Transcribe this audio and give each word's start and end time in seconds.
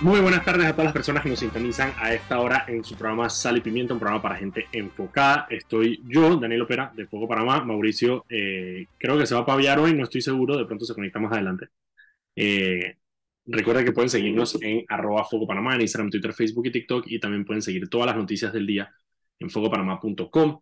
Muy 0.00 0.20
buenas 0.20 0.44
tardes 0.44 0.64
a 0.64 0.72
todas 0.72 0.84
las 0.84 0.92
personas 0.92 1.24
que 1.24 1.28
nos 1.28 1.40
sintonizan 1.40 1.92
a 1.98 2.14
esta 2.14 2.38
hora 2.38 2.64
en 2.68 2.84
su 2.84 2.94
programa 2.94 3.28
Sal 3.28 3.56
y 3.56 3.60
Pimienta, 3.60 3.94
un 3.94 3.98
programa 3.98 4.22
para 4.22 4.36
gente 4.36 4.68
enfocada. 4.70 5.48
Estoy 5.50 6.00
yo, 6.06 6.36
Daniel 6.36 6.62
Opera, 6.62 6.92
de 6.94 7.04
Fuego 7.08 7.26
Panamá. 7.26 7.64
Mauricio, 7.64 8.24
eh, 8.28 8.86
creo 8.96 9.18
que 9.18 9.26
se 9.26 9.34
va 9.34 9.40
a 9.40 9.46
paviar 9.46 9.80
hoy, 9.80 9.94
no 9.94 10.04
estoy 10.04 10.20
seguro, 10.20 10.56
de 10.56 10.66
pronto 10.66 10.84
se 10.84 10.94
conecta 10.94 11.18
más 11.18 11.32
adelante. 11.32 11.66
Eh, 12.36 12.96
recuerda 13.46 13.84
que 13.84 13.90
pueden 13.90 14.08
seguirnos 14.08 14.62
en 14.62 14.84
arroba 14.88 15.24
Fuego 15.24 15.48
Panamá, 15.48 15.74
en 15.74 15.80
Instagram, 15.80 16.10
Twitter, 16.10 16.32
Facebook 16.32 16.66
y 16.66 16.70
TikTok, 16.70 17.04
y 17.08 17.18
también 17.18 17.44
pueden 17.44 17.62
seguir 17.62 17.88
todas 17.88 18.06
las 18.06 18.16
noticias 18.16 18.52
del 18.52 18.68
día 18.68 18.94
en 19.40 19.50
fogopanamá.com. 19.50 20.60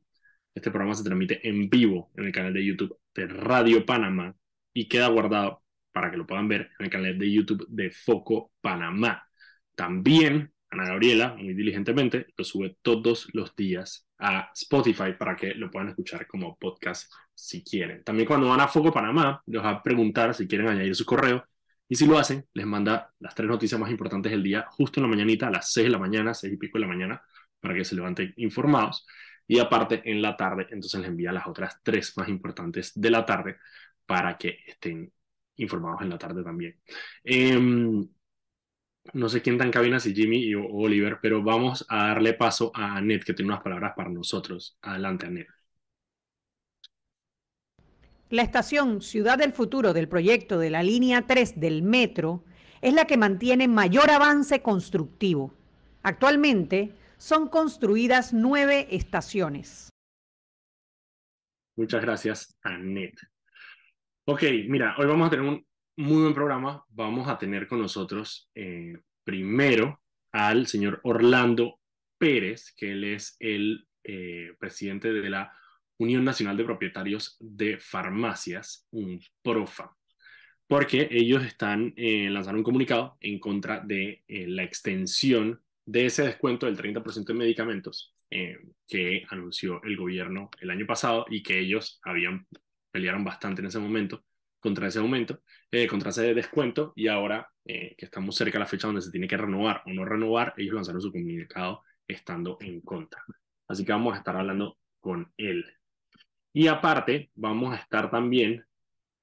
Este 0.55 0.71
programa 0.71 0.95
se 0.95 1.05
transmite 1.05 1.46
en 1.46 1.68
vivo 1.68 2.11
en 2.16 2.25
el 2.25 2.32
canal 2.32 2.55
de 2.55 2.64
YouTube 2.64 2.98
de 3.14 3.27
Radio 3.27 3.84
Panamá 3.84 4.34
y 4.73 4.89
queda 4.89 5.09
guardado 5.09 5.62
para 5.93 6.11
que 6.11 6.16
lo 6.16 6.27
puedan 6.27 6.48
ver 6.48 6.71
en 6.79 6.87
el 6.87 6.91
canal 6.91 7.18
de 7.18 7.32
YouTube 7.32 7.66
de 7.68 7.91
Foco 7.91 8.53
Panamá. 8.62 9.26
También 9.77 10.53
Ana 10.71 10.87
Gabriela, 10.87 11.35
muy 11.35 11.55
diligentemente, 11.55 12.27
lo 12.37 12.45
sube 12.45 12.77
todos 12.83 13.29
los 13.33 13.55
días 13.55 14.07
a 14.19 14.51
Spotify 14.55 15.12
para 15.19 15.37
que 15.37 15.55
lo 15.55 15.71
puedan 15.71 15.89
escuchar 15.91 16.27
como 16.27 16.57
podcast 16.59 17.12
si 17.34 17.62
quieren. 17.62 18.03
También 18.03 18.27
cuando 18.27 18.48
van 18.48 18.61
a 18.61 18.69
Foco 18.69 18.93
Panamá, 18.93 19.43
les 19.47 19.62
va 19.62 19.70
a 19.70 19.83
preguntar 19.83 20.34
si 20.34 20.47
quieren 20.47 20.69
añadir 20.69 20.95
su 20.95 21.05
correo. 21.05 21.45
Y 21.89 21.95
si 21.95 22.07
lo 22.07 22.19
hacen, 22.19 22.45
les 22.53 22.67
manda 22.67 23.12
las 23.20 23.34
tres 23.34 23.48
noticias 23.48 23.81
más 23.81 23.91
importantes 23.91 24.33
del 24.33 24.43
día 24.43 24.67
justo 24.70 24.98
en 24.98 25.05
la 25.05 25.09
mañanita, 25.09 25.47
a 25.47 25.51
las 25.51 25.73
seis 25.73 25.87
de 25.87 25.93
la 25.93 25.98
mañana, 25.98 26.34
seis 26.34 26.55
y 26.55 26.56
pico 26.56 26.79
de 26.79 26.83
la 26.83 26.89
mañana, 26.89 27.23
para 27.61 27.75
que 27.75 27.84
se 27.84 27.95
levanten 27.95 28.34
informados. 28.37 29.06
Y 29.47 29.61
aparte, 29.61 30.03
en 30.05 30.20
la 30.20 30.37
tarde, 30.37 30.67
entonces 30.70 31.01
les 31.01 31.09
envía 31.09 31.31
las 31.31 31.47
otras 31.47 31.81
tres 31.84 32.17
más 32.17 32.29
importantes 32.29 32.93
de 32.95 33.11
la 33.11 33.25
tarde 33.25 33.59
para 34.05 34.37
que 34.37 34.59
estén 34.67 35.12
informados 35.56 36.03
en 36.03 36.11
la 36.11 36.19
tarde 36.19 36.43
también. 36.43 36.81
Eh, 37.23 37.56
no 39.12 39.28
sé 39.28 39.42
quién 39.42 39.60
en 39.60 39.70
cabina, 39.70 40.01
si 40.01 40.15
Jimmy 40.15 40.55
o 40.55 40.67
Oliver, 40.67 41.19
pero 41.20 41.42
vamos 41.42 41.84
a 41.89 42.08
darle 42.08 42.34
paso 42.34 42.70
a 42.75 42.97
Anet, 42.97 43.25
que 43.25 43.34
tiene 43.34 43.53
unas 43.53 43.62
palabras 43.62 43.92
para 43.97 44.11
nosotros. 44.11 44.78
Adelante, 44.83 45.27
Anet. 45.27 45.48
La 48.28 48.42
estación 48.42 49.03
Ciudad 49.03 49.39
del 49.39 49.53
Futuro 49.53 49.92
del 49.92 50.08
proyecto 50.08 50.58
de 50.58 50.70
la 50.70 50.83
línea 50.83 51.27
3 51.27 51.61
del 51.61 51.83
metro 51.83 52.44
es 52.83 52.92
la 52.92 53.05
que 53.06 53.16
mantiene 53.16 53.69
mayor 53.69 54.11
avance 54.11 54.62
constructivo. 54.62 55.55
Actualmente 56.03 56.92
son 57.19 57.48
construidas 57.48 58.33
nueve 58.33 58.88
estaciones. 58.91 59.91
Muchas 61.77 62.03
gracias, 62.03 62.59
Anet. 62.62 63.14
Ok, 64.25 64.42
mira, 64.69 64.97
hoy 64.98 65.06
vamos 65.06 65.28
a 65.28 65.31
tener 65.31 65.47
un 65.47 65.64
muy 65.97 66.22
buen 66.22 66.34
programa. 66.34 66.84
Vamos 66.91 67.27
a 67.27 67.39
tener 67.39 67.66
con 67.66 67.80
nosotros 67.80 68.50
eh, 68.55 68.98
primero 69.25 70.00
al 70.30 70.66
señor 70.66 71.00
Orlando 71.05 71.80
Pérez, 72.19 72.75
que 72.77 72.92
él 72.92 73.05
es 73.05 73.36
el 73.41 73.88
eh, 74.05 74.53
presidente 74.58 75.11
de 75.12 75.30
la 75.30 75.53
Unión 75.98 76.22
Nacional 76.22 76.56
de 76.56 76.64
Propietarios 76.64 77.36
de 77.41 77.78
Farmacias, 77.78 78.86
un 78.91 79.19
PROFA, 79.42 79.97
porque 80.66 81.08
ellos 81.11 81.42
están 81.44 81.94
eh, 81.97 82.28
lanzando 82.28 82.58
un 82.58 82.64
comunicado 82.64 83.16
en 83.20 83.38
contra 83.38 83.81
de 83.81 84.22
la 84.28 84.64
extensión 84.64 85.62
de 85.86 86.06
ese 86.06 86.25
descuento 86.25 86.66
del 86.66 86.77
30% 86.77 87.25
de 87.25 87.34
medicamentos 87.34 88.12
que 88.28 89.25
anunció 89.31 89.81
el 89.84 89.97
gobierno 89.97 90.50
el 90.60 90.70
año 90.70 90.84
pasado 90.84 91.25
y 91.31 91.42
que 91.44 91.60
ellos 91.60 92.00
habían 92.03 92.47
pelearon 92.91 93.25
bastante 93.25 93.60
en 93.60 93.69
ese 93.69 93.78
momento 93.78 94.25
contra 94.67 94.89
ese 94.89 94.98
aumento, 94.98 95.42
eh, 95.70 95.86
contra 95.86 96.11
ese 96.11 96.34
descuento, 96.34 96.92
y 96.97 97.06
ahora 97.06 97.48
eh, 97.64 97.95
que 97.97 98.06
estamos 98.06 98.34
cerca 98.34 98.55
de 98.55 98.64
la 98.64 98.67
fecha 98.67 98.89
donde 98.89 99.00
se 99.00 99.12
tiene 99.12 99.28
que 99.28 99.36
renovar 99.36 99.81
o 99.86 99.92
no 99.92 100.05
renovar, 100.05 100.55
ellos 100.56 100.75
lanzaron 100.75 101.00
su 101.00 101.12
comunicado 101.12 101.83
estando 102.09 102.59
en 102.61 102.81
contra. 102.81 103.22
Así 103.69 103.84
que 103.84 103.92
vamos 103.92 104.14
a 104.14 104.19
estar 104.19 104.37
hablando 104.37 104.77
con 105.00 105.32
él. 105.37 105.65
Y 106.53 106.66
aparte, 106.66 107.31
vamos 107.37 107.75
a 107.75 107.77
estar 107.77 108.10
también, 108.10 108.65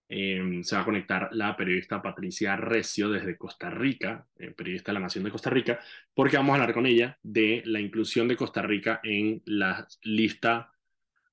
em, 0.08 0.64
se 0.64 0.78
va 0.78 0.84
a 0.84 0.86
conectar 0.86 1.28
la 1.34 1.58
periodista 1.58 2.02
Patricia 2.02 2.56
Recio 2.56 3.10
desde 3.10 3.38
Costa 3.38 3.70
Rica, 3.70 4.25
eh, 4.38 4.52
periodista 4.52 4.92
de 4.92 4.94
la 4.94 5.00
Nación 5.02 5.25
de 5.25 5.31
Costa 5.31 5.50
Rica, 5.50 5.81
porque 6.14 6.38
vamos 6.38 6.52
a 6.52 6.62
hablar 6.62 6.74
con 6.74 6.86
ella 6.86 7.18
de 7.22 7.64
la 7.66 7.81
inclusión 7.81 8.30
de 8.30 8.38
Costa 8.38 8.62
Rica 8.62 9.02
en 9.04 9.42
la 9.46 9.86
lista 10.04 10.73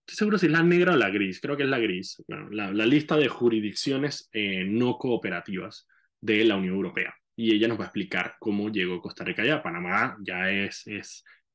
estoy 0.00 0.16
seguro 0.16 0.38
si 0.38 0.46
es 0.46 0.52
la 0.52 0.62
negra 0.62 0.94
o 0.94 0.96
la 0.96 1.10
gris, 1.10 1.40
creo 1.40 1.56
que 1.56 1.62
es 1.62 1.68
la 1.68 1.78
gris, 1.78 2.22
la, 2.28 2.86
lista 2.86 3.16
de 3.16 3.28
jurisdicciones 3.28 4.28
eh, 4.32 4.64
no 4.64 4.98
cooperativas 4.98 5.86
de 6.20 6.44
la 6.44 6.56
Unión 6.56 6.74
Europea. 6.74 7.14
Y 7.36 7.54
ella 7.54 7.68
nos 7.68 7.78
va 7.78 7.84
a 7.84 7.86
explicar 7.86 8.34
cómo 8.38 8.70
llegó 8.70 9.00
Costa 9.00 9.24
Rica 9.24 9.42
allá. 9.42 9.62
Panamá 9.62 10.16
ya 10.20 10.50
es, 10.50 10.84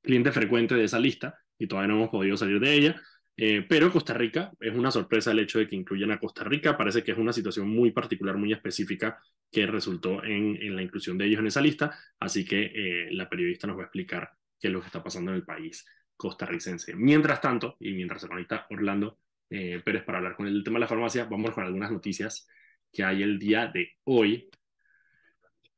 cliente 0.02 0.32
frecuente 0.32 0.76
de 0.76 0.86
esa 0.86 1.00
lista 1.00 1.38
y 1.58 1.68
todavía 1.68 1.90
no 1.90 1.96
hemos 1.96 2.10
podido 2.10 2.38
salir 2.38 2.60
de 2.60 2.74
ella. 2.74 3.02
Eh, 3.38 3.66
pero 3.68 3.92
Costa 3.92 4.14
Rica 4.14 4.52
es 4.60 4.74
una 4.74 4.90
sorpresa 4.92 5.32
el 5.32 5.40
hecho 5.40 5.60
de 5.60 5.68
que 5.68 5.76
incluyan 5.76 6.12
a 6.12 6.20
Costa 6.20 6.44
Rica. 6.44 6.78
Parece 6.78 7.04
que 7.04 7.12
es 7.12 7.18
una 7.18 7.34
situación 7.34 7.68
muy 7.68 7.92
particular, 7.92 8.38
muy 8.38 8.54
específica 8.54 9.20
que 9.52 9.68
resultó 9.68 10.24
en, 10.24 10.56
en 10.62 10.76
la 10.76 10.82
inclusión 10.82 11.18
de 11.18 11.26
ellos 11.26 11.40
en 11.42 11.48
esa 11.48 11.62
lista. 11.62 11.96
Así 12.20 12.46
que 12.46 12.72
eh, 12.74 13.08
la 13.12 13.30
periodista 13.30 13.68
nos 13.68 13.78
va 13.78 13.82
a 13.82 13.86
explicar 13.86 14.32
qué 14.60 14.68
es 14.68 14.74
lo 14.74 14.80
que 14.80 14.88
está 14.88 15.04
pasando 15.04 15.32
en 15.32 15.38
el 15.38 15.44
país 15.44 15.86
costarricense. 16.16 16.96
Mientras 16.96 17.42
tanto, 17.42 17.76
y 17.80 17.94
mientras 17.94 18.22
se 18.22 18.28
conecta 18.28 18.66
Orlando 18.70 19.20
eh, 19.50 19.82
Pérez 19.84 20.04
para 20.04 20.20
hablar 20.20 20.36
con 20.36 20.48
el 20.48 20.64
tema 20.64 20.78
de 20.78 20.82
la 20.82 20.88
farmacia, 20.88 21.26
vamos 21.26 21.52
con 21.52 21.64
algunas 21.64 21.92
noticias 21.92 22.48
que 22.92 23.04
hay 23.04 23.24
el 23.24 23.38
día 23.38 23.68
de 23.68 23.94
hoy. 24.06 24.50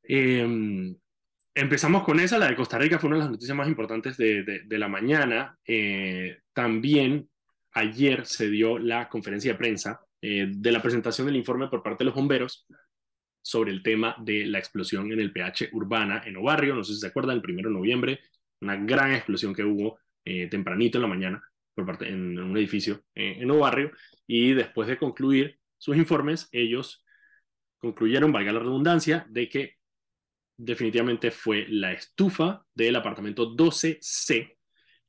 Em, 0.03 0.95
empezamos 1.53 2.03
con 2.03 2.19
esa, 2.19 2.37
la 2.37 2.47
de 2.47 2.55
Costa 2.55 2.77
Rica 2.77 2.99
fue 2.99 3.07
una 3.09 3.17
de 3.17 3.23
las 3.23 3.31
noticias 3.31 3.57
más 3.57 3.67
importantes 3.67 4.17
de, 4.17 4.65
la 4.69 4.87
mañana. 4.87 5.57
Eh, 5.65 6.39
también 6.53 7.29
ayer 7.71 8.25
se 8.25 8.49
dio 8.49 8.77
la 8.77 9.09
conferencia 9.09 9.51
de 9.51 9.57
prensa 9.57 9.99
eh, 10.21 10.47
de 10.49 10.71
la 10.71 10.81
presentación 10.81 11.27
del 11.27 11.35
informe 11.35 11.67
por 11.67 11.83
parte 11.83 12.03
de 12.03 12.05
los 12.05 12.15
bomberos 12.15 12.65
sobre 13.41 13.71
el 13.71 13.81
tema 13.81 14.15
de 14.19 14.45
la 14.45 14.59
explosión 14.59 15.11
en 15.11 15.19
el 15.19 15.31
PH 15.31 15.69
urbana 15.71 16.21
en 16.25 16.37
Obarrio. 16.37 16.75
No 16.75 16.83
sé 16.83 16.93
si 16.93 16.99
se 16.99 17.07
acuerdan, 17.07 17.37
el 17.37 17.41
primero 17.41 17.69
de 17.69 17.75
noviembre, 17.75 18.19
una 18.61 18.75
gran 18.75 19.13
explosión 19.13 19.53
que 19.53 19.63
hubo 19.63 19.99
eh, 20.29 20.47
tempranito 20.49 20.97
en 20.97 21.01
la 21.03 21.07
mañana 21.07 21.43
por 21.73 21.85
parte, 21.85 22.09
en, 22.09 22.37
un 22.39 22.57
edificio 22.57 23.03
eh, 23.13 23.37
en 23.39 23.51
un 23.51 23.59
barrio 23.59 23.91
y 24.25 24.53
después 24.53 24.87
de 24.87 24.97
concluir 24.97 25.59
sus 25.77 25.95
informes, 25.95 26.49
ellos 26.51 27.05
concluyeron, 27.77 28.31
valga 28.31 28.51
la 28.51 28.59
redundancia, 28.59 29.25
de 29.29 29.47
que 29.47 29.75
definitivamente 30.57 31.29
fue 31.29 31.67
la 31.69 31.93
estufa 31.93 32.65
del 32.73 32.95
apartamento 32.95 33.55
12C 33.55 34.57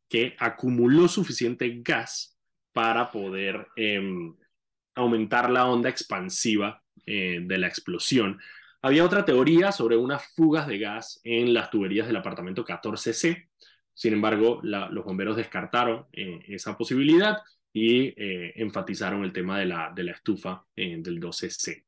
que 0.08 0.36
acumuló 0.38 1.08
suficiente 1.08 1.80
gas 1.82 2.38
para 2.72 3.10
poder 3.10 3.66
em, 3.74 4.36
aumentar 4.94 5.50
la 5.50 5.66
onda 5.66 5.88
expansiva 5.88 6.82
eh, 7.06 7.40
de 7.42 7.58
la 7.58 7.66
explosión. 7.66 8.38
Había 8.82 9.04
otra 9.04 9.24
teoría 9.24 9.72
sobre 9.72 9.96
unas 9.96 10.22
fugas 10.34 10.66
de 10.66 10.78
gas 10.78 11.18
en 11.24 11.54
las 11.54 11.70
tuberías 11.70 12.06
del 12.06 12.16
apartamento 12.16 12.64
14C, 12.64 13.48
sin 13.98 14.12
embargo, 14.12 14.60
los 14.62 15.04
bomberos 15.04 15.36
descartaron 15.36 16.06
eh, 16.12 16.38
esa 16.46 16.78
posibilidad 16.78 17.38
y 17.72 18.14
eh, 18.16 18.52
enfatizaron 18.54 19.24
el 19.24 19.32
tema 19.32 19.58
de 19.58 19.66
la, 19.66 19.92
de 19.92 20.04
la 20.04 20.12
estufa 20.12 20.64
eh, 20.76 20.98
del 21.00 21.18
12C. 21.18 21.84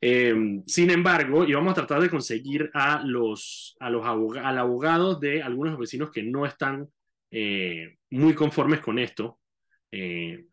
Em, 0.00 0.62
sin 0.66 0.88
embargo, 0.88 1.44
íbamos 1.44 1.72
a 1.72 1.74
tratar 1.74 2.00
de 2.00 2.08
conseguir 2.08 2.70
a 2.72 3.02
los, 3.04 3.76
a 3.80 3.90
los 3.90 4.02
al 4.06 4.56
abogado 4.58 5.16
de 5.16 5.42
algunos 5.42 5.78
vecinos 5.78 6.10
que 6.10 6.22
no 6.22 6.46
están 6.46 6.88
muy 8.08 8.34
conformes 8.34 8.80
con 8.80 8.98
esto, 8.98 9.38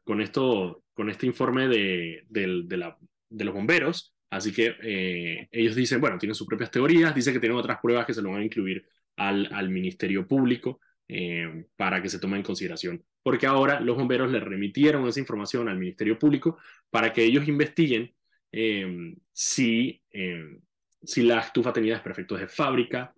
con 0.03 0.19
esto, 0.19 0.83
con 0.93 1.09
este 1.09 1.27
informe 1.27 1.69
de, 1.69 2.25
de, 2.27 2.93
de 3.29 3.45
los 3.45 3.53
bomberos. 3.53 4.13
Así 4.29 4.51
que 4.51 5.47
ellos 5.49 5.75
dicen, 5.75 6.01
bueno, 6.01 6.17
tienen 6.17 6.35
sus 6.35 6.47
propias 6.47 6.71
teorías, 6.71 7.15
dicen 7.15 7.33
que 7.33 7.39
tienen 7.39 7.57
otras 7.57 7.79
pruebas 7.81 8.05
que 8.05 8.13
se 8.13 8.21
lo 8.21 8.31
van 8.31 8.41
a 8.41 8.45
incluir 8.45 8.85
al, 9.17 9.49
al 9.51 9.69
Ministerio 9.69 10.27
Público 10.27 10.79
eh, 11.07 11.65
para 11.75 12.01
que 12.01 12.09
se 12.09 12.19
tome 12.19 12.37
en 12.37 12.43
consideración. 12.43 13.03
Porque 13.21 13.45
ahora 13.45 13.79
los 13.79 13.97
bomberos 13.97 14.31
le 14.31 14.39
remitieron 14.39 15.07
esa 15.07 15.19
información 15.19 15.67
al 15.69 15.77
Ministerio 15.77 16.17
Público 16.17 16.57
para 16.89 17.11
que 17.13 17.23
ellos 17.23 17.47
investiguen 17.47 18.13
eh, 18.51 19.15
si, 19.31 20.01
eh, 20.11 20.59
si 21.03 21.23
la 21.23 21.39
estufa 21.41 21.73
tenía 21.73 21.93
desperfectos 21.93 22.39
de 22.39 22.47
fábrica, 22.47 23.13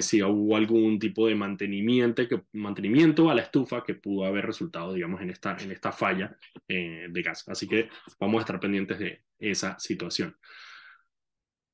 si 0.00 0.22
hubo 0.22 0.56
algún 0.56 0.98
tipo 0.98 1.26
de 1.26 1.34
mantenimiento, 1.34 2.26
que, 2.26 2.44
mantenimiento 2.52 3.28
a 3.28 3.34
la 3.34 3.42
estufa 3.42 3.84
que 3.84 3.94
pudo 3.94 4.24
haber 4.24 4.46
resultado, 4.46 4.94
digamos, 4.94 5.20
en 5.20 5.28
esta, 5.28 5.54
en 5.60 5.70
esta 5.70 5.92
falla 5.92 6.34
de 6.66 7.22
gas. 7.22 7.46
Así 7.46 7.68
que 7.68 7.90
vamos 8.18 8.38
a 8.38 8.40
estar 8.40 8.58
pendientes 8.58 8.98
de 8.98 9.22
esa 9.38 9.78
situación. 9.78 10.34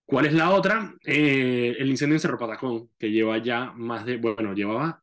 ¿Cuál 0.04 0.26
es 0.26 0.34
la 0.34 0.50
otra? 0.50 0.94
Eh, 1.04 1.76
el 1.78 1.88
incendio 1.90 2.16
en 2.16 2.20
Cerro 2.20 2.38
Patacón, 2.38 2.90
que 2.98 3.10
lleva 3.10 3.38
ya 3.38 3.72
más 3.72 4.04
de, 4.04 4.16
bueno, 4.16 4.52
llevaba, 4.54 5.00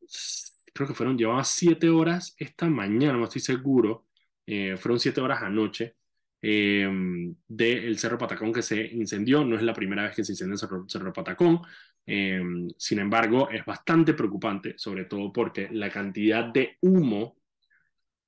creo 0.73 0.87
que 0.87 0.93
fueron, 0.93 1.17
llevaba 1.17 1.43
siete 1.43 1.89
horas 1.89 2.35
esta 2.37 2.69
mañana, 2.69 3.17
no 3.17 3.23
estoy 3.25 3.41
seguro, 3.41 4.05
eh, 4.45 4.77
fueron 4.77 4.99
siete 4.99 5.21
horas 5.21 5.41
anoche, 5.41 5.95
em, 6.41 7.35
del 7.47 7.97
Cerro 7.97 8.17
Patacón 8.17 8.53
que 8.53 8.61
se 8.61 8.81
incendió. 8.93 9.43
No 9.45 9.55
es 9.55 9.63
la 9.63 9.73
primera 9.73 10.03
vez 10.03 10.15
que 10.15 10.23
se 10.23 10.33
incendia 10.33 10.53
el 10.53 10.59
Cerro, 10.59 10.85
Cerro 10.87 11.13
Patacón. 11.13 11.61
Em, 12.05 12.69
sin 12.77 12.99
embargo, 12.99 13.49
es 13.49 13.65
bastante 13.65 14.13
preocupante, 14.13 14.75
sobre 14.77 15.05
todo 15.05 15.31
porque 15.33 15.69
la 15.71 15.89
cantidad 15.89 16.45
de 16.45 16.77
humo 16.81 17.37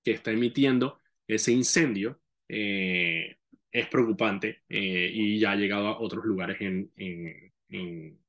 que 0.03 0.11
está 0.11 0.31
emitiendo 0.31 0.99
ese 1.27 1.51
incendio 1.51 2.21
eh, 2.47 3.37
es 3.71 3.87
preocupante 3.87 4.63
eh, 4.69 5.09
y 5.13 5.39
ya 5.39 5.51
ha 5.51 5.55
llegado 5.55 5.87
a 5.87 5.99
otros 5.99 6.25
lugares 6.25 6.57
en, 6.61 6.91
en, 6.97 7.51
en, 7.69 8.19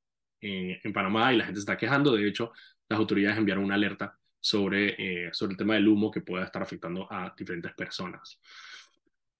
en, 0.41 0.93
Panamá 0.93 1.33
y 1.33 1.37
la 1.37 1.45
gente 1.45 1.59
se 1.59 1.63
está 1.63 1.77
quejando. 1.77 2.15
De 2.15 2.27
hecho, 2.27 2.51
las 2.89 2.99
autoridades 2.99 3.37
enviaron 3.37 3.65
una 3.65 3.75
alerta 3.75 4.17
sobre, 4.39 5.27
eh, 5.27 5.29
sobre 5.33 5.53
el 5.53 5.57
tema 5.57 5.75
del 5.75 5.87
humo 5.87 6.11
que 6.11 6.21
pueda 6.21 6.45
estar 6.45 6.61
afectando 6.61 7.07
a 7.11 7.33
diferentes 7.37 7.73
personas. 7.73 8.39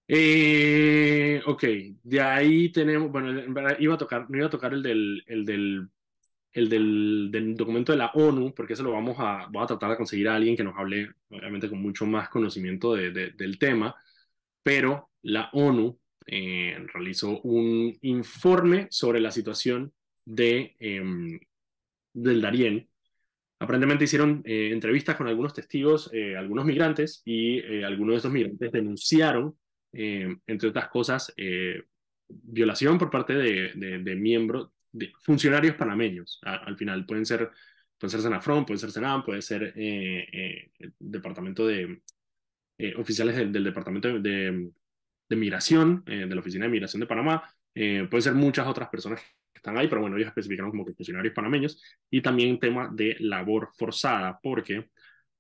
Eh, 0.07 1.41
ok, 1.45 1.63
de 2.03 2.21
ahí 2.21 2.71
tenemos, 2.71 3.11
bueno, 3.11 3.31
iba 3.79 3.95
a 3.95 3.97
tocar, 3.97 4.29
no 4.29 4.38
iba 4.38 4.47
a 4.47 4.50
tocar 4.50 4.73
el 4.73 4.83
del, 4.83 5.23
el 5.27 5.45
del, 5.45 5.89
el 6.51 6.69
del, 6.69 7.29
del, 7.31 7.55
documento 7.55 7.91
de 7.94 7.97
la 7.97 8.11
ONU, 8.13 8.53
porque 8.53 8.73
eso 8.73 8.83
lo 8.83 8.91
vamos 8.91 9.15
a, 9.19 9.47
voy 9.51 9.63
a 9.63 9.67
tratar 9.67 9.91
de 9.91 9.97
conseguir 9.97 10.27
a 10.29 10.35
alguien 10.35 10.55
que 10.57 10.63
nos 10.63 10.77
hable, 10.77 11.11
obviamente 11.29 11.69
con 11.69 11.81
mucho 11.81 12.05
más 12.05 12.29
conocimiento 12.29 12.94
de, 12.95 13.11
del 13.11 13.57
tema, 13.57 13.95
pero 14.61 15.12
la 15.24 15.50
ONU 15.54 16.00
eh, 16.25 16.78
realizó 16.94 17.42
un 17.42 17.98
informe 18.02 18.88
sobre 18.90 19.20
la 19.20 19.31
situación 19.31 19.94
de, 20.25 20.75
em, 20.80 21.40
del 22.14 22.42
Darién. 22.42 22.90
Aparentemente 23.60 24.06
hicieron 24.06 24.42
eh, 24.46 24.70
entrevistas 24.72 25.16
con 25.16 25.28
algunos 25.28 25.54
testigos, 25.54 26.10
eh, 26.14 26.36
algunos 26.38 26.66
migrantes, 26.66 27.22
y 27.25 27.62
algunos 27.84 28.14
de 28.14 28.18
esos 28.20 28.31
migrantes 28.31 28.72
denunciaron, 28.72 29.58
entre 29.96 30.70
otras 30.70 30.88
cosas, 30.90 31.34
violación 32.28 32.98
por 32.98 33.12
parte 33.12 33.34
de, 33.36 34.00
de, 34.00 34.16
miembros, 34.16 34.72
de 34.92 35.14
funcionarios 35.22 35.75
panameños. 35.75 36.40
al 36.42 36.75
final 36.75 37.06
pueden 37.06 37.28
ser, 37.28 37.52
pueden 38.00 38.20
ser 38.20 38.40
pueden 38.66 38.80
ser 38.80 38.92
Senam, 38.92 39.24
puede 39.24 39.44
ser 39.44 39.72
el 39.78 40.94
departamento 40.98 41.68
de 41.68 42.02
oficiales 42.98 43.36
del 43.36 43.64
departamento 43.64 44.20
de, 44.20 44.72
de 45.30 45.36
migración, 45.36 46.04
eh, 46.08 46.25
de 46.28 46.36
la 46.36 46.42
Oficina 46.42 46.66
de 46.66 46.72
Migración 46.72 47.00
de 47.02 47.08
Panamá. 47.08 47.44
Eh, 47.75 48.08
pueden 48.10 48.22
ser 48.24 48.34
muchas 48.34 48.68
otras 48.68 48.90
personas 48.90 49.22
que 49.22 49.58
están 49.60 49.78
ahí, 49.78 49.88
pero 49.88 50.02
bueno, 50.02 50.16
ellos 50.18 50.28
especificaron 50.28 50.72
como 50.72 50.86
que 50.86 50.94
funcionarios 50.94 51.34
panameños. 51.34 51.81
Y 52.10 52.22
también 52.22 52.60
tema 52.60 52.90
de 52.94 53.16
labor 53.20 53.70
forzada, 53.78 54.40
porque 54.42 54.90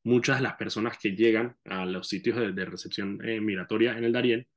muchas 0.03 0.37
de 0.37 0.43
las 0.43 0.55
personas 0.55 0.97
que 0.97 1.15
llegan 1.15 1.55
a 1.65 1.85
los 1.85 2.07
sitios 2.07 2.37
de, 2.55 2.65
recepción 2.65 3.19
eh, 3.23 3.39
migratoria 3.41 3.97
en 3.97 4.03
el 4.03 4.11
Darién, 4.11 4.47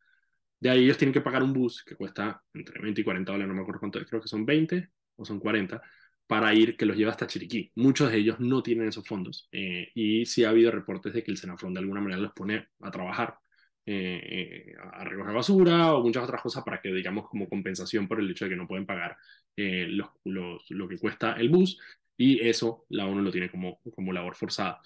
de 0.60 0.70
ahí 0.70 0.84
ellos 0.84 0.98
tienen 0.98 1.12
que 1.12 1.20
pagar 1.20 1.42
un 1.42 1.52
bus 1.52 1.84
que 1.84 1.96
cuesta 1.96 2.42
entre 2.54 2.80
20 2.80 3.00
y 3.00 3.04
40 3.04 3.32
dólares, 3.32 3.48
no 3.48 3.54
me 3.54 3.60
acuerdo 3.62 3.80
cuánto, 3.80 4.04
creo 4.06 4.20
que 4.20 4.28
son 4.28 4.46
20 4.46 4.88
o 5.16 5.24
son 5.24 5.38
40, 5.38 5.82
para 6.26 6.52
ir 6.54 6.76
que 6.76 6.86
los 6.86 6.96
lleva 6.96 7.12
hasta 7.12 7.26
Chiriquí. 7.26 7.70
Muchos 7.76 8.10
de 8.10 8.18
ellos 8.18 8.40
no 8.40 8.62
tienen 8.62 8.88
esos 8.88 9.06
fondos 9.06 9.48
y 9.52 10.26
sí 10.26 10.44
ha 10.44 10.50
habido 10.50 10.70
reportes 10.70 11.12
de 11.12 11.22
que 11.22 11.30
el 11.30 11.36
Senafrón 11.36 11.74
de 11.74 11.80
alguna 11.80 12.00
manera 12.00 12.20
los 12.20 12.32
pone 12.32 12.68
a 12.80 12.90
trabajar 12.90 13.38
eh, 13.86 14.74
a 14.92 15.04
recoger 15.04 15.34
basura 15.34 15.94
o 15.94 16.02
muchas 16.02 16.24
otras 16.24 16.42
cosas 16.42 16.64
para 16.64 16.80
que, 16.80 16.92
digamos, 16.92 17.28
como 17.28 17.48
compensación 17.48 18.08
por 18.08 18.20
el 18.20 18.30
hecho 18.30 18.44
de 18.44 18.50
que 18.50 18.56
no 18.56 18.66
pueden 18.66 18.84
pagar 18.84 19.16
eh, 19.56 19.86
los, 19.88 20.08
los, 20.24 20.70
lo 20.70 20.88
que 20.88 20.98
cuesta 20.98 21.34
el 21.34 21.48
bus 21.48 21.78
y 22.16 22.46
eso 22.46 22.84
la 22.90 23.06
ONU 23.06 23.22
lo 23.22 23.30
tiene 23.30 23.50
como, 23.50 23.80
como 23.94 24.12
labor 24.12 24.34
forzada. 24.34 24.80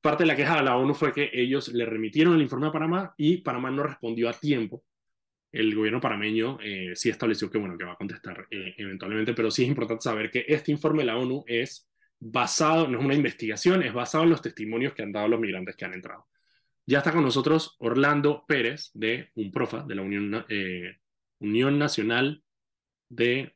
Parte 0.00 0.22
de 0.22 0.28
la 0.28 0.36
queja 0.36 0.56
de 0.56 0.62
la 0.62 0.76
ONU 0.76 0.94
fue 0.94 1.12
que 1.12 1.30
ellos 1.32 1.68
le 1.68 1.84
remitieron 1.84 2.34
el 2.34 2.42
informe 2.42 2.68
a 2.68 2.72
Panamá 2.72 3.14
y 3.16 3.38
Panamá 3.38 3.70
no 3.70 3.82
respondió 3.82 4.28
a 4.28 4.32
tiempo. 4.32 4.84
El 5.52 5.74
gobierno 5.74 6.00
panameño 6.00 6.58
eh, 6.62 6.92
sí 6.94 7.10
estableció 7.10 7.50
que, 7.50 7.58
bueno, 7.58 7.76
que 7.76 7.84
va 7.84 7.92
a 7.92 7.96
contestar 7.96 8.46
eh, 8.50 8.74
eventualmente, 8.78 9.34
pero 9.34 9.50
sí 9.50 9.64
es 9.64 9.68
importante 9.68 10.02
saber 10.02 10.30
que 10.30 10.44
este 10.46 10.70
informe 10.70 11.02
de 11.02 11.06
la 11.06 11.18
ONU 11.18 11.44
es 11.46 11.88
basado, 12.20 12.86
no 12.86 12.98
es 13.00 13.04
una 13.04 13.14
investigación, 13.14 13.82
es 13.82 13.92
basado 13.92 14.24
en 14.24 14.30
los 14.30 14.42
testimonios 14.42 14.94
que 14.94 15.02
han 15.02 15.12
dado 15.12 15.26
los 15.28 15.40
migrantes 15.40 15.74
que 15.74 15.84
han 15.84 15.94
entrado. 15.94 16.26
Ya 16.90 16.98
está 16.98 17.12
con 17.12 17.22
nosotros 17.22 17.76
Orlando 17.78 18.44
Pérez 18.48 18.90
de 18.94 19.30
UNPROFA, 19.36 19.84
de 19.84 19.94
la 19.94 20.02
Unión, 20.02 20.44
eh, 20.48 20.98
Unión 21.38 21.78
Nacional 21.78 22.42
de 23.08 23.54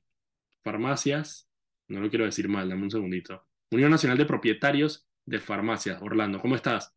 Farmacias. 0.63 1.51
No 1.89 1.99
lo 2.01 2.11
quiero 2.11 2.27
decir 2.27 2.49
mal, 2.49 2.69
dame 2.69 2.85
un 2.85 2.93
segundito. 2.93 3.45
Unión 3.73 3.91
Nacional 3.91 4.19
de 4.19 4.27
Propietarios 4.27 5.09
de 5.27 5.41
Farmacias. 5.41 6.01
Orlando, 6.01 6.41
¿cómo 6.41 6.55
estás? 6.55 6.95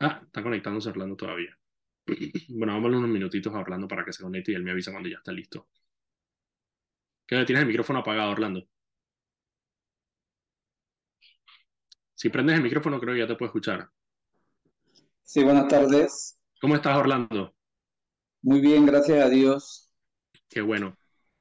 Ah, 0.00 0.20
está 0.22 0.42
conectándose 0.42 0.90
Orlando 0.90 1.16
todavía. 1.16 1.58
Bueno, 2.50 2.74
vamos 2.74 2.92
unos 2.98 3.08
minutitos 3.08 3.54
a 3.54 3.60
Orlando 3.60 3.88
para 3.88 4.04
que 4.04 4.12
se 4.12 4.22
conecte 4.22 4.52
y 4.52 4.56
él 4.56 4.64
me 4.64 4.72
avisa 4.72 4.90
cuando 4.92 5.08
ya 5.08 5.16
está 5.16 5.32
listo. 5.32 5.68
¿Qué 7.26 7.42
tienes 7.46 7.62
el 7.62 7.68
micrófono 7.68 8.00
apagado, 8.00 8.32
Orlando? 8.32 8.68
Si 12.14 12.28
prendes 12.28 12.56
el 12.56 12.62
micrófono, 12.62 13.00
creo 13.00 13.14
que 13.14 13.20
ya 13.20 13.26
te 13.26 13.36
puedo 13.36 13.48
escuchar. 13.48 13.93
Sí, 15.24 15.42
buenas 15.42 15.68
tardes. 15.68 16.38
¿Cómo 16.60 16.76
estás, 16.76 16.96
Orlando? 16.98 17.54
Muy 18.42 18.60
bien, 18.60 18.84
gracias 18.84 19.24
a 19.24 19.30
Dios. 19.30 19.90
Qué 20.50 20.60
bueno. 20.60 20.98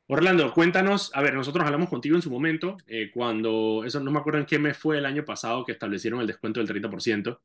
Orlando, 0.08 0.54
cuéntanos, 0.54 1.12
a 1.14 1.22
ver, 1.22 1.34
nosotros 1.34 1.66
hablamos 1.66 1.90
contigo 1.90 2.16
en 2.16 2.22
su 2.22 2.32
momento, 2.32 2.78
eh, 2.88 3.12
cuando, 3.14 3.84
eso 3.86 4.00
no 4.00 4.10
me 4.10 4.20
acuerdo 4.20 4.40
en 4.40 4.46
qué 4.46 4.58
mes 4.58 4.78
fue 4.78 4.98
el 4.98 5.06
año 5.06 5.26
pasado 5.26 5.66
que 5.66 5.74
establecieron 5.74 6.22
el 6.22 6.28
descuento 6.28 6.64
del 6.64 6.70
30%. 6.82 7.40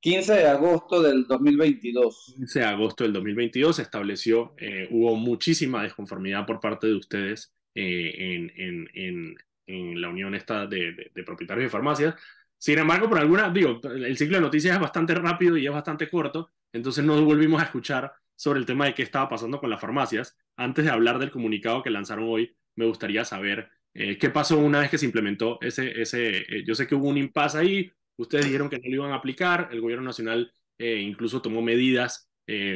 15 0.00 0.32
de 0.34 0.46
agosto 0.46 1.02
del 1.02 1.26
2022. 1.26 2.34
15 2.36 2.58
de 2.60 2.64
agosto 2.64 3.02
del 3.04 3.12
2022 3.12 3.74
se 3.74 3.82
estableció, 3.82 4.54
eh, 4.56 4.86
hubo 4.90 5.16
muchísima 5.16 5.82
desconformidad 5.82 6.46
por 6.46 6.60
parte 6.60 6.86
de 6.86 6.94
ustedes 6.94 7.52
eh, 7.74 8.14
en, 8.16 8.52
en, 8.56 8.88
en, 8.94 9.36
en, 9.66 10.00
la 10.00 10.08
unión 10.10 10.34
esta 10.36 10.66
de, 10.66 11.10
de 11.12 11.24
propietarios 11.24 11.64
de 11.64 11.70
farmacias, 11.70 12.14
sin 12.58 12.78
embargo, 12.78 13.08
por 13.08 13.18
alguna, 13.18 13.50
digo, 13.50 13.80
el 13.84 14.16
ciclo 14.16 14.36
de 14.36 14.42
noticias 14.42 14.74
es 14.74 14.80
bastante 14.80 15.14
rápido 15.14 15.56
y 15.56 15.66
es 15.66 15.72
bastante 15.72 16.08
corto, 16.08 16.50
entonces 16.72 17.04
no 17.04 17.22
volvimos 17.24 17.60
a 17.62 17.66
escuchar 17.66 18.12
sobre 18.34 18.60
el 18.60 18.66
tema 18.66 18.86
de 18.86 18.94
qué 18.94 19.02
estaba 19.02 19.28
pasando 19.28 19.60
con 19.60 19.70
las 19.70 19.80
farmacias. 19.80 20.36
Antes 20.56 20.84
de 20.84 20.90
hablar 20.90 21.18
del 21.18 21.30
comunicado 21.30 21.82
que 21.82 21.90
lanzaron 21.90 22.26
hoy, 22.28 22.56
me 22.76 22.86
gustaría 22.86 23.24
saber 23.24 23.70
eh, 23.94 24.18
qué 24.18 24.30
pasó 24.30 24.58
una 24.58 24.80
vez 24.80 24.90
que 24.90 24.98
se 24.98 25.06
implementó 25.06 25.58
ese, 25.60 26.00
ese 26.00 26.38
eh, 26.38 26.64
yo 26.66 26.74
sé 26.74 26.86
que 26.86 26.94
hubo 26.94 27.08
un 27.08 27.18
impasse 27.18 27.58
ahí, 27.58 27.92
ustedes 28.16 28.44
dijeron 28.46 28.68
que 28.68 28.78
no 28.78 28.88
lo 28.88 28.94
iban 28.94 29.12
a 29.12 29.16
aplicar, 29.16 29.68
el 29.72 29.80
gobierno 29.80 30.04
nacional 30.04 30.52
eh, 30.78 30.96
incluso 31.00 31.42
tomó 31.42 31.62
medidas 31.62 32.24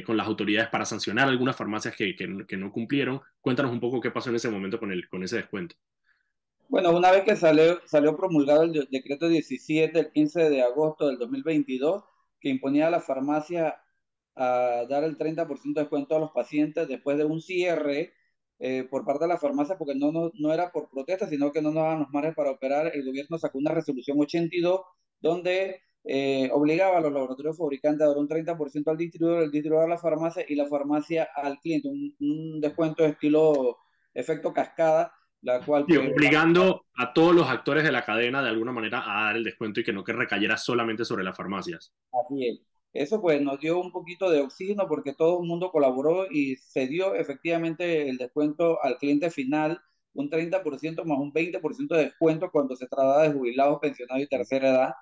con 0.04 0.18
las 0.18 0.26
autoridades 0.26 0.68
para 0.68 0.84
sancionar 0.84 1.28
algunas 1.28 1.56
farmacias 1.56 1.96
que, 1.96 2.14
que, 2.14 2.44
que, 2.46 2.58
no 2.58 2.70
cumplieron. 2.70 3.22
Cuéntanos 3.40 3.72
un 3.72 3.80
poco 3.80 4.02
qué 4.02 4.10
pasó 4.10 4.28
en 4.28 4.36
ese 4.36 4.50
momento 4.50 4.78
con, 4.78 4.92
el, 4.92 5.08
con 5.08 5.22
ese 5.22 5.36
descuento. 5.36 5.76
Bueno, 6.72 6.96
una 6.96 7.10
vez 7.10 7.24
que 7.24 7.36
salió, 7.36 8.16
promulgado 8.16 8.62
el 8.62 8.72
decreto 8.90 9.28
17 9.28 9.98
el 9.98 10.10
15 10.10 10.48
de 10.48 10.62
agosto 10.62 11.06
del 11.06 11.18
2022, 11.18 12.02
que 12.40 12.48
imponía 12.48 12.86
a 12.86 12.90
la 12.90 13.00
farmacia 13.00 13.78
a 14.34 14.86
dar 14.88 15.04
el 15.04 15.18
30% 15.18 15.74
de 15.74 15.82
descuento 15.82 16.16
a 16.16 16.20
los 16.20 16.30
pacientes 16.32 16.88
después 16.88 17.18
de 17.18 17.26
un 17.26 17.42
cierre 17.42 18.14
eh, 18.58 18.84
por 18.90 19.04
parte 19.04 19.24
de 19.24 19.28
la 19.28 19.38
farmacia, 19.38 19.76
porque 19.76 19.94
no, 19.94 20.12
no, 20.12 20.30
no, 20.34 20.52
era 20.54 20.72
por 20.72 20.88
protesta, 20.88 21.26
sino 21.26 21.52
que 21.52 21.60
no 21.60 21.72
nos 21.72 21.82
daban 21.82 22.00
los 22.00 22.10
margen 22.10 22.34
para 22.34 22.52
operar, 22.52 22.90
el 22.94 23.04
gobierno 23.04 23.36
sacó 23.38 23.58
una 23.58 23.72
resolución 23.72 24.18
82 24.18 24.80
donde 25.20 25.82
eh, 26.04 26.48
obligaba 26.54 26.96
a 26.98 27.00
los 27.02 27.12
laboratorios 27.12 27.58
fabricantes 27.58 28.02
a 28.02 28.08
dar 28.08 28.18
un 28.18 28.28
30% 28.28 28.90
al 28.90 28.96
distribuidor, 28.96 29.42
el 29.42 29.50
distribuidor 29.50 29.86
a 29.90 29.94
la 29.94 29.98
farmacia 29.98 30.46
y 30.48 30.54
la 30.54 30.66
farmacia 30.68 31.28
al 31.34 31.58
cliente, 31.58 31.88
un, 31.88 32.16
un 32.20 32.60
descuento 32.62 33.02
de 33.02 33.10
estilo 33.10 33.76
efecto 34.14 34.54
cascada 34.54 35.12
cual... 35.64 35.84
obligando 35.84 36.86
a 36.96 37.12
todos 37.12 37.34
los 37.34 37.48
actores 37.48 37.84
de 37.84 37.92
la 37.92 38.04
cadena 38.04 38.42
de 38.42 38.48
alguna 38.48 38.72
manera 38.72 39.02
a 39.04 39.26
dar 39.26 39.36
el 39.36 39.44
descuento 39.44 39.80
y 39.80 39.84
que 39.84 39.92
no 39.92 40.04
que 40.04 40.12
recayera 40.12 40.56
solamente 40.56 41.04
sobre 41.04 41.24
las 41.24 41.36
farmacias. 41.36 41.92
Así 42.12 42.48
es. 42.48 42.60
Eso 42.92 43.20
pues 43.20 43.40
nos 43.40 43.58
dio 43.58 43.80
un 43.80 43.90
poquito 43.90 44.30
de 44.30 44.40
oxígeno 44.40 44.86
porque 44.86 45.14
todo 45.14 45.40
el 45.40 45.48
mundo 45.48 45.70
colaboró 45.70 46.26
y 46.30 46.56
se 46.56 46.86
dio 46.86 47.14
efectivamente 47.14 48.08
el 48.08 48.18
descuento 48.18 48.82
al 48.82 48.98
cliente 48.98 49.30
final, 49.30 49.80
un 50.12 50.28
30% 50.28 51.04
más 51.04 51.18
un 51.18 51.32
20% 51.32 51.96
de 51.96 52.04
descuento 52.04 52.50
cuando 52.50 52.76
se 52.76 52.86
trata 52.86 53.22
de 53.22 53.32
jubilados, 53.32 53.78
pensionados 53.80 54.22
y 54.22 54.28
tercera 54.28 54.68
edad. 54.68 54.94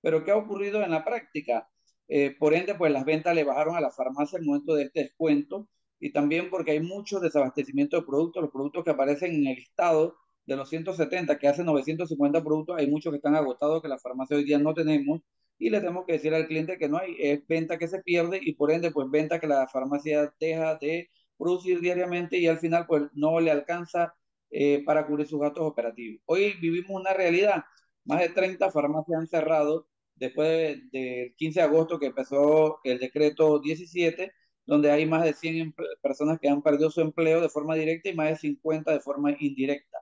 Pero 0.00 0.24
¿qué 0.24 0.32
ha 0.32 0.36
ocurrido 0.36 0.82
en 0.82 0.90
la 0.90 1.04
práctica? 1.04 1.68
Eh, 2.08 2.34
por 2.38 2.54
ende, 2.54 2.74
pues 2.74 2.92
las 2.92 3.04
ventas 3.04 3.34
le 3.34 3.44
bajaron 3.44 3.76
a 3.76 3.80
la 3.80 3.90
farmacia 3.90 4.38
el 4.38 4.44
momento 4.44 4.74
de 4.74 4.84
este 4.84 5.00
descuento 5.04 5.68
y 6.00 6.12
también 6.12 6.50
porque 6.50 6.72
hay 6.72 6.80
mucho 6.80 7.20
desabastecimiento 7.20 7.96
de 7.96 8.06
productos. 8.06 8.42
Los 8.42 8.52
productos 8.52 8.84
que 8.84 8.90
aparecen 8.90 9.34
en 9.34 9.46
el 9.48 9.56
listado 9.56 10.16
de 10.46 10.56
los 10.56 10.68
170, 10.70 11.38
que 11.38 11.48
hacen 11.48 11.66
950 11.66 12.42
productos, 12.42 12.76
hay 12.78 12.88
muchos 12.88 13.12
que 13.12 13.16
están 13.16 13.34
agotados 13.36 13.82
que 13.82 13.88
la 13.88 13.98
farmacia 13.98 14.36
hoy 14.36 14.44
día 14.44 14.58
no 14.58 14.74
tenemos 14.74 15.20
y 15.58 15.70
le 15.70 15.80
tenemos 15.80 16.06
que 16.06 16.14
decir 16.14 16.34
al 16.34 16.46
cliente 16.46 16.78
que 16.78 16.88
no 16.88 16.98
hay, 16.98 17.16
es 17.18 17.46
venta 17.46 17.78
que 17.78 17.88
se 17.88 18.00
pierde 18.02 18.38
y 18.42 18.54
por 18.54 18.70
ende, 18.70 18.90
pues 18.90 19.10
venta 19.10 19.40
que 19.40 19.46
la 19.46 19.66
farmacia 19.68 20.32
deja 20.40 20.76
de 20.76 21.10
producir 21.36 21.80
diariamente 21.80 22.38
y 22.38 22.46
al 22.46 22.58
final, 22.58 22.86
pues 22.86 23.04
no 23.14 23.40
le 23.40 23.50
alcanza 23.50 24.14
eh, 24.50 24.82
para 24.84 25.06
cubrir 25.06 25.26
sus 25.26 25.40
gastos 25.40 25.64
operativos. 25.64 26.22
Hoy 26.26 26.54
vivimos 26.60 26.90
una 27.00 27.12
realidad, 27.12 27.64
más 28.04 28.20
de 28.20 28.30
30 28.30 28.70
farmacias 28.70 29.20
han 29.20 29.26
cerrado 29.28 29.88
después 30.14 30.78
del 30.90 31.34
15 31.36 31.60
de 31.60 31.66
agosto 31.66 31.98
que 31.98 32.06
empezó 32.06 32.80
el 32.84 32.98
decreto 32.98 33.58
17 33.60 34.32
donde 34.68 34.90
hay 34.90 35.06
más 35.06 35.24
de 35.24 35.32
100 35.32 35.74
personas 36.02 36.38
que 36.38 36.46
han 36.46 36.60
perdido 36.60 36.90
su 36.90 37.00
empleo 37.00 37.40
de 37.40 37.48
forma 37.48 37.74
directa 37.74 38.10
y 38.10 38.14
más 38.14 38.28
de 38.28 38.36
50 38.36 38.92
de 38.92 39.00
forma 39.00 39.34
indirecta. 39.40 39.98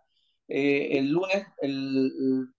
Eh, 0.49 0.99
el 0.99 1.09
lunes 1.09 1.47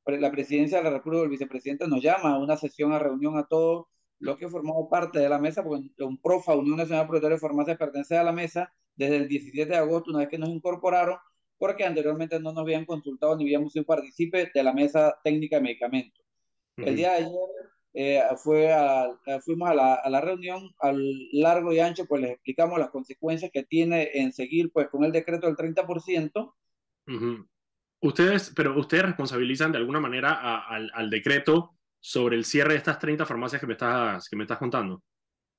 la 0.05 0.31
presidencia 0.31 0.77
de 0.77 0.85
la 0.85 0.89
República, 0.89 1.23
el 1.23 1.29
vicepresidente 1.29 1.85
nos 1.85 2.01
llama 2.01 2.31
a 2.31 2.39
una 2.39 2.55
sesión, 2.55 2.93
a 2.93 2.99
reunión 2.99 3.37
a 3.37 3.45
todos 3.45 3.87
los 4.19 4.37
que 4.37 4.47
formamos 4.47 4.87
parte 4.89 5.19
de 5.19 5.27
la 5.27 5.37
mesa, 5.37 5.65
porque 5.65 5.89
un 5.99 6.17
PROFA, 6.17 6.55
Unión 6.55 6.77
Nacional 6.77 7.03
de 7.03 7.07
Propietarios 7.07 7.41
de 7.41 7.47
Farmacia, 7.47 7.77
pertenece 7.77 8.17
a 8.17 8.23
la 8.23 8.31
mesa 8.31 8.71
desde 8.95 9.17
el 9.17 9.27
17 9.27 9.69
de 9.69 9.77
agosto, 9.77 10.11
una 10.11 10.19
vez 10.19 10.29
que 10.29 10.37
nos 10.37 10.47
incorporaron, 10.47 11.17
porque 11.57 11.83
anteriormente 11.83 12.39
no 12.39 12.53
nos 12.53 12.61
habían 12.61 12.85
consultado 12.85 13.35
ni 13.35 13.43
habíamos 13.43 13.73
sido 13.73 13.83
partícipe 13.83 14.49
de 14.53 14.63
la 14.63 14.71
mesa 14.71 15.13
técnica 15.25 15.57
de 15.57 15.61
medicamentos. 15.61 16.23
El 16.77 16.95
día 16.95 17.11
de 17.11 17.17
ayer 17.17 17.31
eh, 17.93 18.21
fue 18.43 18.69
fuimos 19.43 19.69
a 19.69 19.73
la, 19.73 19.93
a 19.95 20.09
la, 20.09 20.21
reunión 20.21 20.71
al 20.79 20.99
largo 21.31 21.73
y 21.73 21.79
ancho, 21.79 22.05
pues 22.05 22.21
les 22.21 22.31
explicamos 22.31 22.77
las 22.79 22.89
consecuencias 22.89 23.51
que 23.51 23.63
tiene 23.63 24.11
en 24.13 24.31
seguir 24.33 24.71
pues 24.71 24.87
con 24.89 25.03
el 25.03 25.11
decreto 25.11 25.47
del 25.47 25.55
30%. 25.55 26.53
Ustedes, 27.99 28.53
pero 28.55 28.77
ustedes 28.77 29.05
responsabilizan 29.05 29.71
de 29.71 29.79
alguna 29.79 29.99
manera 29.99 30.61
al, 30.67 30.91
al, 30.93 31.09
decreto 31.09 31.77
sobre 31.99 32.35
el 32.35 32.45
cierre 32.45 32.73
de 32.73 32.77
estas 32.77 32.99
30 32.99 33.25
farmacias 33.25 33.59
que 33.59 33.67
me 33.67 33.73
estás, 33.73 34.29
que 34.29 34.35
me 34.35 34.43
estás 34.43 34.59
contando. 34.59 35.01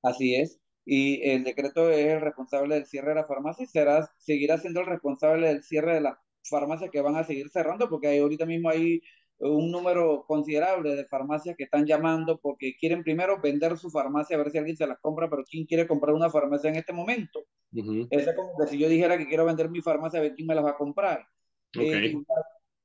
Así 0.03 0.37
es. 0.37 0.61
Y 0.85 1.21
el 1.29 1.45
decreto 1.45 1.91
es 1.91 2.07
el 2.07 2.21
responsable 2.21 2.77
del 2.77 2.87
cierre 2.87 3.11
de 3.11 3.17
la 3.17 3.27
farmacia 3.27 3.65
y 3.65 3.67
será, 3.67 4.09
seguirá 4.19 4.57
siendo 4.59 4.81
el 4.81 4.87
responsable 4.87 5.49
del 5.49 5.63
cierre 5.63 5.95
de 5.95 6.01
las 6.01 6.17
farmacias 6.49 6.91
que 6.91 7.03
van 7.03 7.17
a 7.17 7.25
seguir 7.25 7.51
cerrando, 7.51 7.91
porque 7.91 8.19
ahorita 8.19 8.47
mismo 8.47 8.71
hay 8.71 9.03
un 9.41 9.71
número 9.71 10.25
considerable 10.27 10.97
de 10.97 11.05
farmacias 11.05 11.57
que 11.57 11.65
están 11.65 11.87
llamando 11.87 12.39
porque 12.39 12.77
quieren 12.77 13.05
primero 13.05 13.41
vender 13.41 13.79
su 13.79 13.91
farmacia 13.91 14.37
a 14.37 14.39
ver 14.41 14.51
si 14.51 14.59
alguien 14.59 14.77
se 14.77 14.87
las 14.87 14.99
compra, 14.99 15.31
pero 15.31 15.45
¿quién 15.45 15.65
quiere 15.65 15.87
comprar 15.87 16.15
una 16.15 16.31
farmacia 16.31 16.71
en 16.71 16.77
este 16.77 16.93
momento? 16.93 17.45
Es 18.11 18.35
como 18.35 18.57
que 18.59 18.67
si 18.67 18.79
yo 18.79 18.89
dijera 18.89 19.17
que 19.17 19.29
quiero 19.29 19.45
vender 19.45 19.71
mi 19.71 19.81
farmacia, 19.81 20.19
a 20.19 20.23
ver 20.23 20.35
quién 20.35 20.49
me 20.49 20.55
la 20.55 20.63
va 20.63 20.71
a 20.71 20.77
comprar. 20.77 21.25
Eh, 21.79 22.15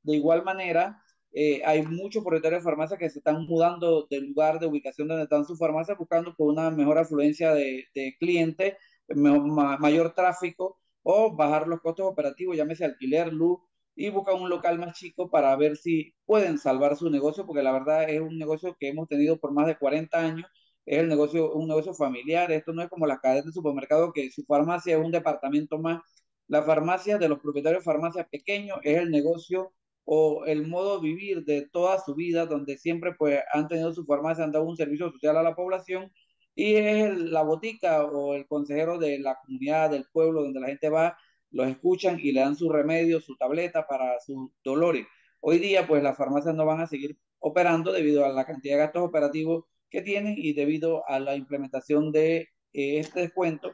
de 0.04 0.16
igual 0.16 0.44
manera, 0.44 1.02
eh, 1.32 1.62
hay 1.66 1.82
muchos 1.84 2.24
propietarios 2.24 2.62
de 2.62 2.70
farmacias 2.70 3.00
que 3.00 3.10
se 3.10 3.20
están 3.20 3.46
mudando 3.46 4.06
del 4.08 4.28
lugar 4.28 4.60
de 4.60 4.68
ubicación 4.68 5.08
donde 5.08 5.24
están 5.24 5.46
sus 5.46 5.58
farmacias 5.58 5.98
buscando 5.98 6.36
por 6.36 6.52
una 6.52 6.70
mejor 6.70 7.00
afluencia 7.00 7.54
de, 7.54 7.86
de 7.96 8.16
clientes, 8.20 8.76
mayor 9.08 10.14
tráfico 10.14 10.78
o 11.02 11.36
bajar 11.36 11.68
los 11.68 11.82
costos 11.82 12.06
operativos, 12.06 12.56
llámese 12.56 12.86
alquiler, 12.86 13.34
luz, 13.34 13.60
y 13.96 14.10
buscan 14.10 14.42
un 14.42 14.50
local 14.50 14.80
más 14.80 14.94
chico 14.98 15.30
para 15.30 15.56
ver 15.56 15.78
si 15.78 16.14
pueden 16.26 16.58
salvar 16.58 16.96
su 16.98 17.10
negocio, 17.10 17.46
porque 17.46 17.64
la 17.64 17.72
verdad 17.72 18.10
es 18.10 18.22
un 18.22 18.38
negocio 18.38 18.76
que 18.80 18.90
hemos 18.90 19.08
tenido 19.08 19.40
por 19.40 19.54
más 19.54 19.68
de 19.68 19.78
40 19.78 20.18
años, 20.20 20.48
es 20.86 21.00
el 21.00 21.08
negocio, 21.10 21.54
un 21.54 21.68
negocio 21.68 21.94
familiar, 21.94 22.52
esto 22.52 22.74
no 22.74 22.82
es 22.82 22.90
como 22.90 23.08
las 23.08 23.20
cadenas 23.20 23.46
de 23.46 23.52
supermercado 23.52 24.12
que 24.14 24.32
su 24.32 24.44
farmacia 24.46 24.98
es 24.98 25.06
un 25.06 25.12
departamento 25.12 25.80
más, 25.80 26.02
la 26.48 26.64
farmacia 26.64 27.18
de 27.18 27.30
los 27.30 27.40
propietarios 27.40 27.82
de 27.84 27.86
farmacias 27.86 28.28
pequeños 28.30 28.80
es 28.84 28.98
el 28.98 29.10
negocio 29.12 29.74
o 30.06 30.46
el 30.46 30.68
modo 30.68 31.00
de 31.00 31.08
vivir 31.08 31.46
de 31.46 31.68
toda 31.72 32.00
su 32.00 32.16
vida, 32.16 32.46
donde 32.46 32.78
siempre 32.78 33.14
pues 33.18 33.40
han 33.54 33.68
tenido 33.68 33.94
su 33.94 34.06
farmacia, 34.06 34.44
han 34.44 34.52
dado 34.52 34.66
un 34.66 34.76
servicio 34.78 35.12
social 35.12 35.38
a 35.38 35.44
la 35.44 35.56
población 35.56 36.12
y 36.56 36.76
es 36.76 37.18
la 37.18 37.44
botica 37.44 38.04
o 38.06 38.34
el 38.36 38.46
consejero 38.48 38.98
de 39.00 39.20
la 39.20 39.36
comunidad, 39.44 39.90
del 39.92 40.06
pueblo, 40.12 40.44
donde 40.44 40.60
la 40.60 40.68
gente 40.68 40.90
va 40.90 41.18
los 41.54 41.68
escuchan 41.68 42.20
y 42.20 42.32
le 42.32 42.42
dan 42.42 42.56
su 42.56 42.70
remedio, 42.70 43.22
su 43.22 43.38
tableta 43.38 43.88
para 43.88 44.20
sus 44.20 44.52
dolores. 44.64 45.06
Hoy 45.40 45.60
día, 45.60 45.88
pues 45.88 46.04
las 46.04 46.18
farmacias 46.18 46.56
no 46.56 46.66
van 46.66 46.82
a 46.82 46.88
seguir 46.88 47.18
operando 47.40 47.92
debido 47.92 48.26
a 48.26 48.30
la 48.30 48.46
cantidad 48.46 48.76
de 48.76 48.80
gastos 48.80 49.04
operativos 49.04 49.66
que 49.90 50.02
tienen 50.02 50.36
y 50.38 50.54
debido 50.54 51.08
a 51.08 51.20
la 51.20 51.36
implementación 51.36 52.12
de 52.12 52.50
eh, 52.74 53.00
este 53.00 53.22
descuento. 53.22 53.72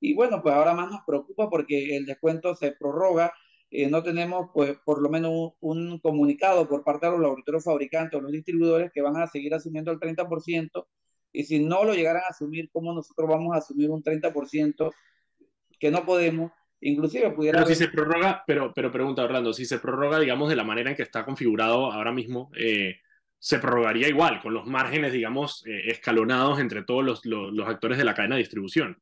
Y 0.00 0.14
bueno, 0.14 0.42
pues 0.42 0.54
ahora 0.54 0.74
más 0.74 0.90
nos 0.90 1.02
preocupa 1.06 1.48
porque 1.48 1.96
el 1.96 2.06
descuento 2.06 2.54
se 2.56 2.72
prorroga. 2.72 3.32
Eh, 3.70 3.88
no 3.88 4.02
tenemos, 4.02 4.50
pues, 4.52 4.76
por 4.84 5.00
lo 5.00 5.08
menos 5.10 5.52
un, 5.60 6.00
comunicado 6.00 6.68
por 6.68 6.82
parte 6.82 7.06
de 7.06 7.12
los 7.12 7.20
laboratorios 7.20 7.64
fabricantes 7.64 8.18
o 8.18 8.22
los 8.22 8.32
distribuidores 8.32 8.90
que 8.92 9.02
van 9.02 9.16
a 9.16 9.26
seguir 9.28 9.54
asumiendo 9.54 9.92
el 9.92 10.00
30%. 10.00 10.86
Y 11.32 11.44
si 11.44 11.60
no 11.60 11.84
lo 11.84 11.94
llegaran 11.94 12.24
a 12.24 12.30
asumir, 12.30 12.70
¿cómo 12.72 12.92
nosotros 12.92 13.28
vamos 13.28 13.54
a 13.54 13.58
asumir 13.58 13.90
un 13.90 14.02
30% 14.02 14.90
que 15.78 15.90
no 15.90 16.04
podemos? 16.04 16.50
Inclusive 16.82 17.30
pudiera... 17.30 17.58
Pero 17.58 17.68
si 17.68 17.74
se 17.74 17.88
prorroga, 17.88 18.42
pero, 18.46 18.72
pero 18.74 18.90
pregunta 18.90 19.24
Orlando, 19.24 19.52
si 19.52 19.66
se 19.66 19.78
prorroga, 19.78 20.18
digamos, 20.18 20.48
de 20.48 20.56
la 20.56 20.64
manera 20.64 20.90
en 20.90 20.96
que 20.96 21.02
está 21.02 21.24
configurado 21.24 21.92
ahora 21.92 22.12
mismo, 22.12 22.50
eh, 22.56 22.96
se 23.38 23.58
prorrogaría 23.58 24.08
igual, 24.08 24.40
con 24.40 24.54
los 24.54 24.66
márgenes, 24.66 25.12
digamos, 25.12 25.64
eh, 25.66 25.90
escalonados 25.90 26.58
entre 26.60 26.82
todos 26.82 27.04
los, 27.04 27.24
los, 27.24 27.68
actores 27.68 27.98
de 27.98 28.04
la 28.04 28.14
cadena 28.14 28.36
de 28.36 28.42
distribución. 28.42 29.00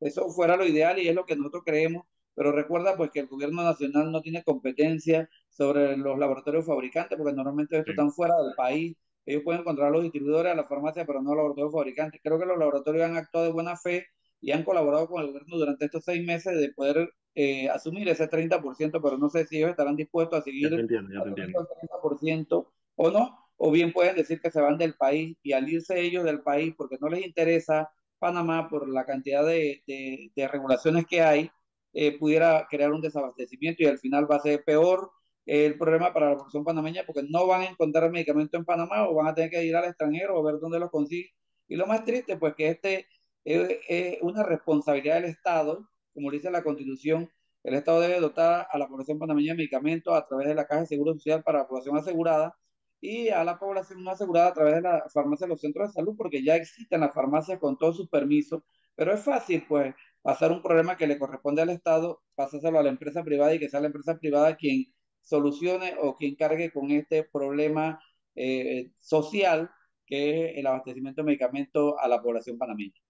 Eso 0.00 0.30
fuera 0.30 0.56
lo 0.56 0.66
ideal 0.66 0.98
y 0.98 1.08
es 1.08 1.14
lo 1.14 1.24
que 1.24 1.36
nosotros 1.36 1.62
creemos, 1.64 2.06
pero 2.34 2.52
recuerda 2.52 2.96
pues 2.96 3.10
que 3.10 3.20
el 3.20 3.26
gobierno 3.26 3.62
nacional 3.62 4.10
no 4.10 4.22
tiene 4.22 4.42
competencia 4.42 5.28
sobre 5.50 5.96
los 5.96 6.18
laboratorios 6.18 6.66
fabricantes, 6.66 7.18
porque 7.18 7.34
normalmente 7.34 7.78
estos 7.78 7.92
están 7.92 8.12
fuera 8.12 8.34
del 8.42 8.54
país, 8.56 8.96
ellos 9.26 9.42
pueden 9.42 9.62
controlar 9.62 9.92
los 9.92 10.02
distribuidores 10.02 10.52
a 10.52 10.56
la 10.56 10.66
farmacia, 10.66 11.04
pero 11.04 11.20
no 11.22 11.30
los 11.30 11.38
laboratorios 11.38 11.72
fabricantes. 11.72 12.20
Creo 12.22 12.38
que 12.38 12.46
los 12.46 12.58
laboratorios 12.58 13.04
han 13.04 13.16
actuado 13.16 13.46
de 13.46 13.52
buena 13.52 13.76
fe 13.76 14.06
y 14.40 14.52
han 14.52 14.64
colaborado 14.64 15.08
con 15.08 15.20
el 15.22 15.28
gobierno 15.28 15.58
durante 15.58 15.84
estos 15.84 16.04
seis 16.04 16.24
meses 16.24 16.58
de 16.58 16.72
poder 16.72 17.10
eh, 17.34 17.68
asumir 17.68 18.08
ese 18.08 18.28
30%, 18.28 19.00
pero 19.02 19.18
no 19.18 19.28
sé 19.28 19.46
si 19.46 19.58
ellos 19.58 19.70
estarán 19.70 19.96
dispuestos 19.96 20.40
a 20.40 20.42
seguir 20.42 20.72
el 20.72 20.88
30% 20.88 22.66
o 22.96 23.10
no, 23.10 23.38
o 23.56 23.70
bien 23.70 23.92
pueden 23.92 24.16
decir 24.16 24.40
que 24.40 24.50
se 24.50 24.60
van 24.60 24.78
del 24.78 24.94
país 24.94 25.36
y 25.42 25.52
al 25.52 25.68
irse 25.68 26.00
ellos 26.00 26.24
del 26.24 26.42
país 26.42 26.74
porque 26.76 26.96
no 27.00 27.08
les 27.08 27.24
interesa 27.24 27.90
Panamá 28.18 28.68
por 28.68 28.88
la 28.88 29.06
cantidad 29.06 29.44
de, 29.46 29.82
de, 29.86 30.48
regulaciones 30.48 31.06
que 31.06 31.22
hay, 31.22 31.50
eh, 31.92 32.18
pudiera 32.18 32.66
crear 32.70 32.92
un 32.92 33.00
desabastecimiento 33.00 33.82
y 33.82 33.86
al 33.86 33.98
final 33.98 34.30
va 34.30 34.36
a 34.36 34.40
ser 34.40 34.62
peor 34.64 35.10
el 35.46 35.78
problema 35.78 36.12
para 36.12 36.30
la 36.30 36.36
población 36.36 36.64
panameña 36.64 37.02
porque 37.06 37.22
no 37.28 37.46
van 37.46 37.62
a 37.62 37.66
encontrar 37.70 38.10
medicamento 38.10 38.56
en 38.56 38.64
Panamá 38.64 39.08
o 39.08 39.14
van 39.14 39.28
a 39.28 39.34
tener 39.34 39.50
que 39.50 39.64
ir 39.64 39.74
al 39.74 39.86
extranjero 39.86 40.38
o 40.38 40.42
ver 40.42 40.58
dónde 40.60 40.78
los 40.78 40.90
consiguen. 40.90 41.30
Y 41.66 41.76
lo 41.76 41.86
más 41.86 42.04
triste, 42.04 42.36
pues 42.36 42.54
que 42.54 42.68
este 42.68 43.06
es, 43.44 44.18
una 44.22 44.42
responsabilidad 44.42 45.16
del 45.16 45.30
Estado, 45.30 45.88
como 46.14 46.30
dice 46.30 46.50
la 46.50 46.62
Constitución, 46.62 47.30
el 47.62 47.74
Estado 47.74 48.00
debe 48.00 48.20
dotar 48.20 48.66
a 48.70 48.78
la 48.78 48.88
población 48.88 49.18
panameña 49.18 49.52
de 49.52 49.58
medicamentos 49.58 50.14
a 50.14 50.26
través 50.26 50.48
de 50.48 50.54
la 50.54 50.66
Caja 50.66 50.82
de 50.82 50.86
Seguro 50.86 51.14
Social 51.14 51.42
para 51.42 51.60
la 51.60 51.68
población 51.68 51.96
asegurada 51.96 52.56
y 53.00 53.28
a 53.28 53.44
la 53.44 53.58
población 53.58 54.02
no 54.04 54.10
asegurada 54.10 54.48
a 54.48 54.54
través 54.54 54.74
de 54.76 54.82
la 54.82 55.04
farmacia 55.12 55.46
de 55.46 55.50
los 55.50 55.60
centros 55.60 55.88
de 55.88 55.94
salud, 55.94 56.14
porque 56.16 56.42
ya 56.44 56.56
existen 56.56 57.00
las 57.00 57.14
farmacias 57.14 57.58
con 57.58 57.78
todos 57.78 57.96
sus 57.96 58.08
permisos, 58.08 58.62
pero 58.94 59.12
es 59.14 59.20
fácil, 59.22 59.64
pues, 59.68 59.94
pasar 60.22 60.52
un 60.52 60.62
problema 60.62 60.96
que 60.96 61.06
le 61.06 61.18
corresponde 61.18 61.62
al 61.62 61.70
Estado, 61.70 62.22
pasárselo 62.34 62.78
a 62.78 62.82
la 62.82 62.90
empresa 62.90 63.22
privada 63.24 63.54
y 63.54 63.58
que 63.58 63.68
sea 63.68 63.80
la 63.80 63.86
empresa 63.86 64.18
privada 64.18 64.56
quien 64.56 64.86
solucione 65.22 65.94
o 66.00 66.16
quien 66.16 66.36
cargue 66.36 66.70
con 66.72 66.90
este 66.90 67.24
problema 67.24 68.00
eh, 68.34 68.90
social 68.98 69.70
que 70.06 70.50
es 70.50 70.58
el 70.58 70.66
abastecimiento 70.66 71.22
de 71.22 71.26
medicamentos 71.26 71.94
a 72.00 72.08
la 72.08 72.20
población 72.20 72.58
panameña. 72.58 73.00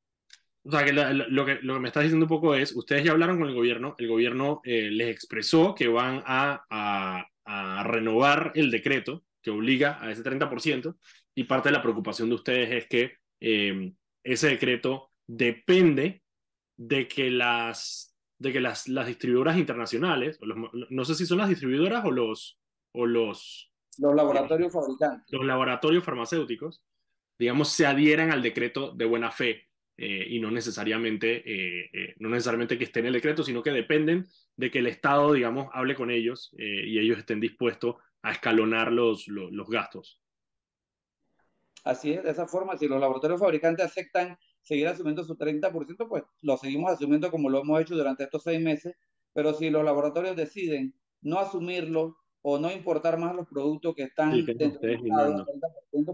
O 0.63 0.71
sea, 0.71 0.85
que 0.85 0.93
lo, 0.93 1.47
que 1.47 1.59
lo 1.63 1.75
que 1.75 1.81
me 1.81 1.89
estás 1.89 2.03
diciendo 2.03 2.27
un 2.27 2.29
poco 2.29 2.55
es, 2.55 2.77
ustedes 2.77 3.05
ya 3.05 3.13
hablaron 3.13 3.39
con 3.39 3.49
el 3.49 3.55
gobierno, 3.55 3.95
el 3.99 4.09
gobierno 4.09 4.61
eh, 4.65 4.91
les 4.91 5.09
expresó 5.09 5.75
que 5.75 5.89
van 5.89 6.23
a, 6.27 6.65
a, 6.69 7.27
renovar 7.85 8.53
el 8.55 8.71
decreto 8.71 9.25
que 9.43 9.51
obliga 9.51 9.99
a 10.01 10.13
ese 10.13 10.23
30%, 10.23 10.97
y 11.35 11.45
parte 11.45 11.71
de 11.71 11.73
la 11.73 11.83
preocupación 11.83 12.29
de 12.29 12.35
ustedes 12.35 12.71
es 12.71 12.87
que 12.87 13.15
eh, 13.41 13.93
ese 14.23 14.49
decreto 14.49 15.11
depende 15.27 16.23
de 16.77 17.09
que 17.09 17.31
las, 17.31 18.15
de 18.39 18.53
que 18.53 18.61
las, 18.61 18.87
las 18.87 19.07
distribuidoras 19.07 19.57
internacionales, 19.57 20.39
no 20.43 21.05
sé 21.05 21.15
si 21.15 21.27
son 21.27 21.39
las 21.39 21.49
distribuidoras 21.49 22.05
o 22.05 22.11
los... 22.11 22.59
O 22.93 23.07
los, 23.07 23.73
los 23.99 24.15
laboratorios 24.15 24.73
fabricantes. 24.73 25.33
Los 25.33 25.45
laboratorios 25.45 26.05
farmacéuticos, 26.05 26.83
digamos, 27.39 27.69
se 27.69 27.87
adhieran 27.87 28.31
al 28.31 28.43
decreto 28.43 28.93
de 28.93 29.05
buena 29.05 29.31
fe 29.31 29.70
eh, 30.03 30.27
y 30.31 30.41
no 30.41 30.51
necesariamente, 30.51 31.43
eh, 31.45 31.91
eh, 31.93 32.15
no 32.21 32.31
necesariamente 32.31 32.79
que 32.79 32.85
esté 32.85 33.01
en 33.01 33.07
el 33.09 33.13
decreto, 33.13 33.45
sino 33.45 33.63
que 33.63 33.71
dependen 33.71 34.29
de 34.57 34.71
que 34.71 34.79
el 34.79 34.87
Estado, 34.87 35.35
digamos, 35.35 35.69
hable 35.75 35.95
con 35.95 36.11
ellos 36.11 36.55
y 36.57 36.99
ellos 36.99 37.19
estén 37.19 37.39
dispuestos 37.39 37.97
a 38.23 38.33
escalonar 38.33 38.91
los, 38.93 39.29
los, 39.29 39.69
gastos. 39.69 40.23
Así 41.85 42.15
es, 42.15 42.23
de 42.23 42.31
esa 42.31 42.47
forma, 42.47 42.79
si 42.79 42.89
los 42.89 42.99
laboratorios 42.99 43.41
fabricantes 43.41 43.85
aceptan 43.85 44.39
seguir 44.63 44.89
asumiendo 44.89 45.23
su 45.23 45.37
30%, 45.37 46.09
pues 46.09 46.25
lo 46.41 46.57
seguimos 46.57 46.93
asumiendo 46.93 47.31
como 47.31 47.51
lo 47.51 47.61
hemos 47.61 47.79
hecho 47.83 47.95
durante 47.95 48.25
estos 48.25 48.43
seis 48.43 48.61
meses, 48.61 48.97
pero 49.35 49.53
si 49.53 49.69
los 49.69 49.85
laboratorios 49.85 50.35
deciden 50.35 50.95
no 51.21 51.41
asumirlo 51.41 52.17
o 52.43 52.59
no 52.59 52.71
importar 52.71 53.19
más 53.19 53.35
los 53.35 53.47
productos 53.47 53.95
que 53.95 54.05
están 54.05 54.33
dentro 54.45 54.81
del 54.81 55.01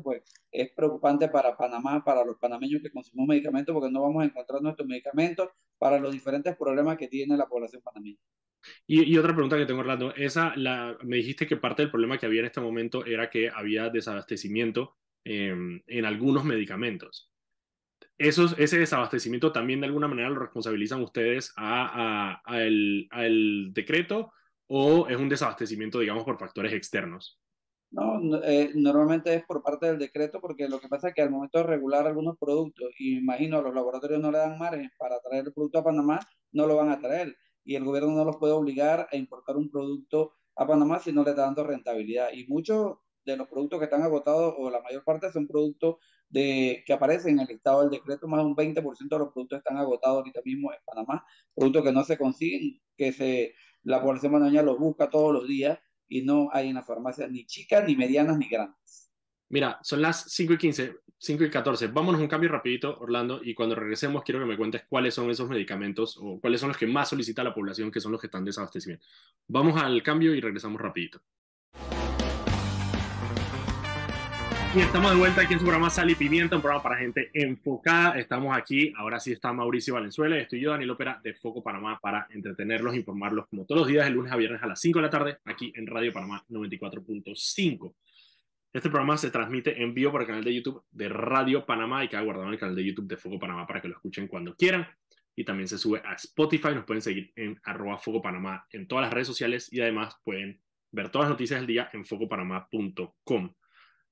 pues 0.02 0.22
es 0.50 0.72
preocupante 0.72 1.28
para 1.28 1.56
Panamá, 1.56 2.02
para 2.04 2.24
los 2.24 2.36
panameños 2.36 2.82
que 2.82 2.90
consumimos 2.90 3.28
medicamentos, 3.28 3.72
porque 3.72 3.90
no 3.90 4.02
vamos 4.02 4.22
a 4.22 4.26
encontrar 4.26 4.60
nuestros 4.60 4.88
medicamentos 4.88 5.48
para 5.78 5.98
los 5.98 6.12
diferentes 6.12 6.56
problemas 6.56 6.96
que 6.96 7.08
tiene 7.08 7.36
la 7.36 7.46
población 7.46 7.82
panameña. 7.82 8.18
Y, 8.86 9.16
otra 9.16 9.32
pregunta 9.32 9.56
que 9.56 9.66
tengo, 9.66 9.80
Orlando, 9.80 10.12
esa, 10.16 10.54
la, 10.56 10.96
me 11.02 11.18
dijiste 11.18 11.46
que 11.46 11.56
parte 11.56 11.82
del 11.82 11.90
problema 11.90 12.18
que 12.18 12.26
había 12.26 12.40
en 12.40 12.46
este 12.46 12.60
momento 12.60 13.04
era 13.06 13.30
que 13.30 13.48
había 13.48 13.90
desabastecimiento 13.90 14.96
em, 15.24 15.82
en 15.86 16.04
algunos 16.04 16.44
medicamentos. 16.44 17.30
esos, 18.18 18.58
ese 18.58 18.78
desabastecimiento 18.78 19.52
también 19.52 19.80
de 19.80 19.86
alguna 19.86 20.08
manera 20.08 20.30
lo 20.30 20.40
responsabilizan 20.40 21.02
ustedes 21.02 21.52
a, 21.56 22.40
a, 22.44 22.62
el, 22.62 23.08
el, 23.12 23.70
decreto 23.72 24.32
o 24.68 25.06
es 25.08 25.16
un 25.16 25.28
desabastecimiento, 25.28 25.98
digamos, 25.98 26.24
por 26.24 26.38
factores 26.38 26.72
externos? 26.72 27.40
No, 27.90 28.42
eh, 28.42 28.72
normalmente 28.74 29.34
es 29.34 29.44
por 29.44 29.62
parte 29.62 29.86
del 29.86 29.98
decreto 29.98 30.40
porque 30.40 30.68
lo 30.68 30.80
que 30.80 30.88
pasa 30.88 31.08
es 31.08 31.14
que 31.14 31.22
al 31.22 31.30
momento 31.30 31.58
de 31.58 31.64
regular 31.64 32.06
algunos 32.06 32.36
productos, 32.36 32.90
y 32.98 33.18
imagino 33.18 33.62
los 33.62 33.74
laboratorios 33.74 34.20
no 34.20 34.30
le 34.30 34.38
dan 34.38 34.58
margen 34.58 34.90
para 34.98 35.20
traer 35.20 35.46
el 35.46 35.52
producto 35.52 35.78
a 35.78 35.84
Panamá, 35.84 36.20
no 36.52 36.66
lo 36.66 36.76
van 36.76 36.90
a 36.90 37.00
traer 37.00 37.36
y 37.66 37.74
el 37.74 37.84
gobierno 37.84 38.12
no 38.12 38.24
los 38.24 38.36
puede 38.36 38.52
obligar 38.52 39.08
a 39.10 39.16
importar 39.16 39.56
un 39.56 39.70
producto 39.70 40.32
a 40.54 40.66
Panamá 40.66 41.00
si 41.00 41.12
no 41.12 41.24
le 41.24 41.30
está 41.30 41.42
dando 41.42 41.64
rentabilidad. 41.64 42.32
Y 42.32 42.46
muchos 42.46 42.98
de 43.24 43.36
los 43.36 43.48
productos 43.48 43.80
que 43.80 43.86
están 43.86 44.02
agotados, 44.02 44.54
o 44.56 44.70
la 44.70 44.80
mayor 44.80 45.04
parte, 45.04 45.30
son 45.32 45.46
productos 45.48 45.96
de, 46.28 46.84
que 46.86 46.92
aparecen 46.92 47.34
en 47.34 47.40
el 47.40 47.48
listado 47.48 47.82
del 47.82 47.90
decreto, 47.90 48.28
más 48.28 48.40
de 48.40 48.46
un 48.46 48.56
20% 48.56 49.08
de 49.08 49.18
los 49.18 49.32
productos 49.32 49.58
están 49.58 49.76
agotados 49.78 50.18
ahorita 50.18 50.40
mismo 50.44 50.72
en 50.72 50.78
Panamá, 50.84 51.24
productos 51.54 51.82
que 51.82 51.92
no 51.92 52.04
se 52.04 52.16
consiguen, 52.16 52.80
que 52.96 53.12
se, 53.12 53.54
la 53.86 54.02
población 54.02 54.32
panameña 54.32 54.62
los 54.62 54.78
busca 54.78 55.08
todos 55.08 55.32
los 55.32 55.46
días 55.46 55.78
y 56.08 56.22
no 56.22 56.48
hay 56.52 56.68
en 56.68 56.74
las 56.74 56.86
farmacias 56.86 57.30
ni 57.30 57.46
chicas, 57.46 57.84
ni 57.86 57.94
medianas, 57.94 58.36
ni 58.36 58.48
grandes. 58.48 59.12
Mira, 59.48 59.78
son 59.82 60.02
las 60.02 60.24
5 60.32 60.54
y 60.54 60.58
15, 60.58 60.96
5 61.16 61.44
y 61.44 61.50
14. 61.50 61.86
Vámonos 61.88 62.20
un 62.20 62.26
cambio 62.26 62.50
rapidito, 62.50 62.98
Orlando, 62.98 63.40
y 63.42 63.54
cuando 63.54 63.76
regresemos 63.76 64.24
quiero 64.24 64.40
que 64.40 64.46
me 64.46 64.56
cuentes 64.56 64.82
cuáles 64.88 65.14
son 65.14 65.30
esos 65.30 65.48
medicamentos 65.48 66.18
o 66.20 66.40
cuáles 66.40 66.60
son 66.60 66.70
los 66.70 66.76
que 66.76 66.88
más 66.88 67.08
solicita 67.08 67.44
la 67.44 67.54
población, 67.54 67.92
que 67.92 68.00
son 68.00 68.10
los 68.10 68.20
que 68.20 68.26
están 68.26 68.44
desabastecimiento. 68.44 69.06
Vamos 69.46 69.80
al 69.80 70.02
cambio 70.02 70.34
y 70.34 70.40
regresamos 70.40 70.80
rapidito. 70.80 71.20
Y 74.76 74.80
estamos 74.80 75.10
de 75.10 75.16
vuelta 75.16 75.40
aquí 75.40 75.54
en 75.54 75.58
su 75.58 75.64
programa 75.64 75.88
Sal 75.88 76.10
y 76.10 76.14
Pimienta, 76.14 76.54
un 76.54 76.60
programa 76.60 76.82
para 76.82 76.98
gente 76.98 77.30
enfocada. 77.32 78.18
Estamos 78.18 78.54
aquí, 78.54 78.92
ahora 78.98 79.18
sí 79.18 79.32
está 79.32 79.50
Mauricio 79.50 79.94
Valenzuela, 79.94 80.36
estoy 80.36 80.60
yo, 80.60 80.72
Daniel 80.72 80.90
Ópera, 80.90 81.18
de 81.24 81.32
Foco 81.32 81.62
Panamá, 81.62 81.98
para 81.98 82.26
entretenerlos, 82.28 82.94
informarlos 82.94 83.46
como 83.48 83.64
todos 83.64 83.80
los 83.80 83.88
días, 83.88 84.04
de 84.04 84.10
lunes 84.10 84.30
a 84.30 84.36
viernes 84.36 84.62
a 84.62 84.66
las 84.66 84.78
5 84.78 84.98
de 84.98 85.02
la 85.02 85.08
tarde, 85.08 85.38
aquí 85.46 85.72
en 85.76 85.86
Radio 85.86 86.12
Panamá 86.12 86.44
94.5. 86.50 87.94
Este 88.70 88.90
programa 88.90 89.16
se 89.16 89.30
transmite 89.30 89.82
en 89.82 89.94
vivo 89.94 90.12
por 90.12 90.20
el 90.20 90.26
canal 90.26 90.44
de 90.44 90.54
YouTube 90.54 90.84
de 90.90 91.08
Radio 91.08 91.64
Panamá 91.64 92.04
y 92.04 92.08
queda 92.08 92.20
guardado 92.20 92.48
en 92.48 92.52
el 92.52 92.60
canal 92.60 92.76
de 92.76 92.84
YouTube 92.84 93.06
de 93.06 93.16
Foco 93.16 93.38
Panamá 93.38 93.66
para 93.66 93.80
que 93.80 93.88
lo 93.88 93.94
escuchen 93.94 94.28
cuando 94.28 94.54
quieran. 94.56 94.86
Y 95.34 95.44
también 95.44 95.68
se 95.68 95.78
sube 95.78 96.02
a 96.04 96.12
Spotify, 96.16 96.74
nos 96.74 96.84
pueden 96.84 97.00
seguir 97.00 97.32
en 97.34 97.58
arroba 97.64 97.96
Foco 97.96 98.20
Panamá 98.20 98.66
en 98.70 98.86
todas 98.86 99.04
las 99.04 99.12
redes 99.14 99.26
sociales 99.26 99.72
y 99.72 99.80
además 99.80 100.18
pueden 100.22 100.60
ver 100.92 101.08
todas 101.08 101.28
las 101.28 101.30
noticias 101.30 101.60
del 101.60 101.66
día 101.66 101.88
en 101.94 102.04
focopanamá.com 102.04 103.54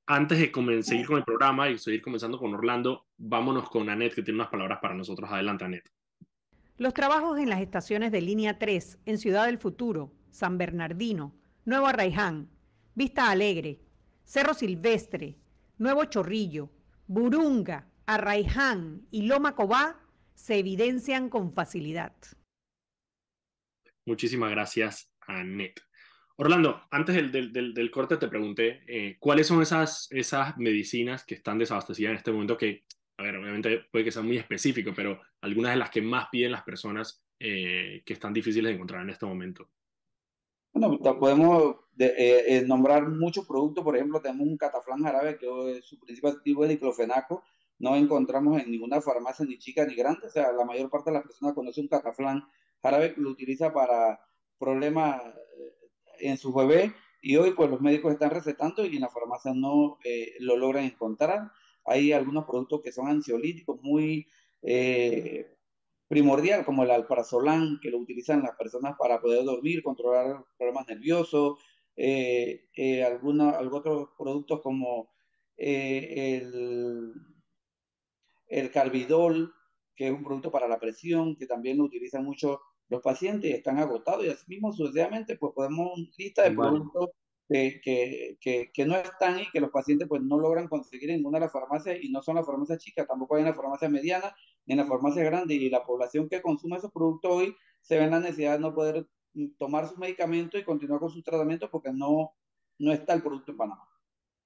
antes 0.06 0.38
de 0.38 0.82
seguir 0.82 1.06
con 1.06 1.16
el 1.16 1.24
programa 1.24 1.68
y 1.70 1.78
seguir 1.78 2.02
comenzando 2.02 2.38
con 2.38 2.54
Orlando, 2.54 3.06
vámonos 3.16 3.68
con 3.70 3.88
Anet, 3.88 4.14
que 4.14 4.22
tiene 4.22 4.40
unas 4.40 4.50
palabras 4.50 4.78
para 4.80 4.94
nosotros. 4.94 5.30
Adelante, 5.30 5.64
Anet. 5.64 5.90
Los 6.76 6.92
trabajos 6.92 7.38
en 7.38 7.48
las 7.48 7.60
estaciones 7.60 8.12
de 8.12 8.20
línea 8.20 8.58
3 8.58 8.98
en 9.06 9.18
Ciudad 9.18 9.46
del 9.46 9.58
Futuro, 9.58 10.12
San 10.30 10.58
Bernardino, 10.58 11.34
Nuevo 11.64 11.86
Arraiján, 11.86 12.50
Vista 12.94 13.30
Alegre, 13.30 13.80
Cerro 14.24 14.54
Silvestre, 14.54 15.36
Nuevo 15.78 16.04
Chorrillo, 16.04 16.70
Burunga, 17.06 17.86
Arraiján 18.06 19.06
y 19.10 19.22
Loma 19.22 19.54
Cobá 19.54 20.00
se 20.34 20.58
evidencian 20.58 21.28
con 21.28 21.52
facilidad. 21.52 22.12
Muchísimas 24.04 24.50
gracias, 24.50 25.10
Anet. 25.26 25.80
Orlando, 26.36 26.82
antes 26.90 27.14
del, 27.14 27.52
del, 27.52 27.74
del, 27.74 27.90
corte 27.92 28.16
te 28.16 28.26
pregunté 28.26 28.82
eh, 28.88 29.16
cuáles 29.20 29.46
son 29.46 29.62
esas, 29.62 30.08
esas 30.10 30.56
medicinas 30.58 31.24
que 31.24 31.36
están 31.36 31.58
desabastecidas 31.58 32.10
en 32.10 32.16
este 32.16 32.32
momento 32.32 32.56
que, 32.56 32.84
a 33.18 33.22
ver, 33.22 33.36
obviamente 33.36 33.84
puede 33.90 34.04
que 34.04 34.10
sea 34.10 34.22
muy 34.22 34.38
específico, 34.38 34.92
pero 34.96 35.20
algunas 35.42 35.72
de 35.72 35.78
las 35.78 35.90
que 35.90 36.02
más 36.02 36.28
piden 36.32 36.50
las 36.50 36.64
personas 36.64 37.24
eh, 37.38 38.02
que 38.04 38.14
están 38.14 38.32
difíciles 38.32 38.68
de 38.68 38.74
encontrar 38.74 39.02
en 39.02 39.10
este 39.10 39.26
momento. 39.26 39.68
Bueno, 40.72 40.98
podemos 41.20 41.76
eh, 41.98 42.64
nombrar 42.66 43.08
muchos 43.08 43.46
productos, 43.46 43.84
por 43.84 43.94
ejemplo, 43.94 44.20
tenemos 44.20 44.48
un 44.48 44.56
cataflán 44.56 45.04
jarabe 45.04 45.38
que 45.38 45.80
su 45.82 46.00
principal 46.00 46.32
activo 46.32 46.64
es 46.64 46.70
diclofenaco, 46.70 47.44
no 47.78 47.94
encontramos 47.94 48.60
en 48.60 48.72
ninguna 48.72 49.00
farmacia 49.00 49.46
ni 49.46 49.56
chica 49.58 49.86
ni 49.86 49.94
grande, 49.94 50.26
o 50.26 50.30
sea, 50.30 50.50
la 50.50 50.64
mayor 50.64 50.90
parte 50.90 51.10
de 51.10 51.14
las 51.14 51.22
personas 51.22 51.54
conoce 51.54 51.80
un 51.80 51.86
cataflán 51.86 52.44
jarabe, 52.82 53.14
lo 53.18 53.30
utiliza 53.30 53.72
para 53.72 54.18
problemas 54.58 55.22
en 56.28 56.38
su 56.38 56.52
bebé 56.52 56.94
y 57.20 57.36
hoy 57.36 57.52
pues 57.52 57.70
los 57.70 57.80
médicos 57.80 58.12
están 58.12 58.30
recetando 58.30 58.84
y 58.84 58.96
en 58.96 59.02
la 59.02 59.08
farmacia 59.08 59.52
no 59.54 59.98
eh, 60.04 60.34
lo 60.40 60.56
logran 60.56 60.84
encontrar. 60.84 61.50
Hay 61.86 62.12
algunos 62.12 62.44
productos 62.44 62.82
que 62.82 62.92
son 62.92 63.08
ansiolíticos 63.08 63.80
muy 63.82 64.26
eh, 64.62 65.56
primordial, 66.08 66.64
como 66.64 66.82
el 66.82 66.90
alprazolam, 66.90 67.80
que 67.80 67.90
lo 67.90 67.98
utilizan 67.98 68.42
las 68.42 68.56
personas 68.56 68.96
para 68.98 69.20
poder 69.20 69.44
dormir, 69.44 69.82
controlar 69.82 70.44
problemas 70.58 70.86
nerviosos, 70.88 71.58
eh, 71.96 72.66
eh 72.74 73.04
algunos 73.04 73.54
otros 73.72 74.10
productos 74.18 74.60
como 74.60 75.10
el, 75.56 77.12
el 78.48 78.70
carbidol, 78.70 79.54
que 79.96 80.08
es 80.08 80.12
un 80.12 80.24
producto 80.24 80.50
para 80.50 80.68
la 80.68 80.78
presión, 80.78 81.36
que 81.36 81.46
también 81.46 81.78
lo 81.78 81.84
utilizan 81.84 82.24
mucho 82.24 82.60
los 82.88 83.02
pacientes 83.02 83.54
están 83.54 83.78
agotados 83.78 84.24
y 84.24 84.28
así 84.28 84.44
mismo 84.48 84.72
sucesivamente 84.72 85.36
pues 85.36 85.52
podemos 85.54 85.90
lista 86.16 86.42
de 86.42 86.52
productos 86.52 87.10
que, 87.48 88.38
que, 88.40 88.70
que, 88.72 88.86
no 88.86 88.96
están 88.96 89.38
y 89.40 89.50
que 89.50 89.60
los 89.60 89.70
pacientes 89.70 90.08
pues 90.08 90.22
no 90.22 90.38
logran 90.38 90.68
conseguir 90.68 91.10
en 91.10 91.16
ninguna 91.16 91.38
de 91.38 91.44
las 91.44 91.52
farmacias 91.52 91.98
y 92.00 92.10
no 92.10 92.22
son 92.22 92.36
las 92.36 92.46
farmacias 92.46 92.78
chicas, 92.78 93.06
tampoco 93.06 93.36
hay 93.36 93.42
en 93.42 93.48
las 93.48 93.56
farmacias 93.56 93.90
medianas 93.90 94.32
ni 94.66 94.72
en 94.72 94.78
las 94.78 94.88
farmacias 94.88 95.26
grandes 95.26 95.56
y 95.56 95.68
la 95.68 95.84
población 95.84 96.28
que 96.28 96.40
consume 96.40 96.78
esos 96.78 96.90
productos 96.90 97.30
hoy 97.30 97.56
se 97.82 97.98
ve 97.98 98.04
en 98.04 98.10
la 98.12 98.20
necesidad 98.20 98.54
de 98.54 98.60
no 98.60 98.74
poder 98.74 99.06
mm, 99.34 99.56
tomar 99.58 99.86
sus 99.86 99.98
medicamentos 99.98 100.60
y 100.60 100.64
continuar 100.64 101.00
con 101.00 101.10
sus 101.10 101.22
tratamientos 101.22 101.68
porque 101.70 101.92
no, 101.92 102.32
no 102.78 102.92
está 102.92 103.12
el 103.12 103.22
producto 103.22 103.52
en 103.52 103.58
Panamá. 103.58 103.88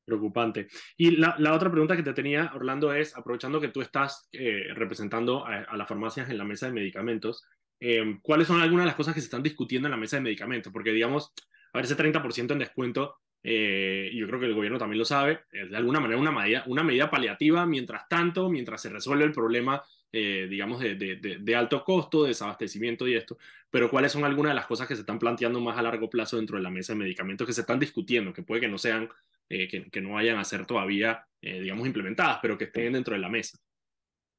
Preocupante. 0.05 0.69
Y 0.97 1.13
la, 1.13 1.37
la, 1.39 1.53
otra 1.53 1.71
pregunta 1.71 1.95
que 1.95 2.03
te 2.03 2.15
tenía, 2.15 2.51
Orlando, 2.55 2.95
es, 2.95 3.15
aprovechando 3.15 3.61
que 3.61 3.69
tú 3.69 3.83
estás 3.83 4.27
eh, 4.33 4.73
representando 4.75 5.47
a, 5.47 5.65
a, 5.65 5.77
las 5.77 5.87
farmacias 5.87 6.31
en 6.31 6.39
la 6.39 6.45
mesa 6.45 6.67
de 6.67 6.73
medicamentos, 6.73 7.45
eh, 7.81 8.19
cuáles 8.23 8.49
son 8.49 8.61
algunas 8.61 8.85
de 8.85 8.89
las 8.89 8.97
cosas 8.97 9.15
que 9.15 9.21
se 9.21 9.27
están 9.27 9.43
discutiendo 9.43 9.87
en 9.87 9.93
la 9.93 9.97
mesa 9.97 10.17
de 10.17 10.23
medicamentos, 10.23 10.73
porque 10.73 10.93
digamos, 10.93 11.33
a 11.73 11.79
ver, 11.79 11.85
ese 11.85 11.97
30% 11.97 12.53
en 12.53 12.59
descuento, 12.59 13.17
eh, 13.43 14.11
yo 14.15 14.27
creo 14.27 14.41
que 14.41 14.47
el 14.47 14.55
gobierno 14.55 14.79
también 14.79 14.99
lo 14.99 15.05
sabe, 15.05 15.41
es 15.53 15.71
de 15.71 15.77
alguna 15.77 16.01
manera 16.01 16.21
una 16.21 16.33
medida, 16.33 16.65
una 16.67 16.83
medida 16.83 17.09
paliativa 17.09 17.67
mientras 17.67 18.09
tanto, 18.09 18.49
mientras 18.49 18.83
se 18.83 18.89
resuelve 18.89 19.25
el 19.25 19.33
problema, 19.33 19.83
eh, 20.11 20.49
digamos, 20.51 20.81
de, 20.81 20.97
de, 20.97 21.17
de, 21.17 21.57
alto 21.57 21.85
costo, 21.85 22.23
de 22.23 22.29
desabastecimiento 22.29 23.07
y 23.07 23.15
esto, 23.15 23.39
pero 23.71 23.91
cuáles 23.91 24.11
son 24.11 24.25
algunas 24.25 24.51
de 24.51 24.57
las 24.57 24.67
cosas 24.67 24.89
que 24.89 24.95
se 24.95 25.03
están 25.03 25.19
planteando 25.19 25.61
más 25.61 25.79
a 25.79 25.83
largo 25.83 26.11
plazo 26.11 26.37
dentro 26.37 26.57
de 26.57 26.63
la 26.63 26.71
mesa 26.71 26.95
de 26.95 26.99
medicamentos 26.99 27.47
que 27.47 27.53
se 27.53 27.61
están 27.61 27.79
discutiendo, 27.79 28.33
que 28.33 28.43
puede 28.43 28.63
que 28.63 28.69
no 28.69 28.79
sean, 28.79 29.09
que, 29.49 29.89
que, 29.91 30.01
no 30.01 30.15
vayan 30.15 30.39
a 30.39 30.45
ser 30.45 30.67
todavía, 30.67 31.27
digamos, 31.41 31.87
implementadas, 31.87 32.39
pero 32.43 32.59
que 32.59 32.65
estén 32.65 32.93
dentro 32.93 33.15
de 33.15 33.21
la 33.21 33.31
mesa. 33.31 33.59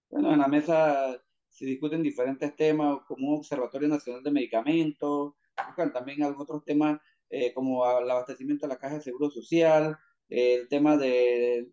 Bueno, 0.09 0.33
en 0.33 0.39
la 0.39 0.47
mesa 0.47 1.19
se 1.59 1.65
discuten 1.65 2.01
diferentes 2.01 2.55
temas 2.55 2.99
como 3.05 3.31
un 3.31 3.39
Observatorio 3.39 3.89
Nacional 3.89 4.23
de 4.23 4.31
Medicamentos, 4.31 5.33
buscan 5.67 5.91
también 5.91 6.23
otros 6.23 6.63
temas 6.63 7.01
eh, 7.29 7.51
como 7.53 7.85
el 7.99 8.09
abastecimiento 8.09 8.65
de 8.65 8.73
la 8.73 8.79
Caja 8.79 8.95
de 8.95 9.01
Seguro 9.01 9.29
Social, 9.29 9.97
el 10.29 10.69
tema 10.69 10.95
de, 10.95 11.67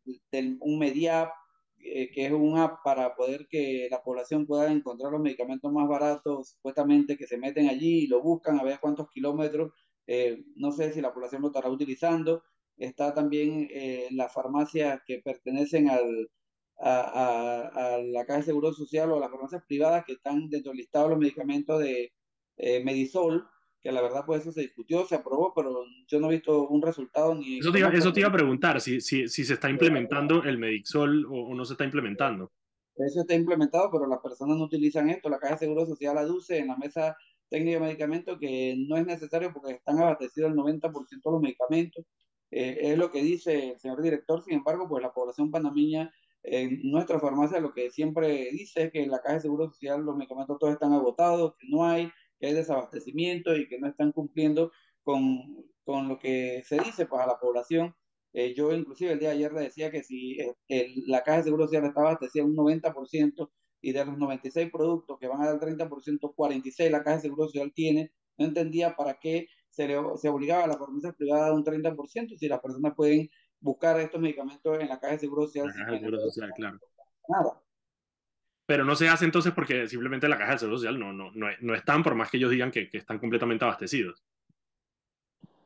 un 0.59 0.79
MediApp, 0.81 1.31
eh, 1.79 2.11
que 2.11 2.27
es 2.27 2.33
un 2.33 2.59
app 2.59 2.83
para 2.83 3.14
poder 3.14 3.46
que 3.49 3.87
la 3.88 4.03
población 4.03 4.44
pueda 4.44 4.72
encontrar 4.72 5.12
los 5.12 5.20
medicamentos 5.20 5.72
más 5.72 5.87
baratos, 5.87 6.49
supuestamente 6.51 7.16
que 7.16 7.29
se 7.29 7.38
meten 7.38 7.68
allí 7.68 8.05
y 8.05 8.07
lo 8.09 8.20
buscan 8.20 8.59
a 8.59 8.64
ver 8.64 8.81
cuántos 8.81 9.09
kilómetros, 9.09 9.72
eh, 10.09 10.42
no 10.57 10.72
sé 10.72 10.92
si 10.94 11.01
la 11.01 11.14
población 11.14 11.42
lo 11.42 11.49
estará 11.49 11.70
utilizando. 11.70 12.42
Está 12.77 13.14
también 13.14 13.68
las 14.11 14.35
farmacias 14.35 15.01
que 15.07 15.20
pertenecen 15.25 15.88
al, 15.88 16.29
a, 16.78 17.98
la 18.04 18.24
Caja 18.26 18.40
de 18.40 18.44
Seguro 18.46 18.72
Social 18.72 19.10
o 19.10 19.16
a 19.16 19.20
las 19.20 19.30
farmacias 19.30 19.64
privadas 19.66 20.04
que 20.04 20.12
están 20.12 20.48
dentro 20.48 20.70
del 20.70 20.78
listado 20.78 21.06
de 21.06 21.10
los 21.10 21.18
medicamentos 21.18 21.80
de 21.80 22.12
eh, 22.56 22.84
Medisol, 22.84 23.46
que 23.82 23.92
la 23.92 24.02
verdad 24.02 24.24
pues 24.26 24.42
eso 24.42 24.52
se 24.52 24.62
discutió, 24.62 25.06
se 25.06 25.14
aprobó, 25.14 25.52
pero 25.54 25.84
yo 26.08 26.20
no 26.20 26.28
he 26.28 26.34
visto 26.34 26.66
un 26.68 26.82
resultado 26.82 27.34
ni... 27.34 27.58
Eso 27.58 27.72
te 27.72 27.78
iba, 27.78 27.88
eso 27.90 28.12
te 28.12 28.20
iba 28.20 28.28
a 28.28 28.32
preguntar, 28.32 28.80
si, 28.80 29.00
si, 29.00 29.28
si 29.28 29.44
se 29.44 29.54
está 29.54 29.70
implementando 29.70 30.42
el 30.42 30.58
Medisol 30.58 31.24
o, 31.26 31.48
o, 31.48 31.54
no 31.54 31.64
se 31.64 31.74
está 31.74 31.84
implementando. 31.84 32.52
Eso 32.96 33.20
está 33.20 33.34
implementado, 33.34 33.90
pero 33.90 34.06
las 34.06 34.20
personas 34.20 34.56
no 34.56 34.64
utilizan 34.64 35.10
esto. 35.10 35.28
La 35.28 35.38
Caja 35.38 35.54
de 35.54 35.60
Seguro 35.60 35.86
Social 35.86 36.16
aduce 36.16 36.58
en 36.58 36.68
la 36.68 36.76
mesa 36.76 37.16
técnica 37.48 37.78
de 37.78 37.86
medicamentos 37.86 38.38
que 38.38 38.74
no 38.88 38.96
es 38.96 39.06
necesario 39.06 39.52
porque 39.52 39.74
están 39.74 39.98
abastecidos 39.98 40.50
el 40.50 40.56
90% 40.56 41.08
de 41.08 41.30
los 41.30 41.40
medicamentos. 41.40 42.04
Eh, 42.50 42.78
es 42.80 42.98
lo 42.98 43.10
que 43.10 43.22
dice 43.22 43.70
el 43.72 43.78
señor 43.78 44.02
director, 44.02 44.42
sin 44.42 44.54
embargo, 44.54 44.88
pues 44.88 45.02
la 45.02 45.12
población 45.12 45.50
panameña 45.50 46.12
en 46.46 46.80
nuestra 46.85 47.18
farmacia 47.18 47.61
lo 47.61 47.72
que 47.72 47.90
siempre 47.90 48.50
dice 48.52 48.85
es 48.85 48.92
que 48.92 49.02
en 49.02 49.11
la 49.11 49.20
caja 49.20 49.35
de 49.35 49.40
seguro 49.40 49.66
social 49.66 50.02
los 50.02 50.16
medicamentos 50.16 50.59
todos 50.59 50.74
están 50.74 50.92
agotados, 50.92 51.54
que 51.59 51.66
no 51.68 51.85
hay, 51.85 52.11
que 52.38 52.46
hay 52.46 52.54
desabastecimiento 52.54 53.56
y 53.56 53.68
que 53.68 53.78
no 53.80 53.88
están 53.88 54.12
cumpliendo 54.12 54.70
con, 55.02 55.64
con 55.85 56.09
lo 56.09 56.18
que 56.18 56.62
se 56.64 56.78
dice 56.78 57.06
pues, 57.06 57.20
a 57.20 57.26
la 57.26 57.38
población. 57.38 57.94
Eh, 58.32 58.54
yo 58.54 58.72
inclusive 58.72 59.12
el 59.12 59.18
día 59.18 59.30
de 59.30 59.37
ayer 59.37 59.52
le 59.52 59.62
decía 59.62 59.90
que 59.90 60.02
si 60.04 60.38
eh, 60.68 60.94
la 61.06 61.22
caja 61.22 61.38
de 61.38 61.44
seguro 61.44 61.64
social 61.66 61.85
estaba 61.85 62.11
abastecida 62.11 62.44
un 62.44 62.54
90% 62.54 63.50
y 63.80 63.92
de 63.92 64.04
los 64.04 64.18
96 64.18 64.70
productos 64.70 65.18
que 65.18 65.26
van 65.26 65.42
a 65.42 65.46
dar 65.46 65.59
30%, 65.59 66.35
46 66.35 66.90
la 66.90 67.02
caja 67.02 67.16
de 67.16 67.22
seguro 67.22 67.46
social 67.46 67.72
tiene, 67.74 68.12
no 68.38 68.46
entendía 68.46 68.94
para 68.94 69.18
qué 69.18 69.46
se, 69.70 69.88
se 70.16 70.28
obligaba 70.28 70.64
a 70.64 70.66
la 70.68 70.78
farmacia 70.78 71.12
privada 71.12 71.46
a 71.46 71.48
dar 71.48 71.54
un 71.54 71.64
30% 71.64 72.37
si 72.37 72.48
las 72.48 72.61
personas 72.61 72.94
pueden 72.94 73.30
buscar 73.60 73.98
estos 74.00 74.20
medicamentos 74.20 74.78
en 74.80 74.88
la 74.88 74.98
caja 74.98 75.14
de 75.14 75.20
seguro 75.20 75.42
social. 75.46 75.66
La 75.66 75.74
caja 75.74 75.92
de 75.92 75.98
seguro 75.98 76.20
social, 76.20 76.52
claro. 76.54 76.78
Nada. 77.28 77.62
Pero 78.66 78.84
no 78.84 78.96
se 78.96 79.08
hace 79.08 79.24
entonces 79.24 79.52
porque 79.52 79.86
simplemente 79.88 80.28
la 80.28 80.38
caja 80.38 80.52
de 80.52 80.58
seguro 80.58 80.78
social 80.78 80.98
no, 80.98 81.12
no, 81.12 81.30
no, 81.32 81.46
no 81.60 81.74
están, 81.74 82.02
por 82.02 82.14
más 82.14 82.30
que 82.30 82.36
ellos 82.36 82.50
digan 82.50 82.70
que, 82.70 82.90
que 82.90 82.98
están 82.98 83.18
completamente 83.18 83.64
abastecidos. 83.64 84.24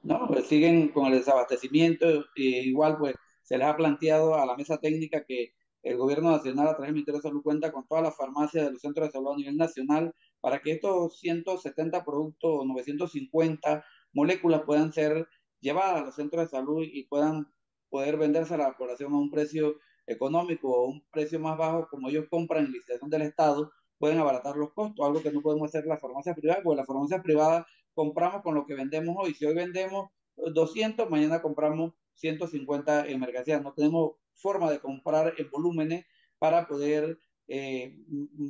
No, 0.03 0.27
pues 0.27 0.47
siguen 0.47 0.89
con 0.89 1.07
el 1.07 1.19
desabastecimiento. 1.19 2.27
igual, 2.35 2.99
pues 2.99 3.15
se 3.43 3.59
les 3.59 3.67
ha 3.67 3.77
planteado 3.77 4.35
a 4.35 4.47
la 4.47 4.57
mesa 4.57 4.79
técnica 4.79 5.25
que 5.25 5.55
el 5.83 5.97
gobierno 5.97 6.31
nacional, 6.31 6.69
a 6.69 6.73
través 6.73 6.89
del 6.89 6.95
Ministerio 6.95 7.19
de 7.19 7.29
Salud, 7.29 7.43
cuenta 7.43 7.73
con 7.73 7.87
todas 7.87 8.05
las 8.05 8.17
farmacias 8.17 8.67
de 8.67 8.73
los 8.73 8.83
centros 8.83 9.09
de 9.09 9.13
salud 9.13 9.33
a 9.33 9.37
nivel 9.37 9.57
nacional 9.57 10.15
para 10.41 10.61
que 10.61 10.73
estos 10.73 11.19
170 11.21 12.05
productos, 12.05 12.67
950 12.67 13.85
moléculas 14.13 14.63
puedan 14.63 14.93
ser 14.93 15.27
llevadas 15.61 16.03
a 16.03 16.05
los 16.07 16.15
centros 16.15 16.45
de 16.45 16.51
salud 16.51 16.83
y 16.83 17.05
puedan 17.05 17.47
poder 17.91 18.17
venderse 18.17 18.55
a 18.55 18.59
la 18.59 18.77
población 18.77 19.13
a 19.13 19.19
un 19.19 19.31
precio 19.31 19.77
económico 20.07 20.71
o 20.71 20.87
un 20.87 21.05
precio 21.11 21.39
más 21.39 21.59
bajo, 21.59 21.89
como 21.89 22.09
ellos 22.09 22.27
compran 22.31 22.67
en 22.67 22.73
licitación 22.73 23.11
del 23.11 23.23
Estado, 23.23 23.71
pueden 23.99 24.19
abaratar 24.19 24.57
los 24.57 24.73
costos, 24.73 25.07
algo 25.07 25.23
que 25.23 25.31
no 25.31 25.43
podemos 25.43 25.69
hacer 25.69 25.87
las 25.87 26.01
farmacias 26.01 26.37
privadas, 26.37 26.63
porque 26.65 26.79
las 26.79 26.87
farmacias 26.87 27.23
privadas 27.23 27.67
compramos 27.95 28.43
con 28.43 28.55
lo 28.55 28.65
que 28.65 28.75
vendemos 28.75 29.15
hoy. 29.19 29.35
Si 29.35 29.45
hoy 29.45 29.55
vendemos 29.55 30.11
200, 30.37 31.11
mañana 31.11 31.43
compramos 31.43 31.93
150 32.15 33.09
en 33.09 33.21
mercancías. 33.21 33.63
No 33.63 33.75
tenemos 33.75 34.13
forma 34.35 34.71
de 34.71 34.81
comprar 34.81 35.35
en 35.37 35.51
volúmenes 35.51 36.07
para 36.39 36.67
poder 36.67 37.19
eh, 37.49 37.95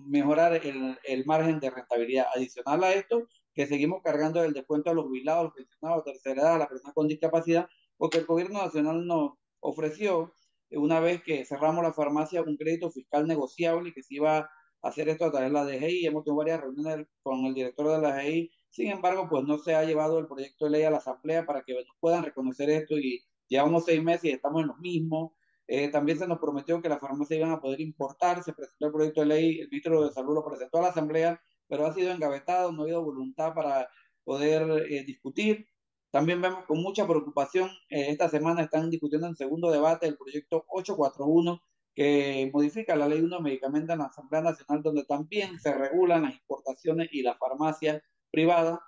mejorar 0.06 0.54
el, 0.64 0.98
el, 1.04 1.24
margen 1.24 1.58
de 1.58 1.70
rentabilidad. 1.70 2.26
Adicional 2.34 2.84
a 2.84 2.92
esto, 2.92 3.26
que 3.54 3.66
seguimos 3.66 4.02
cargando 4.02 4.44
el 4.44 4.52
descuento 4.52 4.90
a 4.90 4.94
los 4.94 5.06
jubilados, 5.06 5.44
los 5.44 5.54
pensionados, 5.54 6.04
tercera 6.04 6.42
edad, 6.42 6.54
a 6.54 6.58
las 6.58 6.68
personas 6.68 6.94
con 6.94 7.08
discapacidad, 7.08 7.68
porque 8.00 8.18
el 8.18 8.26
gobierno 8.26 8.62
nacional 8.62 9.06
nos 9.06 9.34
ofreció, 9.60 10.32
una 10.72 11.00
vez 11.00 11.22
que 11.22 11.44
cerramos 11.44 11.84
la 11.84 11.92
farmacia, 11.92 12.42
un 12.42 12.56
crédito 12.56 12.90
fiscal 12.90 13.28
negociable 13.28 13.92
que 13.92 14.02
se 14.02 14.14
iba 14.14 14.38
a 14.38 14.48
hacer 14.82 15.10
esto 15.10 15.26
a 15.26 15.30
través 15.30 15.50
de 15.50 15.52
la 15.52 15.64
DGI. 15.66 16.06
Hemos 16.06 16.24
tenido 16.24 16.38
varias 16.38 16.60
reuniones 16.62 17.06
con 17.22 17.44
el 17.44 17.52
director 17.52 17.88
de 17.88 18.00
la 18.00 18.16
DGI 18.16 18.50
sin 18.70 18.88
embargo, 18.88 19.28
pues 19.28 19.44
no 19.44 19.58
se 19.58 19.74
ha 19.74 19.84
llevado 19.84 20.18
el 20.18 20.28
proyecto 20.28 20.64
de 20.64 20.70
ley 20.70 20.82
a 20.84 20.90
la 20.90 20.98
Asamblea 20.98 21.44
para 21.44 21.62
que 21.62 21.74
puedan 21.98 22.22
reconocer 22.24 22.70
esto 22.70 22.96
y 22.96 23.20
llevamos 23.48 23.84
seis 23.84 24.02
meses 24.02 24.24
y 24.24 24.30
estamos 24.30 24.62
en 24.62 24.68
lo 24.68 24.76
mismo. 24.76 25.34
Eh, 25.66 25.88
también 25.88 26.18
se 26.18 26.26
nos 26.28 26.38
prometió 26.38 26.80
que 26.80 26.88
las 26.88 27.00
farmacias 27.00 27.38
iban 27.38 27.50
a 27.50 27.60
poder 27.60 27.80
importar, 27.80 28.42
se 28.44 28.52
presentó 28.52 28.86
el 28.86 28.92
proyecto 28.92 29.20
de 29.20 29.26
ley, 29.26 29.60
el 29.60 29.68
ministro 29.68 30.04
de 30.04 30.12
Salud 30.12 30.34
lo 30.34 30.44
presentó 30.44 30.78
a 30.78 30.82
la 30.82 30.88
Asamblea, 30.88 31.40
pero 31.68 31.86
ha 31.86 31.94
sido 31.94 32.12
engavetado, 32.12 32.72
no 32.72 32.82
ha 32.82 32.84
habido 32.84 33.04
voluntad 33.04 33.54
para 33.54 33.88
poder 34.24 34.86
eh, 34.88 35.04
discutir. 35.04 35.66
También 36.10 36.40
vemos 36.42 36.64
con 36.66 36.82
mucha 36.82 37.06
preocupación, 37.06 37.68
eh, 37.88 38.10
esta 38.10 38.28
semana 38.28 38.62
están 38.62 38.90
discutiendo 38.90 39.28
en 39.28 39.36
segundo 39.36 39.70
debate 39.70 40.08
el 40.08 40.16
proyecto 40.16 40.64
841, 40.68 41.62
que 41.94 42.50
modifica 42.52 42.96
la 42.96 43.08
ley 43.08 43.20
1 43.20 43.36
de 43.36 43.42
medicamentos 43.42 43.92
en 43.92 44.00
la 44.00 44.06
Asamblea 44.06 44.42
Nacional, 44.42 44.82
donde 44.82 45.04
también 45.04 45.60
se 45.60 45.72
regulan 45.72 46.22
las 46.22 46.34
importaciones 46.34 47.08
y 47.12 47.22
las 47.22 47.38
farmacias 47.38 48.02
privada. 48.30 48.80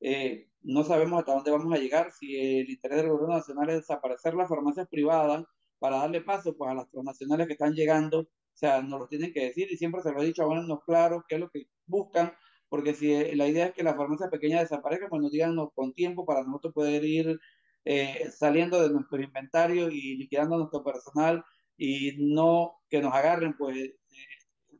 Eh, 0.00 0.48
no 0.62 0.84
sabemos 0.84 1.20
hasta 1.20 1.34
dónde 1.34 1.50
vamos 1.50 1.72
a 1.74 1.78
llegar. 1.78 2.12
Si 2.12 2.36
el 2.36 2.68
interés 2.68 2.98
del 2.98 3.10
gobierno 3.10 3.36
nacional 3.36 3.70
es 3.70 3.76
desaparecer 3.76 4.34
las 4.34 4.48
farmacias 4.48 4.88
privadas 4.88 5.44
para 5.78 5.98
darle 5.98 6.20
paso 6.20 6.56
pues, 6.56 6.70
a 6.70 6.74
las 6.74 6.90
transnacionales 6.90 7.46
que 7.46 7.54
están 7.54 7.74
llegando, 7.74 8.20
o 8.20 8.26
sea, 8.52 8.82
nos 8.82 9.00
lo 9.00 9.08
tienen 9.08 9.32
que 9.32 9.44
decir 9.44 9.68
y 9.70 9.76
siempre 9.76 10.02
se 10.02 10.12
lo 10.12 10.20
he 10.20 10.26
dicho, 10.26 10.46
no 10.46 10.80
claro 10.80 11.24
qué 11.28 11.36
es 11.36 11.40
lo 11.40 11.50
que 11.50 11.68
buscan, 11.86 12.32
porque 12.68 12.94
si 12.94 13.12
eh, 13.12 13.34
la 13.34 13.48
idea 13.48 13.66
es 13.66 13.74
que 13.74 13.82
las 13.82 13.96
farmacias 13.96 14.30
pequeñas 14.30 14.62
desaparezcan, 14.62 15.08
pues 15.08 15.22
nos 15.22 15.30
digan 15.30 15.56
con 15.74 15.92
tiempo 15.94 16.24
para 16.26 16.42
nosotros 16.42 16.74
poder 16.74 17.04
ir 17.04 17.38
eh, 17.84 18.28
saliendo 18.30 18.82
de 18.82 18.90
nuestro 18.90 19.20
inventario 19.20 19.88
y 19.90 20.16
liquidando 20.16 20.58
nuestro 20.58 20.84
personal 20.84 21.44
y 21.76 22.16
no 22.18 22.80
que 22.90 23.00
nos 23.00 23.14
agarren 23.14 23.56
pues 23.56 23.92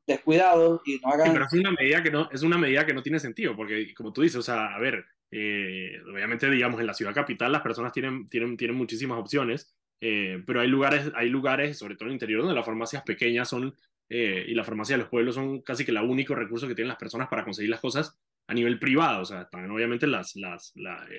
descuidados 0.06 0.80
y 0.86 0.98
no 0.98 1.10
hagan... 1.10 1.32
pero 1.32 1.44
es 1.44 1.52
una 1.52 1.70
medida 1.70 2.02
que 2.02 2.10
no, 2.10 2.28
es 2.30 2.42
una 2.42 2.58
medida 2.58 2.84
que 2.84 2.94
no 2.94 3.02
tiene 3.02 3.20
sentido, 3.20 3.54
porque 3.54 3.94
como 3.94 4.12
tú 4.12 4.22
dices, 4.22 4.36
o 4.38 4.42
sea, 4.42 4.74
a 4.74 4.78
ver, 4.78 5.04
eh, 5.30 5.92
obviamente, 6.12 6.50
digamos, 6.50 6.80
en 6.80 6.86
la 6.86 6.94
ciudad 6.94 7.14
capital 7.14 7.52
las 7.52 7.62
personas 7.62 7.92
tienen, 7.92 8.26
tienen, 8.28 8.56
tienen 8.56 8.76
muchísimas 8.76 9.18
opciones, 9.18 9.76
eh, 10.00 10.42
pero 10.46 10.60
hay 10.60 10.68
lugares, 10.68 11.10
hay 11.14 11.28
lugares, 11.28 11.78
sobre 11.78 11.94
todo 11.94 12.06
en 12.06 12.10
el 12.10 12.14
interior, 12.14 12.40
donde 12.40 12.54
las 12.54 12.64
farmacias 12.64 13.02
pequeñas 13.02 13.48
son, 13.48 13.74
eh, 14.08 14.44
y 14.48 14.54
la 14.54 14.64
farmacia 14.64 14.96
de 14.96 15.02
los 15.02 15.10
pueblos 15.10 15.34
son 15.34 15.60
casi 15.62 15.84
que 15.84 15.90
el 15.90 15.98
único 15.98 16.34
recurso 16.34 16.66
que 16.66 16.74
tienen 16.74 16.88
las 16.88 16.98
personas 16.98 17.28
para 17.28 17.44
conseguir 17.44 17.70
las 17.70 17.80
cosas 17.80 18.18
a 18.46 18.54
nivel 18.54 18.78
privado. 18.78 19.22
O 19.22 19.24
sea, 19.24 19.48
también 19.48 19.70
obviamente 19.70 20.06
las, 20.06 20.34
las, 20.36 20.72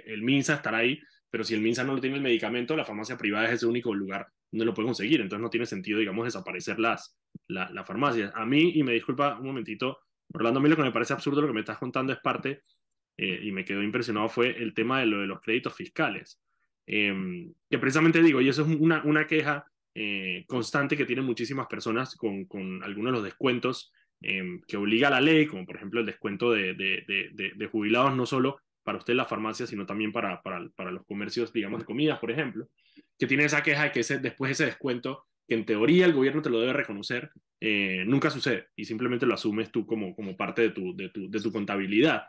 el 0.06 0.22
MINSA 0.22 0.56
estará 0.56 0.80
ahí, 0.80 1.00
pero 1.30 1.44
si 1.44 1.54
el 1.54 1.62
MINSA 1.62 1.84
no 1.84 2.00
tiene 2.00 2.18
el 2.18 2.24
medicamento, 2.24 2.76
la 2.76 2.86
farmacia 2.86 3.18
privada 3.18 3.48
es 3.48 3.54
ese 3.54 3.68
único 3.68 3.94
lugar 3.94 4.28
donde 4.52 4.66
lo 4.66 4.74
puede 4.74 4.88
conseguir. 4.88 5.22
Entonces 5.22 5.42
no 5.42 5.50
tiene 5.50 5.66
sentido, 5.66 6.00
digamos, 6.00 6.26
desaparecer 6.26 6.80
las, 6.80 7.16
la, 7.48 7.70
la 7.70 7.84
farmacia. 7.84 8.32
A 8.36 8.46
mí, 8.46 8.72
y 8.76 8.84
me 8.84 8.94
disculpa 8.94 9.38
un 9.38 9.46
momentito, 9.46 10.00
Orlando, 10.34 10.60
a 10.60 10.64
mí 10.64 10.70
lo 10.70 10.76
que 10.76 10.84
me 10.84 10.92
parece 10.92 11.14
absurdo 11.14 11.42
lo 11.42 11.48
que 11.48 11.54
me 11.54 11.60
estás 11.62 11.78
contando 11.78 12.14
es 12.14 12.20
parte, 12.20 12.62
eh, 13.22 13.42
y 13.44 13.52
me 13.52 13.66
quedó 13.66 13.84
impresionado, 13.84 14.30
fue 14.30 14.56
el 14.62 14.74
tema 14.74 15.02
de 15.02 15.06
lo 15.06 15.20
de 15.20 15.28
los 15.28 15.42
créditos 15.42 15.76
fiscales. 15.76 16.40
Em, 16.88 17.54
que 17.70 17.78
precisamente 17.78 18.24
digo, 18.24 18.40
y 18.40 18.48
eso 18.48 18.62
es 18.62 18.80
una, 18.80 19.04
una 19.04 19.28
queja 19.28 19.66
eh, 19.96 20.46
constante 20.48 20.96
que 20.96 21.06
tienen 21.06 21.26
muchísimas 21.26 21.68
personas 21.68 22.16
con, 22.16 22.48
algunos 22.84 23.12
de 23.12 23.18
los 23.18 23.24
descuentos 23.24 23.92
em, 24.22 24.62
que 24.68 24.78
obliga 24.78 25.10
la 25.10 25.22
ley, 25.22 25.46
como 25.46 25.66
por 25.66 25.76
ejemplo 25.76 26.00
el 26.00 26.06
descuento 26.06 26.52
de, 26.52 27.70
jubilados, 27.72 28.16
no 28.16 28.26
solo 28.26 28.60
para 28.84 28.98
usted 28.98 29.14
la 29.14 29.26
farmacia, 29.26 29.68
sino 29.68 29.86
también 29.86 30.12
para, 30.12 30.42
los 30.92 31.06
comercios, 31.06 31.54
digamos, 31.54 31.80
de 31.80 31.86
comidas, 31.86 32.20
por 32.20 32.32
ejemplo, 32.32 32.70
que 33.18 33.28
tiene 33.28 33.46
esa 33.46 33.64
queja 33.64 33.84
de 33.84 33.92
que 33.92 34.00
ese, 34.02 34.20
después 34.20 34.52
ese 34.52 34.66
descuento 34.66 35.26
que 35.48 35.56
en 35.56 35.66
teoría 35.66 36.06
el 36.06 36.14
gobierno 36.14 36.42
te 36.42 36.50
lo 36.50 36.60
debe 36.60 36.74
reconocer, 36.74 37.32
eh, 37.60 38.04
nunca 38.06 38.30
sucede 38.30 38.68
y 38.76 38.86
simplemente 38.86 39.26
lo 39.26 39.34
asumes 39.34 39.72
tú 39.72 39.86
como, 39.86 40.16
parte 40.38 40.70
de 40.70 41.40
tu 41.42 41.52
contabilidad. 41.52 42.24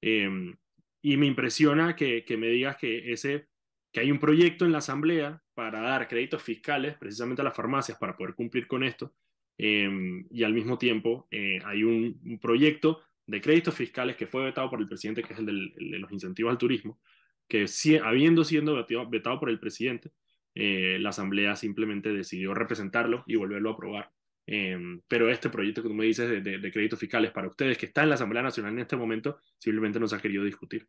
Em, 0.00 0.54
y 1.02 1.16
me 1.16 1.26
impresiona 1.26 1.96
que, 1.96 2.24
que, 2.24 2.36
me 2.36 2.48
digas 2.48 2.76
que, 2.76 3.12
ese, 3.12 3.46
que 3.92 4.00
hay 4.00 4.10
un 4.10 4.18
proyecto 4.18 4.64
en 4.64 4.72
la 4.72 4.78
Asamblea 4.78 5.42
para 5.56 5.80
dar 5.80 6.06
créditos 6.06 6.42
fiscales 6.42 6.98
precisamente 6.98 7.40
a 7.40 7.46
las 7.46 7.56
farmacias 7.56 7.96
para 7.96 8.14
poder 8.14 8.34
cumplir 8.34 8.66
con 8.66 8.84
esto. 8.84 9.14
Em, 9.56 10.26
y 10.30 10.42
al 10.44 10.52
mismo 10.52 10.76
tiempo 10.76 11.26
eh, 11.30 11.58
hay 11.64 11.82
un, 11.82 12.38
proyecto 12.42 13.00
de 13.26 13.40
créditos 13.40 13.74
fiscales 13.74 14.16
que 14.16 14.26
fue 14.26 14.44
vetado 14.44 14.68
por 14.68 14.80
el 14.82 14.86
presidente, 14.86 15.22
que 15.22 15.32
es 15.32 15.38
el, 15.38 15.46
de 15.46 15.98
los 15.98 16.12
incentivos 16.12 16.50
al 16.50 16.58
turismo, 16.58 17.00
que 17.48 17.64
habiendo 18.04 18.44
sido 18.44 18.86
vetado, 19.08 19.40
por 19.40 19.48
el 19.48 19.58
presidente, 19.58 20.10
eh, 20.54 20.98
la 21.00 21.08
Asamblea 21.08 21.56
simplemente 21.56 22.12
decidió 22.12 22.52
representarlo 22.52 23.24
y 23.26 23.36
volverlo 23.36 23.70
a 23.70 23.72
aprobar. 23.72 24.12
Em, 24.46 25.00
pero 25.08 25.30
este 25.30 25.48
proyecto 25.48 25.82
que 25.82 25.88
tú 25.88 25.94
me 25.94 26.04
dices 26.04 26.44
de, 26.44 26.70
créditos 26.70 26.98
fiscales 26.98 27.30
para 27.30 27.48
ustedes, 27.48 27.78
que 27.78 27.86
está 27.86 28.02
en 28.02 28.10
la 28.10 28.16
Asamblea 28.16 28.42
Nacional 28.42 28.74
en 28.74 28.80
este 28.80 28.96
momento, 28.96 29.38
simplemente 29.56 29.98
no 29.98 30.06
se 30.06 30.16
ha 30.16 30.20
querido 30.20 30.44
discutir. 30.44 30.86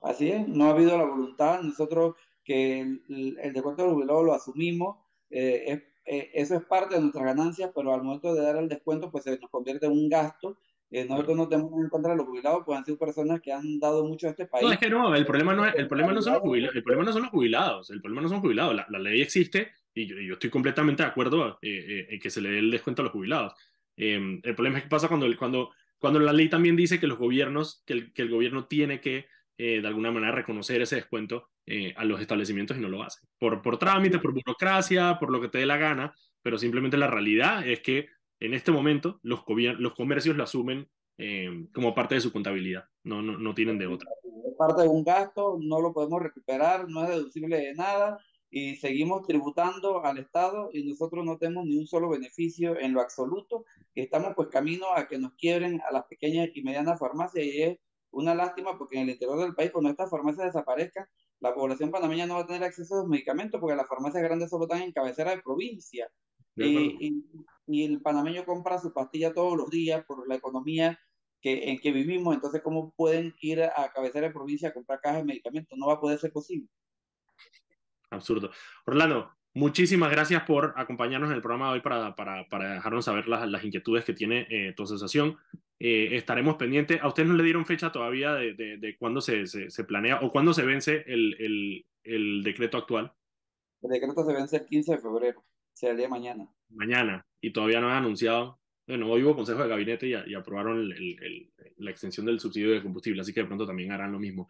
Así 0.00 0.30
es, 0.30 0.48
no 0.48 0.68
ha 0.68 0.70
habido 0.70 0.96
la 0.96 1.04
voluntad. 1.04 1.60
Nosotros 1.60 2.14
que 2.48 2.80
el, 2.80 3.38
el 3.40 3.52
descuento 3.52 3.84
del 3.84 3.92
jubilado 3.92 4.24
lo 4.24 4.34
asumimos, 4.34 4.96
eh, 5.30 5.84
eh, 6.04 6.30
eso 6.34 6.56
es 6.56 6.64
parte 6.64 6.96
de 6.96 7.02
nuestras 7.02 7.26
ganancias, 7.26 7.70
pero 7.74 7.94
al 7.94 8.02
momento 8.02 8.34
de 8.34 8.42
dar 8.42 8.56
el 8.56 8.68
descuento, 8.68 9.10
pues 9.12 9.22
se 9.22 9.38
nos 9.38 9.50
convierte 9.50 9.86
en 9.86 9.92
un 9.92 10.08
gasto 10.08 10.58
eh, 10.90 11.04
nosotros 11.04 11.36
no 11.36 11.48
tenemos 11.48 11.72
en 11.78 11.90
contra 11.90 12.12
de 12.12 12.16
los 12.16 12.26
jubilados, 12.26 12.62
pues 12.64 12.78
han 12.78 12.84
sido 12.84 12.96
personas 12.96 13.42
que 13.42 13.52
han 13.52 13.78
dado 13.78 14.06
mucho 14.06 14.26
a 14.26 14.30
este 14.30 14.46
país. 14.46 14.64
No, 14.64 14.72
es 14.72 14.78
que 14.78 14.88
no, 14.88 15.14
el 15.14 15.26
problema 15.26 15.54
no, 15.54 15.66
es, 15.66 15.74
el 15.74 15.86
problema 15.86 16.14
no 16.14 16.22
son 16.22 16.34
los 16.34 16.42
jubilados, 16.42 16.76
el 16.76 16.82
problema 16.82 17.04
no 17.04 17.12
son 17.12 17.22
los 17.22 17.30
jubilados, 17.30 17.90
el 17.90 18.00
problema 18.00 18.22
no 18.22 18.28
son 18.28 18.40
jubilados, 18.40 18.74
la, 18.74 18.86
la 18.88 18.98
ley 18.98 19.20
existe 19.20 19.72
y 19.92 20.06
yo, 20.06 20.16
yo, 20.18 20.34
estoy 20.34 20.48
completamente 20.48 21.02
de 21.02 21.08
acuerdo 21.08 21.58
eh, 21.60 21.84
eh, 21.88 22.06
en 22.10 22.20
que 22.20 22.30
se 22.30 22.40
le 22.40 22.50
dé 22.50 22.58
el 22.60 22.70
descuento 22.70 23.02
a 23.02 23.04
los 23.04 23.12
jubilados. 23.12 23.52
Em, 23.96 24.40
el 24.42 24.54
problema 24.54 24.78
es 24.78 24.84
que 24.84 24.88
pasa 24.88 25.08
cuando, 25.08 25.26
cuando, 25.36 25.72
cuando 25.98 26.20
la 26.20 26.32
ley 26.32 26.48
también 26.48 26.74
dice 26.74 26.98
que 26.98 27.06
los 27.06 27.18
gobiernos, 27.18 27.82
que 27.84 27.92
el, 27.92 28.12
que 28.14 28.22
el 28.22 28.30
gobierno 28.30 28.64
tiene 28.64 29.00
que 29.02 29.26
de 29.58 29.86
alguna 29.86 30.12
manera 30.12 30.32
reconocer 30.32 30.80
ese 30.80 30.96
descuento 30.96 31.48
a 31.96 32.04
los 32.04 32.20
establecimientos 32.20 32.76
y 32.76 32.80
no 32.80 32.88
lo 32.88 33.02
hace. 33.02 33.20
Por, 33.38 33.60
por 33.60 33.78
trámite, 33.78 34.18
por 34.18 34.32
burocracia, 34.32 35.18
por 35.18 35.30
lo 35.30 35.40
que 35.40 35.48
te 35.48 35.58
dé 35.58 35.66
la 35.66 35.76
gana, 35.76 36.14
pero 36.42 36.58
simplemente 36.58 36.96
la 36.96 37.08
realidad 37.08 37.66
es 37.66 37.80
que 37.80 38.08
en 38.40 38.54
este 38.54 38.70
momento 38.70 39.18
los, 39.22 39.44
los 39.78 39.94
comercios 39.94 40.36
lo 40.36 40.44
asumen 40.44 40.88
eh, 41.18 41.66
como 41.74 41.94
parte 41.94 42.14
de 42.14 42.20
su 42.20 42.32
contabilidad, 42.32 42.84
no, 43.02 43.22
no, 43.22 43.36
no 43.36 43.54
tienen 43.54 43.78
de 43.78 43.88
otra. 43.88 44.08
Es 44.46 44.54
parte 44.56 44.82
de 44.82 44.88
un 44.88 45.02
gasto, 45.02 45.58
no 45.60 45.80
lo 45.80 45.92
podemos 45.92 46.22
recuperar, 46.22 46.88
no 46.88 47.02
es 47.02 47.10
deducible 47.10 47.56
de 47.56 47.74
nada 47.74 48.18
y 48.50 48.76
seguimos 48.76 49.26
tributando 49.26 50.04
al 50.04 50.18
Estado 50.18 50.70
y 50.72 50.84
nosotros 50.84 51.24
no 51.24 51.36
tenemos 51.36 51.66
ni 51.66 51.76
un 51.76 51.86
solo 51.86 52.08
beneficio 52.08 52.78
en 52.78 52.94
lo 52.94 53.00
absoluto, 53.00 53.64
que 53.94 54.02
estamos 54.02 54.32
pues 54.36 54.48
camino 54.48 54.86
a 54.94 55.08
que 55.08 55.18
nos 55.18 55.34
quiebren 55.34 55.80
a 55.88 55.92
las 55.92 56.04
pequeñas 56.04 56.48
y 56.54 56.62
medianas 56.62 56.98
farmacias 56.98 57.44
y 57.44 57.62
es 57.62 57.78
una 58.10 58.34
lástima 58.34 58.76
porque 58.78 58.96
en 58.96 59.02
el 59.02 59.10
interior 59.10 59.38
del 59.40 59.54
país, 59.54 59.70
cuando 59.70 59.90
estas 59.90 60.10
farmacias 60.10 60.46
desaparezcan, 60.46 61.06
la 61.40 61.54
población 61.54 61.90
panameña 61.90 62.26
no 62.26 62.34
va 62.34 62.40
a 62.40 62.46
tener 62.46 62.64
acceso 62.64 62.94
a 62.94 62.98
los 62.98 63.08
medicamentos 63.08 63.60
porque 63.60 63.76
las 63.76 63.88
farmacias 63.88 64.22
grandes 64.22 64.50
solo 64.50 64.64
están 64.64 64.82
en 64.82 64.92
cabecera 64.92 65.30
de 65.30 65.42
provincia. 65.42 66.10
y, 66.56 67.14
y, 67.66 67.84
el 67.84 68.00
panameño 68.00 68.44
compra 68.44 68.78
su 68.80 68.92
pastilla 68.92 69.32
todos 69.32 69.56
los 69.56 69.70
días 69.70 70.04
por 70.06 70.26
la 70.26 70.34
economía 70.34 70.98
que, 71.40 71.70
en 71.70 71.78
que 71.78 71.92
vivimos. 71.92 72.34
Entonces, 72.34 72.62
¿cómo 72.62 72.92
pueden 72.96 73.34
ir 73.40 73.62
a 73.62 73.92
cabecera 73.92 74.26
de 74.26 74.32
provincia 74.32 74.70
a 74.70 74.72
comprar 74.72 75.00
cajas 75.00 75.18
de 75.18 75.24
medicamentos? 75.24 75.78
No 75.78 75.86
va 75.86 75.94
a 75.94 76.00
poder 76.00 76.18
ser 76.18 76.32
posible. 76.32 76.68
Absurdo. 78.10 78.50
Orlando, 78.86 79.30
Muchísimas 79.58 80.10
gracias 80.12 80.44
por 80.44 80.74
acompañarnos 80.76 81.30
en 81.30 81.36
el 81.36 81.42
programa 81.42 81.66
de 81.66 81.72
hoy 81.72 81.80
para, 81.80 82.14
para, 82.14 82.46
para 82.48 82.74
dejarnos 82.74 83.04
saber 83.04 83.26
las, 83.26 83.48
las, 83.48 83.64
inquietudes 83.64 84.04
que 84.04 84.12
tiene 84.12 84.46
eh, 84.50 84.72
tu 84.76 84.84
asociación. 84.84 85.36
Eh, 85.80 86.16
estaremos 86.16 86.56
pendientes. 86.56 87.00
¿A 87.00 87.08
ustedes 87.08 87.28
no 87.28 87.36
le 87.36 87.44
dieron 87.44 87.66
fecha 87.66 87.92
todavía 87.92 88.34
de, 88.34 88.54
de, 88.54 88.78
de 88.78 88.96
cuándo 88.96 89.20
se, 89.20 89.46
se, 89.46 89.70
se, 89.70 89.84
planea 89.84 90.20
o 90.22 90.30
cuándo 90.30 90.52
se 90.52 90.64
vence 90.64 91.04
el, 91.06 91.36
el, 91.38 91.86
el, 92.02 92.42
decreto 92.42 92.78
actual? 92.78 93.12
El 93.82 93.90
decreto 93.90 94.24
se 94.24 94.34
vence 94.34 94.56
el 94.56 94.66
15 94.66 94.92
de 94.92 94.98
febrero, 94.98 95.40
o 95.40 95.44
sea, 95.72 95.90
el 95.90 95.96
día 95.96 96.06
de 96.06 96.10
mañana. 96.10 96.48
Mañana, 96.70 97.26
y 97.40 97.52
todavía 97.52 97.80
no 97.80 97.90
han 97.90 97.98
anunciado. 97.98 98.58
Bueno, 98.86 99.08
hoy 99.10 99.22
hubo 99.22 99.36
consejo 99.36 99.62
de 99.62 99.68
gabinete 99.68 100.08
y, 100.08 100.14
y 100.30 100.34
aprobaron 100.34 100.88
la 100.88 101.90
extensión 101.90 102.26
del 102.26 102.40
subsidio 102.40 102.72
de 102.72 102.82
combustible, 102.82 103.20
así 103.20 103.32
que 103.32 103.40
de 103.40 103.46
pronto 103.46 103.66
también 103.66 103.92
harán 103.92 104.12
lo 104.12 104.18
mismo. 104.18 104.48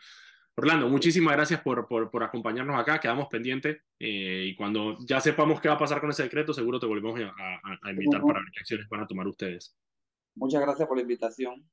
Orlando, 0.58 0.88
muchísimas 0.88 1.34
gracias 1.36 1.60
por, 1.60 1.86
por, 1.86 2.10
por 2.10 2.24
acompañarnos 2.24 2.80
acá, 2.80 2.98
quedamos 2.98 3.28
pendientes 3.28 3.80
eh, 3.96 4.46
y 4.48 4.56
cuando 4.56 4.98
ya 5.06 5.20
sepamos 5.20 5.60
qué 5.60 5.68
va 5.68 5.74
a 5.74 5.78
pasar 5.78 6.00
con 6.00 6.10
ese 6.10 6.24
decreto, 6.24 6.52
seguro 6.52 6.80
te 6.80 6.86
volvemos 6.86 7.20
a, 7.20 7.60
a, 7.80 7.90
invitar 7.92 8.20
para 8.22 8.40
ver 8.40 8.48
qué 8.52 8.60
acciones 8.60 8.88
van 8.88 9.02
a 9.02 9.06
tomar 9.06 9.28
ustedes. 9.28 9.76
Muchas 10.38 10.60
gracias 10.60 10.86
por 10.86 10.96
la 10.96 11.02
invitación. 11.02 11.68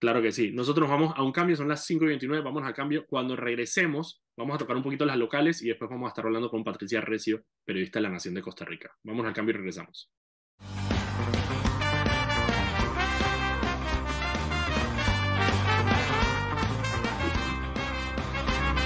Claro 0.00 0.20
que 0.20 0.32
sí. 0.32 0.50
Nosotros 0.52 0.88
vamos 0.88 1.12
a 1.16 1.22
un 1.22 1.32
cambio, 1.32 1.56
son 1.56 1.68
las 1.68 1.84
5 1.84 2.04
y 2.04 2.08
29, 2.08 2.44
vamos 2.44 2.64
al 2.64 2.74
cambio. 2.74 3.06
Cuando 3.06 3.36
regresemos, 3.36 4.22
vamos 4.36 4.56
a 4.56 4.58
tocar 4.58 4.76
un 4.76 4.82
poquito 4.82 5.06
las 5.06 5.16
locales 5.16 5.62
y 5.62 5.68
después 5.68 5.88
vamos 5.90 6.06
a 6.06 6.08
estar 6.08 6.26
hablando 6.26 6.50
con 6.50 6.64
Patricia 6.64 7.00
Recio, 7.00 7.44
periodista 7.64 7.98
de 7.98 8.02
La 8.04 8.10
Nación 8.10 8.34
de 8.34 8.42
Costa 8.42 8.64
Rica. 8.64 8.90
Vamos 9.04 9.26
al 9.26 9.32
cambio 9.32 9.54
y 9.54 9.58
regresamos. 9.58 10.10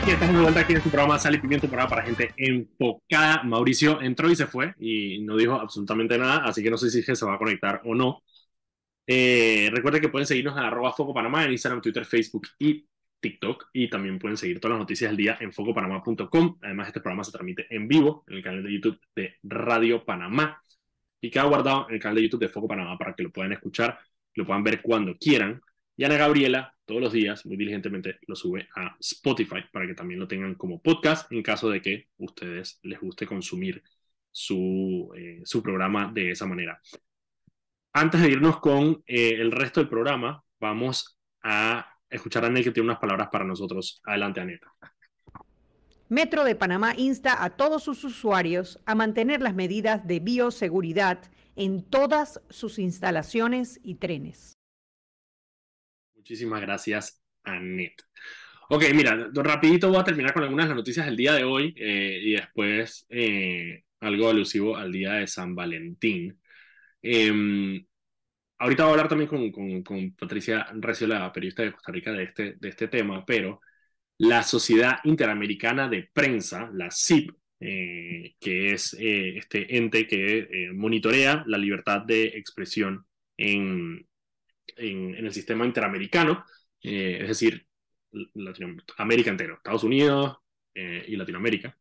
Y 0.05 0.11
estamos 0.11 0.35
de 0.35 0.42
vuelta 0.42 0.61
aquí 0.61 0.72
en 0.74 0.83
su 0.83 0.90
programa 0.90 1.18
Sal 1.18 1.35
y 1.35 1.38
Pimiento, 1.38 1.68
programa 1.68 1.88
para 1.88 2.02
gente 2.02 2.35
enfocada. 2.37 3.42
Mauricio 3.44 4.00
entró 4.02 4.31
y 4.31 4.37
se 4.37 4.46
fue 4.46 4.74
y 4.78 5.20
no 5.20 5.37
dijo 5.37 5.55
absolutamente 5.55 6.18
nada, 6.18 6.44
así 6.44 6.62
que 6.62 6.70
no 6.70 6.76
sé 6.76 6.90
si 6.90 7.02
se 7.02 7.24
va 7.24 7.35
a 7.35 7.38
conectar 7.38 7.81
o 7.85 7.94
no. 7.94 8.22
Eh, 9.07 9.71
recuerden 9.73 10.01
que 10.01 10.09
pueden 10.09 10.27
seguirnos 10.27 10.57
en 10.57 10.65
arroba 10.65 10.93
Foco 10.93 11.12
Panamá 11.15 11.45
en 11.45 11.53
Instagram, 11.53 11.81
Twitter, 11.81 12.05
Facebook 12.05 12.49
y 12.59 12.87
TikTok. 13.21 13.71
Y 13.73 13.88
también 13.88 14.19
pueden 14.19 14.37
seguir 14.37 14.61
todas 14.61 14.73
las 14.73 14.81
noticias 14.81 15.11
del 15.11 15.17
día 15.17 15.38
en 15.41 15.53
focopanamá.com. 15.53 16.59
Además, 16.62 16.88
este 16.88 17.01
programa 17.01 17.25
se 17.25 17.33
transmite 17.33 17.67
en 17.71 17.88
vivo 17.88 18.25
en 18.29 18.35
el 18.37 18.43
canal 18.43 18.62
de 18.62 18.73
YouTube 18.73 19.01
de 19.15 19.37
Radio 19.43 20.05
Panamá 20.05 20.62
y 21.21 21.31
queda 21.31 21.45
guardado 21.45 21.87
en 21.88 21.95
el 21.95 22.01
canal 22.01 22.17
de 22.17 22.23
YouTube 22.25 22.41
de 22.41 22.49
Foco 22.49 22.69
Panamá 22.69 22.99
para 22.99 23.15
que 23.15 23.23
lo 23.23 23.31
puedan 23.31 23.53
escuchar, 23.53 23.99
lo 24.35 24.45
puedan 24.45 24.65
ver 24.65 24.83
cuando 24.83 25.17
quieran. 25.17 25.61
Y 25.97 26.05
Ana 26.05 26.17
Gabriela 26.17 26.75
todos 26.85 27.01
los 27.01 27.12
días, 27.12 27.47
muy 27.47 27.57
diligentemente, 27.57 28.19
lo 28.27 28.37
sube 28.37 28.69
a 28.77 28.97
Spotify 29.01 29.61
para 29.73 29.87
que 29.87 29.95
también 29.95 30.21
lo 30.21 30.29
tengan 30.29 30.55
como 30.57 30.83
podcast 30.83 31.31
en 31.33 31.43
caso 31.43 31.71
de 31.71 31.81
que 31.81 32.09
ustedes 32.19 32.81
les 32.83 33.01
guste 33.01 33.27
consumir 33.27 33.83
su, 34.31 35.11
eh, 35.17 35.41
su 35.45 35.62
programa 35.62 36.11
de 36.12 36.33
esa 36.33 36.47
manera. 36.47 36.81
Antes 37.94 38.22
de 38.22 38.31
irnos 38.31 38.59
con 38.59 39.02
eh, 39.07 39.35
el 39.35 39.52
resto 39.52 39.81
del 39.81 39.88
programa, 39.88 40.42
vamos 40.59 41.18
a 41.42 41.87
escuchar 42.09 42.44
a 42.44 42.46
Anet 42.46 42.64
que 42.64 42.70
tiene 42.70 42.88
unas 42.88 42.98
palabras 42.98 43.28
para 43.31 43.44
nosotros. 43.44 44.00
Adelante, 44.05 44.40
Aneta. 44.40 44.72
Metro 46.09 46.44
de 46.44 46.55
Panamá 46.55 46.94
insta 46.96 47.42
a 47.42 47.50
todos 47.50 47.85
sus 47.85 48.05
usuarios 48.05 48.78
a 48.87 48.94
mantener 48.94 49.40
las 49.40 49.55
medidas 49.55 50.07
de 50.07 50.20
bioseguridad 50.20 51.20
en 51.57 51.83
todas 51.83 52.42
sus 52.50 52.78
instalaciones 52.78 53.81
y 53.83 53.96
trenes. 53.96 54.55
Muchísimas 56.14 56.61
gracias, 56.61 57.22
Anet. 57.44 57.94
Ok, 58.68 58.85
mira, 58.94 59.31
rapidito 59.35 59.88
voy 59.88 59.98
a 59.98 60.05
terminar 60.05 60.33
con 60.33 60.44
algunas 60.44 60.66
de 60.66 60.70
las 60.70 60.76
noticias 60.76 61.05
del 61.05 61.16
día 61.16 61.35
de 61.35 61.44
hoy 61.44 61.74
eh, 61.76 62.20
y 62.22 62.33
después 62.33 63.07
eh, 63.11 63.85
algo 64.00 64.31
alusivo 64.31 64.76
al 64.76 64.92
día 64.92 65.14
de 65.14 65.26
San 65.26 65.55
Valentín. 65.55 66.38
Em, 67.03 67.85
ahorita 68.59 68.85
voy 68.85 68.91
a 68.91 68.93
hablar 68.93 69.09
también 69.09 69.29
con, 69.29 69.51
con, 69.53 69.83
con, 69.83 70.15
Patricia 70.15 70.67
Recio, 70.75 71.07
la 71.07 71.33
periodista 71.33 71.62
de 71.62 71.73
Costa 71.73 71.93
Rica, 71.93 72.12
de 72.12 72.25
este, 72.25 72.55
de 72.59 72.69
este 72.69 72.88
tema, 72.88 73.25
pero 73.27 73.61
la 74.19 74.43
Sociedad 74.43 74.99
Interamericana 75.05 75.88
de 75.88 76.09
Prensa, 76.12 76.71
la 76.73 76.91
CIP, 76.91 77.33
eh, 77.61 78.35
que 78.41 78.73
es 78.73 78.97
este 78.99 79.77
ente 79.77 80.07
que 80.07 80.71
monitorea 80.75 81.45
la 81.47 81.59
libertad 81.59 82.03
de 82.03 82.25
expresión 82.27 83.07
en, 83.37 84.07
en, 84.77 85.15
el 85.15 85.33
sistema 85.33 85.67
interamericano, 85.67 86.45
eh, 86.83 87.19
es 87.23 87.29
decir, 87.29 87.67
América 88.99 89.31
entero, 89.31 89.57
Estados 89.57 89.85
Unidos 89.85 90.37
eh, 90.75 91.05
y 91.09 91.17
Latinoamérica, 91.17 91.77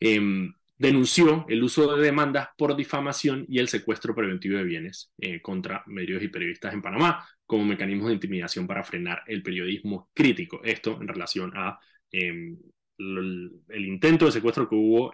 em, 0.00 0.52
denunció 0.78 1.44
el 1.48 1.62
uso 1.62 1.96
de 1.96 2.02
demandas 2.02 2.48
por 2.56 2.76
difamación 2.76 3.44
y 3.48 3.58
el 3.58 3.68
secuestro 3.68 4.14
preventivo 4.14 4.56
de 4.58 4.64
bienes 4.64 5.12
eh, 5.18 5.42
contra 5.42 5.82
medios 5.86 6.22
y 6.22 6.28
periodistas 6.28 6.72
en 6.72 6.82
Panamá 6.82 7.26
como 7.44 7.64
mecanismos 7.64 8.08
de 8.08 8.14
intimidación 8.14 8.66
para 8.66 8.84
frenar 8.84 9.22
el 9.26 9.42
periodismo 9.42 10.10
crítico. 10.14 10.60
Esto 10.64 10.98
en 11.00 11.08
relación 11.08 11.52
a 11.54 11.78
em, 12.10 12.56
el, 12.98 13.86
intento 13.86 14.26
de 14.26 14.32
secuestro 14.32 14.68
que 14.68 14.74
hubo 14.74 15.12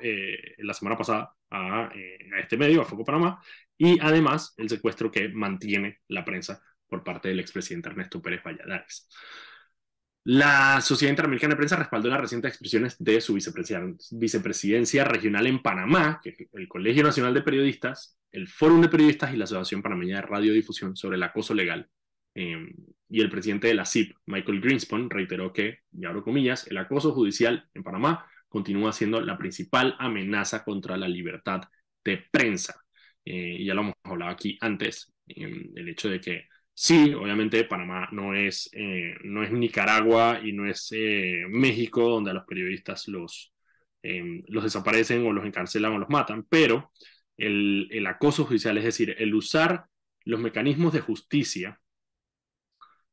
la 0.59 0.75
semana 0.75 0.97
pasada 0.97 1.35
a, 1.51 1.87
a, 1.87 2.41
este 2.41 2.57
medio, 2.57 2.83
a 2.83 2.85
Foco 2.85 3.05
Panamá, 3.05 3.41
y 3.77 3.99
además 4.01 4.55
el 4.57 4.69
secuestro 4.69 5.11
que 5.11 5.29
mantiene 5.29 6.01
la 6.09 6.25
prensa 6.25 6.63
por 6.89 7.03
parte 7.03 7.29
del 7.29 7.41
expresidente 7.41 7.89
Ernesto 7.89 8.23
Pérez 8.23 8.43
Valladares. 8.43 9.09
La 10.27 10.81
Sociedad 10.81 11.11
Interamericana 11.11 11.53
de 11.53 11.59
Prensa 11.59 11.77
respaldó 11.77 12.09
las 12.09 12.21
recientes 12.21 12.49
expresiones 12.49 12.97
de 12.99 13.21
su 13.21 13.35
vicepresidencia 13.35 15.05
regional 15.05 15.47
en 15.47 15.61
Panamá, 15.61 16.21
que 16.23 16.49
el 16.55 16.67
Colegio 16.67 17.03
Nacional 17.03 17.35
de 17.35 17.43
Periodistas, 17.43 18.19
el 18.33 18.49
Fórum 18.49 18.81
de 18.81 18.89
Periodistas 18.89 19.35
y 19.35 19.37
la 19.37 19.45
Asociación 19.45 19.83
Panameña 19.83 20.17
de 20.17 20.23
Radiodifusión 20.23 20.97
sobre 20.97 21.17
el 21.17 21.23
acoso 21.23 21.53
legal. 21.53 21.91
Eh, 22.35 22.57
y 23.11 23.21
el 23.21 23.31
presidente 23.31 23.69
de 23.69 23.75
la 23.75 23.85
CIP, 23.85 24.17
Michael 24.25 24.63
Greenspan, 24.63 25.11
reiteró 25.11 25.53
que, 25.53 25.81
y 25.93 26.07
abro 26.07 26.25
comillas, 26.25 26.67
el 26.69 26.79
acoso 26.79 27.13
judicial 27.13 27.69
en 27.75 27.83
Panamá 27.83 28.27
continúa 28.49 28.93
siendo 28.95 29.21
la 29.21 29.37
principal 29.37 29.95
amenaza 29.99 30.65
contra 30.65 30.97
la 30.97 31.07
libertad 31.07 31.61
de 32.03 32.25
prensa. 32.31 32.83
Eh, 33.27 33.57
y 33.59 33.67
ya 33.67 33.75
lo 33.75 33.83
hemos 33.83 33.95
hablado 34.05 34.31
aquí 34.31 34.57
antes, 34.63 35.13
eh, 35.29 35.71
el 35.75 35.89
hecho 35.89 36.09
de 36.09 36.21
que 36.21 36.49
Sí, 36.77 37.15
obviamente 37.15 37.65
Panamá 37.65 38.09
no 38.13 38.35
es, 38.35 38.69
eh, 38.73 39.15
no 39.23 39.43
es 39.45 39.53
Nicaragua 39.53 40.41
y 40.43 40.53
no 40.53 40.69
es 40.69 40.89
eh, 40.93 41.45
México 41.49 42.09
donde 42.09 42.33
a 42.33 42.35
los 42.35 42.45
periodistas 42.47 43.07
los, 43.09 43.53
em, 44.03 44.43
los 44.49 44.65
desaparecen 44.65 45.25
o 45.27 45.33
los 45.33 45.45
encarcelan 45.47 45.93
o 45.93 45.99
los 45.99 46.09
matan, 46.09 46.45
pero 46.49 46.91
el, 47.37 47.89
el, 47.93 48.07
acoso 48.07 48.45
judicial, 48.45 48.77
es 48.79 48.85
decir, 48.85 49.15
el 49.19 49.35
usar 49.35 49.87
los 50.25 50.41
mecanismos 50.41 50.93
de 50.93 51.01
justicia 51.01 51.81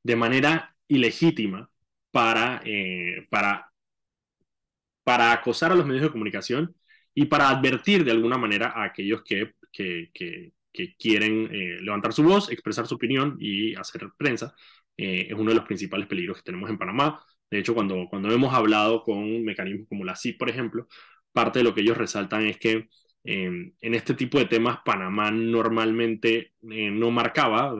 de 0.03 0.15
manera 0.15 0.75
ilegítima 0.87 1.69
para, 2.11 2.61
eh, 2.65 3.27
para, 3.29 3.71
para 5.03 5.31
acosar 5.31 5.71
a 5.71 5.75
los 5.75 5.85
medios 5.85 6.03
de 6.03 6.11
comunicación 6.11 6.75
y 7.13 7.25
para 7.25 7.49
advertir 7.49 8.03
de 8.05 8.11
alguna 8.11 8.37
manera 8.37 8.73
a 8.75 8.83
aquellos 8.85 9.23
que, 9.23 9.53
que, 9.71 10.09
que 10.13 10.53
que 10.71 10.95
quieren 10.95 11.49
eh, 11.51 11.79
levantar 11.81 12.13
su 12.13 12.23
voz, 12.23 12.51
expresar 12.51 12.87
su 12.87 12.95
opinión 12.95 13.37
y 13.39 13.75
hacer 13.75 14.09
prensa, 14.17 14.53
eh, 14.97 15.27
es 15.29 15.33
uno 15.33 15.51
de 15.51 15.55
los 15.55 15.65
principales 15.65 16.07
peligros 16.07 16.37
que 16.37 16.43
tenemos 16.43 16.69
en 16.69 16.77
Panamá. 16.77 17.23
De 17.49 17.59
hecho, 17.59 17.73
cuando, 17.73 18.07
cuando 18.09 18.31
hemos 18.31 18.53
hablado 18.53 19.03
con 19.03 19.43
mecanismos 19.43 19.87
como 19.89 20.05
la 20.05 20.15
CIP, 20.15 20.37
por 20.39 20.49
ejemplo, 20.49 20.87
parte 21.31 21.59
de 21.59 21.63
lo 21.65 21.73
que 21.73 21.81
ellos 21.81 21.97
resaltan 21.97 22.45
es 22.47 22.57
que 22.57 22.87
em, 23.23 23.73
en 23.81 23.93
este 23.95 24.13
tipo 24.15 24.37
de 24.39 24.45
temas 24.45 24.79
Panamá 24.85 25.31
normalmente 25.31 26.53
eh, 26.69 26.91
no 26.91 27.11
marcaba, 27.11 27.75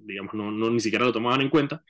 digamos, 0.00 0.34
no, 0.34 0.50
no, 0.50 0.70
ni 0.70 0.80
siquiera 0.80 1.04
lo 1.04 1.12
tomaban 1.12 1.40
en 1.42 1.50
cuenta, 1.50 1.82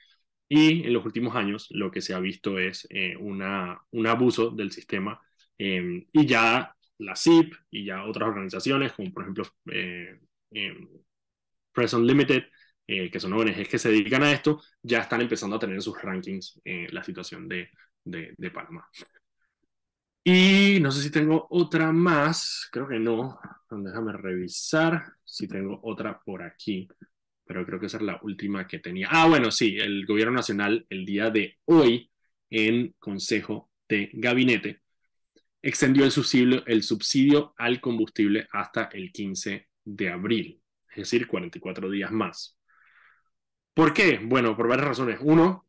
y 0.49 0.83
en 0.85 0.93
los 0.93 1.05
últimos 1.05 1.35
años 1.35 1.67
lo 1.71 1.91
que 1.91 2.01
se 2.01 2.13
ha 2.13 2.19
visto 2.19 2.59
es 2.59 2.87
una, 3.19 3.81
un 3.91 4.07
abuso 4.07 4.51
del 4.51 4.71
sistema 4.71 5.21
em, 5.57 6.05
y 6.11 6.25
ya 6.25 6.75
la 6.99 7.15
CIP 7.15 7.53
y 7.71 7.85
ya 7.85 8.05
otras 8.05 8.29
organizaciones, 8.29 8.93
como 8.93 9.11
por 9.11 9.23
ejemplo 9.23 9.45
eh, 9.71 10.19
Press 11.71 11.93
Unlimited, 11.93 12.43
eh, 12.87 13.09
que 13.11 13.19
son 13.19 13.33
ONGs 13.33 13.67
que 13.67 13.77
se 13.77 13.89
dedican 13.89 14.23
a 14.23 14.31
esto, 14.31 14.61
ya 14.81 14.99
están 15.01 15.21
empezando 15.21 15.55
a 15.55 15.59
tener 15.59 15.75
en 15.75 15.81
sus 15.81 16.01
rankings 16.01 16.59
eh, 16.65 16.87
la 16.91 17.03
situación 17.03 17.47
de, 17.47 17.69
de, 18.03 18.33
de, 18.37 18.51
Panamá. 18.51 18.87
Y 20.23 20.79
no 20.81 20.91
sé 20.91 21.01
si 21.01 21.11
tengo 21.11 21.47
otra 21.49 21.91
más, 21.91 22.67
creo 22.71 22.87
que 22.87 22.99
no. 22.99 23.39
Déjame 23.69 24.13
revisar 24.13 25.13
si 25.23 25.47
tengo 25.47 25.79
otra 25.83 26.19
por 26.19 26.43
aquí 26.43 26.87
pero 27.49 27.65
creo 27.65 27.79
que 27.79 27.87
esa 27.87 27.97
es 27.97 28.03
la 28.03 28.19
última 28.21 28.67
que 28.67 28.77
tenía. 28.77 29.07
Ah, 29.09 29.27
bueno, 29.27 29.49
sí, 29.49 29.75
el 29.75 30.05
gobierno 30.05 30.33
nacional 30.33 30.85
el 30.87 31.03
día 31.03 31.31
de 31.31 31.57
hoy 31.65 32.11
en 32.51 32.93
Consejo 32.99 33.71
de 33.87 34.11
Gabinete 34.13 34.83
extendió 35.59 36.05
el 36.05 36.11
subsidio, 36.11 36.63
el 36.67 36.83
subsidio 36.83 37.55
al 37.57 37.81
combustible 37.81 38.47
hasta 38.51 38.83
el 38.93 39.11
15 39.11 39.67
de 39.95 40.09
abril, 40.09 40.61
es 40.91 40.97
decir, 40.97 41.27
44 41.27 41.89
días 41.89 42.11
más. 42.11 42.57
¿Por 43.73 43.93
qué? 43.93 44.19
Bueno, 44.21 44.55
por 44.55 44.67
varias 44.67 44.87
razones. 44.87 45.19
Uno, 45.21 45.67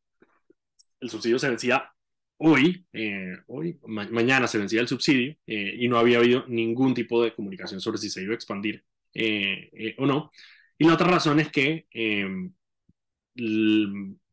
el 1.00 1.10
subsidio 1.10 1.38
se 1.38 1.48
vencía 1.48 1.92
hoy, 2.38 2.86
eh, 2.92 3.36
hoy 3.46 3.78
mañana 3.86 4.46
se 4.46 4.58
vencía 4.58 4.80
el 4.80 4.88
subsidio 4.88 5.36
eh, 5.46 5.74
y 5.78 5.88
no 5.88 5.98
había 5.98 6.18
habido 6.18 6.44
ningún 6.48 6.94
tipo 6.94 7.22
de 7.22 7.34
comunicación 7.34 7.80
sobre 7.80 7.98
si 7.98 8.10
se 8.10 8.22
iba 8.22 8.32
a 8.32 8.34
expandir 8.34 8.84
eh, 9.14 9.94
o 9.98 10.06
no. 10.06 10.30
Y 10.78 10.86
la 10.86 10.94
otra 10.94 11.08
razón 11.08 11.40
es 11.40 11.50
que 11.50 11.86
em, 11.90 12.52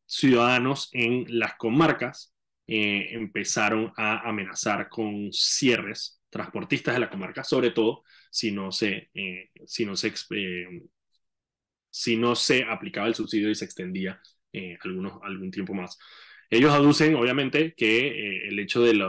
ciudadanos 0.05 0.89
en 0.93 1.25
las 1.39 1.55
comarcas 1.55 2.33
empezaron 2.65 3.93
a 3.95 4.27
amenazar 4.27 4.89
con 4.89 5.31
cierres 5.31 6.21
transportistas 6.29 6.93
de 6.95 6.99
la 6.99 7.09
comarca, 7.09 7.43
sobre 7.43 7.71
todo 7.71 8.03
si 8.31 8.51
no 8.51 8.71
se, 8.71 9.09
si 9.65 9.85
no 9.85 9.95
se, 9.95 10.13
si 11.89 12.17
no 12.17 12.35
se 12.35 12.63
aplicaba 12.63 13.07
el 13.07 13.15
subsidio 13.15 13.49
y 13.49 13.55
se 13.55 13.65
extendía 13.65 14.21
algunos, 14.83 15.19
algún 15.23 15.51
tiempo 15.51 15.73
más. 15.73 15.97
Ellos 16.49 16.71
aducen, 16.71 17.15
obviamente, 17.15 17.73
que 17.75 18.07
eh, 18.07 18.47
el 18.47 18.59
hecho 18.59 18.81
del, 18.81 19.01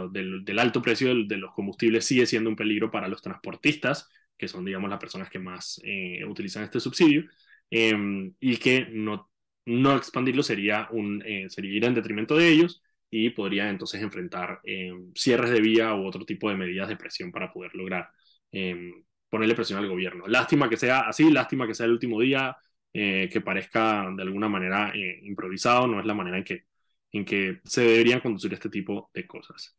alto 0.58 0.82
precio 0.82 1.14
de, 1.24 1.36
los 1.36 1.52
combustibles 1.52 2.04
sigue 2.04 2.26
siendo 2.26 2.50
un 2.50 2.56
peligro 2.56 2.90
para 2.90 3.08
los 3.08 3.22
transportistas, 3.22 4.08
que 4.36 4.48
son, 4.48 4.64
digamos, 4.64 4.90
las 4.90 4.98
personas 4.98 5.30
que 5.30 5.38
más 5.38 5.80
eh, 5.84 6.24
utilizan 6.24 6.64
este 6.64 6.80
subsidio, 6.80 7.24
em, 7.70 8.34
y 8.40 8.56
que 8.56 8.86
no, 8.90 9.30
no 9.66 9.96
expandirlo 9.96 10.42
sería, 10.42 10.88
un, 10.90 11.22
eh, 11.24 11.46
sería 11.48 11.72
ir 11.76 11.84
en 11.84 11.94
detrimento 11.94 12.36
de 12.36 12.48
ellos 12.48 12.82
y 13.10 13.30
podría 13.30 13.68
entonces 13.70 14.02
enfrentar 14.02 14.60
em, 14.64 15.12
cierres 15.14 15.50
de 15.50 15.60
vía 15.60 15.94
u 15.94 16.06
otro 16.06 16.24
tipo 16.24 16.50
de 16.50 16.56
medidas 16.56 16.88
de 16.88 16.96
presión 16.96 17.30
para 17.32 17.52
poder 17.52 17.74
lograr 17.74 18.10
em, 18.52 18.92
ponerle 19.28 19.54
presión 19.54 19.78
al 19.78 19.88
gobierno. 19.88 20.26
Lástima 20.26 20.68
que 20.68 20.76
sea 20.76 21.00
así, 21.00 21.30
lástima 21.30 21.66
que 21.66 21.74
sea 21.74 21.86
el 21.86 21.92
último 21.92 22.20
día, 22.20 22.56
que 22.92 23.42
parezca 23.44 24.10
de 24.16 24.22
alguna 24.22 24.48
manera 24.48 24.92
improvisado, 25.22 25.86
no 25.86 26.00
es 26.00 26.06
la 26.06 26.14
manera 26.14 26.38
en 26.38 26.44
que 26.44 26.64
en 27.12 27.24
que 27.24 27.60
se 27.64 27.82
deberían 27.82 28.20
conducir 28.20 28.52
este 28.52 28.68
tipo 28.68 29.10
de 29.14 29.26
cosas. 29.26 29.76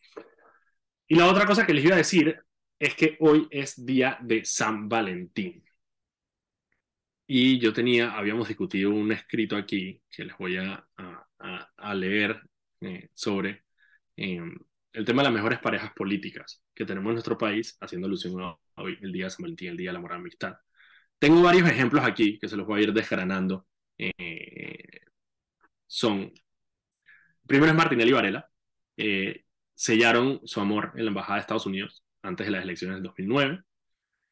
Y 1.07 1.15
la 1.15 1.27
otra 1.27 1.45
cosa 1.45 1.65
que 1.65 1.73
les 1.73 1.85
iba 1.85 1.95
a 1.95 1.99
decir 1.99 2.39
es 2.79 2.95
que 2.95 3.17
hoy 3.19 3.47
es 3.51 3.85
día 3.85 4.17
de 4.21 4.45
San 4.45 4.87
Valentín. 4.87 5.63
Y 7.27 7.59
yo 7.59 7.73
tenía, 7.73 8.11
habíamos 8.13 8.47
discutido 8.47 8.89
un 8.89 9.11
escrito 9.11 9.55
aquí 9.55 10.01
que 10.09 10.25
les 10.25 10.37
voy 10.37 10.57
a, 10.57 10.83
a, 11.77 11.93
leer 11.93 12.41
eh, 12.81 13.09
sobre 13.13 13.63
em, 14.15 14.57
el 14.93 15.05
tema 15.05 15.21
de 15.21 15.25
las 15.29 15.33
mejores 15.33 15.59
parejas 15.59 15.91
políticas 15.93 16.63
que 16.73 16.85
tenemos 16.85 17.09
en 17.09 17.15
nuestro 17.15 17.37
país, 17.37 17.77
haciendo 17.79 18.07
alusión 18.07 18.41
a 18.41 18.57
hoy, 18.81 18.97
el 19.01 19.11
día 19.11 19.25
de 19.25 19.31
San 19.31 19.45
el 19.45 19.55
día 19.77 19.89
de 19.89 19.93
la 19.93 19.99
amor 19.99 20.13
amistad. 20.13 20.57
Tengo 21.19 21.41
varios 21.43 21.69
ejemplos 21.69 22.03
aquí 22.05 22.39
que 22.39 22.47
se 22.49 22.57
los 22.57 22.67
voy 22.67 22.81
a 22.81 22.83
ir 22.85 22.93
desgranando. 22.93 23.67
Eh, 23.97 25.01
son 25.87 26.31
primero 27.49 27.71
es 27.71 27.77
Martinelli 27.77 28.11
y 28.11 28.13
Varela, 28.13 28.49
eh, 28.97 29.43
sellaron 29.73 30.41
su 30.45 30.61
amor 30.61 30.93
en 30.95 31.05
la 31.05 31.09
Embajada 31.09 31.35
de 31.35 31.41
Estados 31.41 31.65
Unidos 31.65 32.05
antes 32.21 32.45
de 32.47 32.51
las 32.51 32.63
elecciones 32.63 32.97
del 32.97 33.03
2009. 33.03 33.63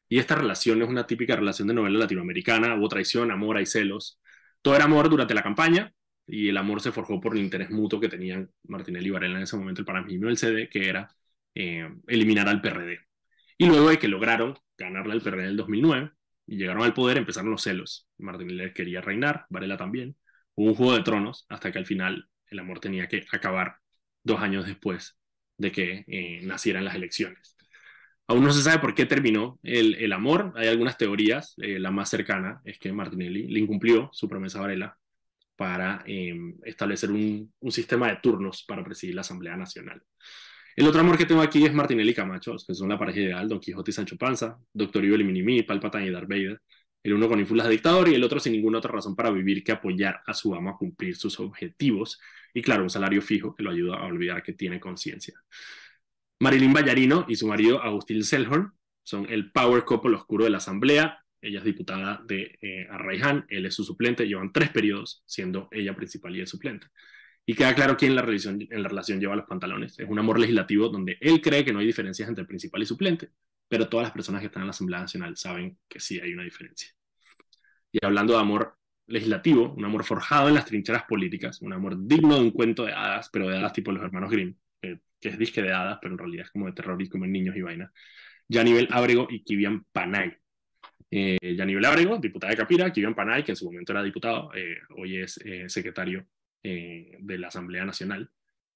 Y 0.08 0.18
esta 0.18 0.36
relación 0.36 0.82
es 0.82 0.88
una 0.88 1.06
típica 1.06 1.36
relación 1.36 1.68
de 1.68 1.74
novela 1.74 1.98
latinoamericana, 1.98 2.76
hubo 2.76 2.88
traición, 2.88 3.30
amor, 3.32 3.58
hay 3.58 3.66
celos. 3.66 4.20
Todo 4.62 4.76
era 4.76 4.84
amor 4.84 5.10
durante 5.10 5.34
la 5.34 5.42
campaña 5.42 5.92
y 6.26 6.48
el 6.48 6.56
amor 6.56 6.80
se 6.80 6.92
forjó 6.92 7.20
por 7.20 7.36
el 7.36 7.42
interés 7.42 7.70
mutuo 7.70 8.00
que 8.00 8.08
tenían 8.08 8.50
Martinelli 8.64 9.08
y 9.08 9.10
Varela 9.10 9.36
en 9.38 9.42
ese 9.44 9.56
momento, 9.56 9.80
el 9.82 9.86
Panamino 9.86 10.28
del 10.28 10.38
CD, 10.38 10.68
que 10.68 10.88
era 10.88 11.08
eh, 11.54 11.88
eliminar 12.06 12.48
al 12.48 12.60
PRD. 12.62 13.07
Y 13.58 13.66
luego 13.66 13.90
de 13.90 13.98
que 13.98 14.08
lograron 14.08 14.56
ganarle 14.78 15.12
al 15.12 15.20
PRD 15.20 15.42
en 15.42 15.48
el 15.48 15.56
2009 15.56 16.12
y 16.46 16.56
llegaron 16.56 16.82
al 16.82 16.94
poder, 16.94 17.18
empezaron 17.18 17.50
los 17.50 17.62
celos. 17.62 18.08
Martinelli 18.18 18.72
quería 18.72 19.00
reinar, 19.00 19.46
Varela 19.50 19.76
también. 19.76 20.16
Hubo 20.54 20.68
un 20.68 20.74
juego 20.74 20.94
de 20.94 21.02
tronos 21.02 21.44
hasta 21.48 21.70
que 21.72 21.78
al 21.78 21.86
final 21.86 22.28
el 22.46 22.58
amor 22.58 22.80
tenía 22.80 23.08
que 23.08 23.26
acabar 23.32 23.76
dos 24.22 24.40
años 24.40 24.66
después 24.66 25.18
de 25.58 25.72
que 25.72 26.04
eh, 26.06 26.40
nacieran 26.44 26.84
las 26.84 26.94
elecciones. 26.94 27.56
Aún 28.28 28.44
no 28.44 28.52
se 28.52 28.62
sabe 28.62 28.78
por 28.78 28.94
qué 28.94 29.06
terminó 29.06 29.58
el, 29.62 30.12
amor. 30.12 30.52
Hay 30.56 30.68
algunas 30.68 30.98
teorías. 30.98 31.54
Eh, 31.58 31.78
la 31.78 31.90
más 31.90 32.10
cercana 32.10 32.60
es 32.64 32.78
que 32.78 32.92
Martinelli 32.92 33.48
le 33.48 33.60
incumplió 33.60 34.10
su 34.12 34.28
promesa 34.28 34.58
a 34.58 34.62
Varela 34.62 34.98
para 35.56 36.04
em, 36.06 36.56
establecer 36.64 37.10
un, 37.10 37.52
sistema 37.70 38.08
de 38.08 38.16
turnos 38.22 38.64
para 38.64 38.84
presidir 38.84 39.14
la 39.14 39.22
Asamblea 39.22 39.56
Nacional. 39.56 40.02
El 40.78 40.86
otro 40.86 41.00
amor 41.00 41.18
que 41.18 41.26
tengo 41.26 41.42
aquí 41.42 41.64
es 41.64 41.74
Martinelli 41.74 42.10
y 42.10 42.14
Camacho, 42.14 42.56
que 42.64 42.74
son 42.74 42.88
la 42.88 42.98
pareja 42.98 43.20
ideal, 43.20 43.48
Don 43.48 43.58
Quijote 43.58 43.90
y 43.90 43.94
Sancho 43.94 44.16
Panza, 44.16 44.58
Doctor 44.72 45.04
Evil 45.04 45.22
y 45.22 45.24
Minimi, 45.24 45.62
Palpatine 45.62 46.06
y 46.06 46.10
Darth 46.10 46.28
Vader 46.28 46.60
el 47.02 47.14
uno 47.14 47.28
con 47.28 47.40
ínfulas 47.40 47.66
de 47.66 47.72
dictador 47.72 48.08
y 48.08 48.14
el 48.14 48.24
otro 48.24 48.40
sin 48.40 48.52
ninguna 48.52 48.78
otra 48.78 48.92
razón 48.92 49.14
para 49.14 49.30
vivir 49.30 49.62
que 49.62 49.72
apoyar 49.72 50.20
a 50.26 50.34
su 50.34 50.54
amo 50.54 50.70
a 50.70 50.76
cumplir 50.76 51.16
sus 51.16 51.38
objetivos 51.40 52.20
y 52.54 52.62
claro, 52.62 52.82
un 52.82 52.90
salario 52.90 53.22
fijo 53.22 53.54
que 53.54 53.62
lo 53.62 53.70
ayuda 53.70 53.96
a 53.96 54.06
olvidar 54.06 54.42
que 54.42 54.52
tiene 54.52 54.80
conciencia. 54.80 55.34
Marilyn 56.40 56.72
Ballarino 56.72 57.26
y 57.28 57.36
su 57.36 57.46
marido 57.46 57.82
Agustín 57.82 58.22
Selhorn 58.24 58.72
son 59.02 59.26
el 59.30 59.50
power 59.52 59.84
couple 59.84 60.16
oscuro 60.16 60.44
de 60.44 60.50
la 60.50 60.58
Asamblea. 60.58 61.18
Ella 61.40 61.58
es 61.58 61.64
diputada 61.64 62.22
de 62.26 62.58
eh, 62.60 62.88
él 63.48 63.66
es 63.66 63.74
su 63.74 63.84
suplente, 63.84 64.26
llevan 64.26 64.52
tres 64.52 64.70
periodos 64.70 65.22
siendo 65.26 65.68
ella 65.70 65.94
principal 65.94 66.36
y 66.36 66.40
el 66.40 66.46
suplente. 66.46 66.88
Y 67.48 67.54
queda 67.54 67.74
claro 67.74 67.96
quién 67.96 68.14
la, 68.14 68.20
relación, 68.20 68.60
en 68.60 68.82
la 68.82 68.90
relación 68.90 69.18
lleva 69.18 69.34
los 69.34 69.46
pantalones. 69.46 69.98
Es 69.98 70.06
un 70.06 70.18
amor 70.18 70.38
legislativo 70.38 70.90
donde 70.90 71.16
él 71.18 71.40
cree 71.40 71.64
que 71.64 71.72
no 71.72 71.78
hay 71.78 71.86
diferencias 71.86 72.28
entre 72.28 72.44
principal 72.44 72.82
y 72.82 72.84
suplente, 72.84 73.30
pero 73.66 73.88
todas 73.88 74.04
las 74.04 74.12
personas 74.12 74.42
que 74.42 74.48
están 74.48 74.64
en 74.64 74.66
la 74.66 74.72
Asamblea 74.72 75.00
Nacional 75.00 75.34
saben 75.34 75.78
que 75.88 75.98
sí 75.98 76.20
hay 76.20 76.34
una 76.34 76.42
diferencia. 76.42 76.90
Y 77.90 78.04
hablando 78.04 78.34
de 78.34 78.40
amor 78.40 78.76
legislativo, 79.06 79.72
un 79.72 79.82
amor 79.82 80.04
forjado 80.04 80.48
en 80.48 80.56
las 80.56 80.66
trincheras 80.66 81.04
políticas, 81.04 81.62
un 81.62 81.72
amor 81.72 81.96
digno 82.06 82.34
de 82.34 82.42
un 82.42 82.50
cuento 82.50 82.84
de 82.84 82.92
hadas, 82.92 83.30
pero 83.32 83.48
de 83.48 83.56
hadas 83.56 83.72
tipo 83.72 83.92
los 83.92 84.02
hermanos 84.02 84.30
Grimm, 84.30 84.54
que, 84.78 85.00
es 85.22 85.38
disque 85.38 85.62
de 85.62 85.72
hadas, 85.72 85.98
pero 86.02 86.12
en 86.12 86.18
realidad 86.18 86.44
es 86.44 86.50
como 86.50 86.66
de 86.66 86.72
terror 86.72 87.00
y 87.00 87.08
como 87.08 87.24
en 87.24 87.32
niños 87.32 87.56
y 87.56 87.62
vaina. 87.62 87.90
Yanivel 88.46 88.88
Ábrego 88.90 89.26
y 89.30 89.42
Kivian 89.42 89.84
Panay. 89.84 90.34
Eh, 91.10 91.38
Yanivel 91.56 91.86
Ábrego, 91.86 92.18
diputada 92.18 92.50
de 92.50 92.58
Capira, 92.58 92.92
Kivian 92.92 93.14
Panay, 93.14 93.42
que 93.42 93.52
en 93.52 93.56
su 93.56 93.64
momento 93.64 93.92
era 93.92 94.02
diputado, 94.02 94.50
eh, 94.54 94.80
hoy 94.98 95.16
es 95.16 95.38
eh, 95.46 95.66
secretario 95.70 96.26
eh, 96.62 97.16
de 97.20 97.38
la 97.38 97.48
Asamblea 97.48 97.84
Nacional. 97.84 98.30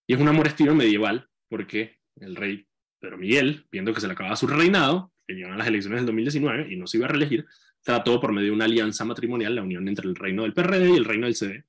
Y 0.06 0.14
es 0.14 0.20
un 0.20 0.28
amor 0.28 0.46
estilo 0.46 0.74
medieval, 0.74 1.28
porque 1.48 1.98
el 2.16 2.36
rey 2.36 2.66
Pedro 2.98 3.18
Miguel, 3.18 3.66
viendo 3.70 3.92
que 3.92 4.00
se 4.00 4.06
le 4.06 4.12
acababa 4.12 4.36
su 4.36 4.46
reinado, 4.46 5.12
que 5.26 5.34
llegaron 5.34 5.58
las 5.58 5.66
elecciones 5.66 6.00
del 6.00 6.06
2019 6.06 6.72
y 6.72 6.76
no 6.76 6.86
se 6.86 6.98
iba 6.98 7.06
a 7.06 7.10
reelegir, 7.10 7.46
trató 7.82 8.20
por 8.20 8.32
medio 8.32 8.48
de 8.48 8.54
una 8.54 8.64
alianza 8.64 9.04
matrimonial 9.04 9.54
la 9.54 9.62
unión 9.62 9.86
entre 9.88 10.08
el 10.08 10.14
reino 10.14 10.42
del 10.42 10.54
PRD 10.54 10.90
y 10.90 10.96
el 10.96 11.04
reino 11.04 11.26
del 11.26 11.34
CD. 11.34 11.64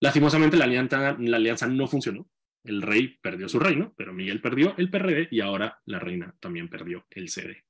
Lastimosamente 0.00 0.56
la 0.56 0.64
alianza, 0.64 1.16
la 1.18 1.36
alianza 1.36 1.66
no 1.66 1.86
funcionó. 1.86 2.28
El 2.62 2.82
rey 2.82 3.16
perdió 3.22 3.48
su 3.48 3.58
reino, 3.58 3.94
pero 3.96 4.12
Miguel 4.12 4.40
perdió 4.40 4.74
el 4.76 4.90
PRD 4.90 5.28
y 5.30 5.40
ahora 5.40 5.80
la 5.86 5.98
reina 5.98 6.34
también 6.40 6.68
perdió 6.68 7.06
el 7.10 7.28
CD. 7.28 7.64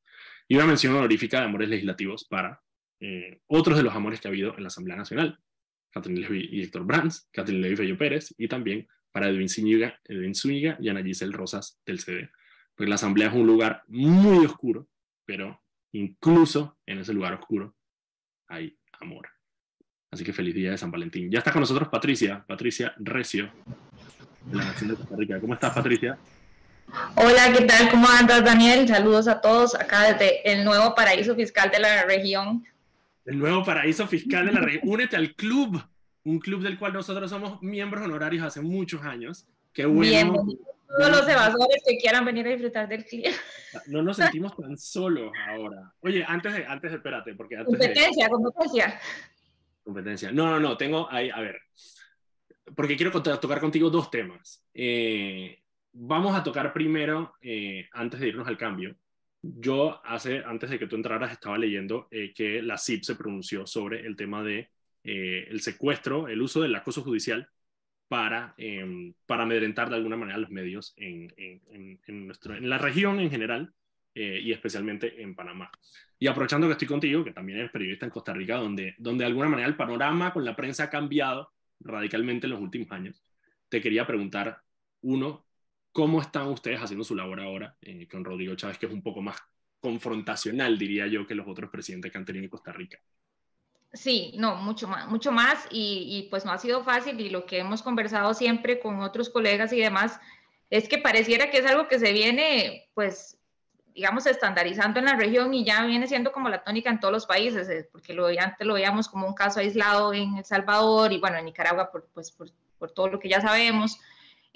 Y 0.48 0.56
una 0.56 0.66
mención 0.66 0.94
honorífica 0.94 1.40
de 1.40 1.46
amores 1.46 1.68
legislativos 1.68 2.24
para 2.24 2.60
eh, 3.00 3.40
otros 3.46 3.76
de 3.76 3.82
los 3.82 3.94
amores 3.94 4.20
que 4.20 4.28
ha 4.28 4.30
habido 4.30 4.56
en 4.56 4.62
la 4.62 4.68
Asamblea 4.68 4.96
Nacional. 4.96 5.38
Catherine 5.96 6.20
Levy 6.20 6.48
y 6.52 6.62
Héctor 6.62 6.84
Brands, 6.84 7.26
Catherine 7.32 7.62
Levy 7.62 7.76
Fello 7.76 7.96
Pérez, 7.96 8.34
y 8.36 8.48
también 8.48 8.86
para 9.10 9.28
Edwin 9.28 9.48
Zúñiga, 9.48 9.98
Edwin 10.04 10.34
Zúñiga 10.34 10.76
y 10.78 10.90
Ana 10.90 11.02
Giselle 11.02 11.32
Rosas 11.32 11.80
del 11.86 12.00
CD. 12.00 12.28
Porque 12.74 12.90
la 12.90 12.96
Asamblea 12.96 13.28
es 13.28 13.34
un 13.34 13.46
lugar 13.46 13.82
muy 13.88 14.44
oscuro, 14.44 14.88
pero 15.24 15.62
incluso 15.92 16.78
en 16.84 16.98
ese 16.98 17.14
lugar 17.14 17.32
oscuro 17.32 17.74
hay 18.46 18.76
amor. 19.00 19.26
Así 20.10 20.22
que 20.22 20.34
feliz 20.34 20.54
día 20.54 20.72
de 20.72 20.78
San 20.78 20.90
Valentín. 20.90 21.30
Ya 21.30 21.38
está 21.38 21.50
con 21.50 21.60
nosotros 21.60 21.88
Patricia, 21.88 22.44
Patricia 22.46 22.94
Recio, 22.98 23.50
de 24.44 24.56
la 24.56 24.64
Nación 24.66 24.90
de 24.90 24.96
Costa 24.96 25.16
Rica. 25.16 25.40
¿Cómo 25.40 25.54
estás, 25.54 25.74
Patricia? 25.74 26.18
Hola, 27.16 27.52
¿qué 27.56 27.64
tal? 27.64 27.90
¿Cómo 27.90 28.06
andas, 28.06 28.44
Daniel? 28.44 28.86
Saludos 28.86 29.28
a 29.28 29.40
todos 29.40 29.74
acá 29.74 30.12
desde 30.12 30.52
el 30.52 30.62
nuevo 30.62 30.94
paraíso 30.94 31.34
fiscal 31.34 31.70
de 31.70 31.80
la 31.80 32.04
región. 32.04 32.66
El 33.26 33.38
nuevo 33.38 33.64
paraíso 33.64 34.06
fiscal 34.06 34.46
de 34.46 34.52
la 34.52 34.60
región. 34.60 34.82
Únete 34.86 35.16
al 35.16 35.34
club, 35.34 35.82
un 36.24 36.38
club 36.38 36.62
del 36.62 36.78
cual 36.78 36.92
nosotros 36.92 37.28
somos 37.28 37.60
miembros 37.60 38.04
honorarios 38.04 38.44
hace 38.44 38.60
muchos 38.60 39.02
años. 39.02 39.46
Qué 39.72 39.84
bueno. 39.84 40.46
Todos 40.98 41.10
los 41.10 41.28
evasores 41.28 41.82
que 41.86 41.98
quieran 41.98 42.24
venir 42.24 42.46
a 42.46 42.50
disfrutar 42.50 42.88
del 42.88 43.04
clima. 43.04 43.34
No 43.88 44.02
nos 44.02 44.16
sentimos 44.16 44.56
tan 44.56 44.78
solos 44.78 45.32
ahora. 45.48 45.92
Oye, 46.00 46.24
antes 46.26 46.54
de, 46.54 46.64
antes 46.64 46.90
de, 46.90 46.96
espérate, 46.96 47.34
porque 47.34 47.56
antes 47.56 47.66
Competencia, 47.66 48.28
competencia. 48.28 49.00
Competencia. 49.82 50.32
No, 50.32 50.46
no, 50.46 50.60
no, 50.60 50.76
tengo 50.76 51.08
ahí, 51.10 51.28
a 51.28 51.40
ver, 51.40 51.60
porque 52.74 52.96
quiero 52.96 53.12
tocar 53.22 53.60
contigo 53.60 53.90
dos 53.90 54.10
temas. 54.10 54.64
Eh, 54.72 55.58
vamos 55.92 56.34
a 56.34 56.42
tocar 56.42 56.72
primero, 56.72 57.34
eh, 57.40 57.88
antes 57.92 58.20
de 58.20 58.28
irnos 58.28 58.48
al 58.48 58.56
cambio, 58.56 58.96
yo 59.58 60.00
hace, 60.04 60.42
antes 60.44 60.70
de 60.70 60.78
que 60.78 60.86
tú 60.86 60.96
entraras, 60.96 61.32
estaba 61.32 61.58
leyendo 61.58 62.08
eh, 62.10 62.32
que 62.34 62.62
la 62.62 62.78
CIP 62.78 63.02
se 63.02 63.14
pronunció 63.16 63.66
sobre 63.66 64.06
el 64.06 64.16
tema 64.16 64.42
de 64.42 64.70
eh, 65.04 65.46
el 65.50 65.60
secuestro, 65.60 66.28
el 66.28 66.42
uso 66.42 66.60
del 66.62 66.74
acoso 66.74 67.02
judicial 67.02 67.48
para, 68.08 68.54
em, 68.58 69.14
para 69.26 69.44
amedrentar 69.44 69.88
de 69.88 69.96
alguna 69.96 70.16
manera 70.16 70.38
los 70.38 70.50
medios 70.50 70.94
en, 70.96 71.32
en, 71.36 72.00
en, 72.06 72.26
nuestro, 72.26 72.54
en 72.54 72.68
la 72.68 72.78
región 72.78 73.20
en 73.20 73.30
general 73.30 73.72
eh, 74.14 74.40
y 74.42 74.52
especialmente 74.52 75.22
en 75.22 75.34
Panamá. 75.34 75.70
Y 76.18 76.26
aprovechando 76.26 76.66
que 76.66 76.72
estoy 76.72 76.88
contigo, 76.88 77.24
que 77.24 77.32
también 77.32 77.58
eres 77.58 77.70
periodista 77.70 78.06
en 78.06 78.10
Costa 78.10 78.32
Rica, 78.32 78.56
donde, 78.56 78.94
donde 78.98 79.22
de 79.22 79.26
alguna 79.26 79.48
manera 79.48 79.68
el 79.68 79.76
panorama 79.76 80.32
con 80.32 80.44
la 80.44 80.56
prensa 80.56 80.84
ha 80.84 80.90
cambiado 80.90 81.52
radicalmente 81.80 82.46
en 82.46 82.52
los 82.52 82.60
últimos 82.60 82.90
años, 82.92 83.22
te 83.68 83.80
quería 83.80 84.06
preguntar, 84.06 84.62
uno, 85.02 85.45
¿cómo 85.96 86.20
están 86.20 86.48
ustedes 86.48 86.78
haciendo 86.78 87.04
su 87.04 87.14
labor 87.14 87.40
ahora 87.40 87.74
eh, 87.80 88.06
con 88.06 88.22
Rodrigo 88.22 88.54
Chávez, 88.54 88.76
que 88.76 88.84
es 88.84 88.92
un 88.92 89.02
poco 89.02 89.22
más 89.22 89.38
confrontacional, 89.80 90.78
diría 90.78 91.06
yo, 91.06 91.26
que 91.26 91.34
los 91.34 91.48
otros 91.48 91.70
presidentes 91.70 92.12
que 92.12 92.18
han 92.18 92.24
tenido 92.26 92.44
en 92.44 92.50
Costa 92.50 92.70
Rica? 92.70 92.98
Sí, 93.94 94.34
no, 94.36 94.56
mucho 94.56 94.88
más, 94.88 95.08
mucho 95.08 95.32
más 95.32 95.66
y, 95.70 96.06
y, 96.10 96.28
pues 96.28 96.44
no 96.44 96.52
ha 96.52 96.58
sido 96.58 96.84
fácil 96.84 97.18
y 97.18 97.30
lo 97.30 97.46
que 97.46 97.60
hemos 97.60 97.82
conversado 97.82 98.34
siempre 98.34 98.78
con 98.78 99.00
otros 99.00 99.30
colegas 99.30 99.72
y 99.72 99.80
demás 99.80 100.20
es 100.68 100.86
que 100.86 100.98
pareciera 100.98 101.50
que 101.50 101.58
es 101.58 101.66
algo 101.66 101.88
que 101.88 101.98
se 101.98 102.12
viene 102.12 102.90
pues 102.92 103.38
digamos 103.94 104.26
estandarizando 104.26 104.98
en 104.98 105.06
la 105.06 105.16
región 105.16 105.54
y 105.54 105.64
ya 105.64 105.86
viene 105.86 106.06
siendo 106.06 106.30
como 106.30 106.50
la 106.50 106.62
tónica 106.62 106.90
en 106.90 107.00
todos 107.00 107.12
los 107.12 107.24
países, 107.24 107.70
eh, 107.70 107.88
porque 107.90 108.12
lo, 108.12 108.26
antes 108.26 108.66
lo 108.66 108.74
veíamos 108.74 109.08
como 109.08 109.26
un 109.26 109.32
caso 109.32 109.60
aislado 109.60 110.12
en 110.12 110.36
El 110.36 110.44
Salvador 110.44 111.10
y 111.14 111.18
bueno, 111.18 111.38
en 111.38 111.46
Nicaragua 111.46 111.90
por, 111.90 112.06
pues, 112.12 112.30
por, 112.32 112.50
por 112.78 112.90
todo 112.90 113.08
lo 113.08 113.18
que 113.18 113.30
ya 113.30 113.40
sabemos. 113.40 113.98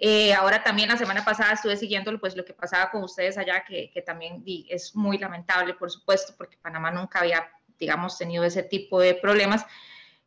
Eh, 0.02 0.32
ahora 0.32 0.64
también 0.64 0.88
la 0.88 0.96
semana 0.96 1.24
pasada 1.24 1.52
estuve 1.52 1.76
siguiendo 1.76 2.18
pues, 2.18 2.34
lo 2.34 2.44
que 2.44 2.54
pasaba 2.54 2.90
con 2.90 3.04
ustedes 3.04 3.36
allá, 3.36 3.64
que, 3.64 3.90
que 3.92 4.00
también 4.00 4.42
es 4.68 4.96
muy 4.96 5.18
lamentable, 5.18 5.74
por 5.74 5.90
supuesto, 5.90 6.34
porque 6.36 6.56
Panamá 6.56 6.90
nunca 6.90 7.20
había 7.20 7.46
digamos, 7.80 8.18
tenido 8.18 8.44
ese 8.44 8.62
tipo 8.62 9.00
de 9.00 9.14
problemas. 9.14 9.66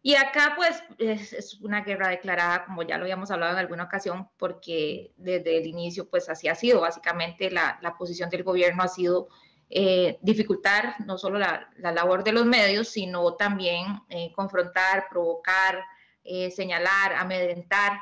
Y 0.02 0.16
acá, 0.16 0.54
pues, 0.58 0.84
es, 0.98 1.62
una 1.62 1.82
guerra 1.82 2.10
declarada, 2.10 2.66
como 2.66 2.84
ya 2.84 2.98
lo 2.98 3.04
habíamos 3.04 3.32
hablado 3.32 3.54
en 3.54 3.60
alguna 3.60 3.86
ocasión, 3.86 4.28
porque 4.38 5.14
desde 5.16 5.60
el 5.60 5.68
inicio, 5.68 6.10
pues, 6.10 6.28
así 6.28 6.50
ha 6.50 6.56
sido. 6.56 6.82
Básicamente, 6.82 7.50
la, 7.50 7.80
la 7.82 7.96
posición 7.96 8.30
del 8.30 8.44
gobierno 8.44 8.84
ha 8.84 8.90
sido 8.90 9.30
eh, 9.70 10.18
dificultar 10.22 10.96
no 11.06 11.18
solo 11.18 11.40
la, 11.40 11.70
la, 11.78 11.94
labor 11.94 12.24
de 12.24 12.34
los 12.34 12.46
medios, 12.46 12.90
sino 12.90 13.36
también 13.36 14.02
eh, 14.10 14.34
confrontar, 14.36 15.06
provocar, 15.10 15.82
eh, 16.26 16.52
señalar, 16.52 17.14
amedrentar. 17.16 18.02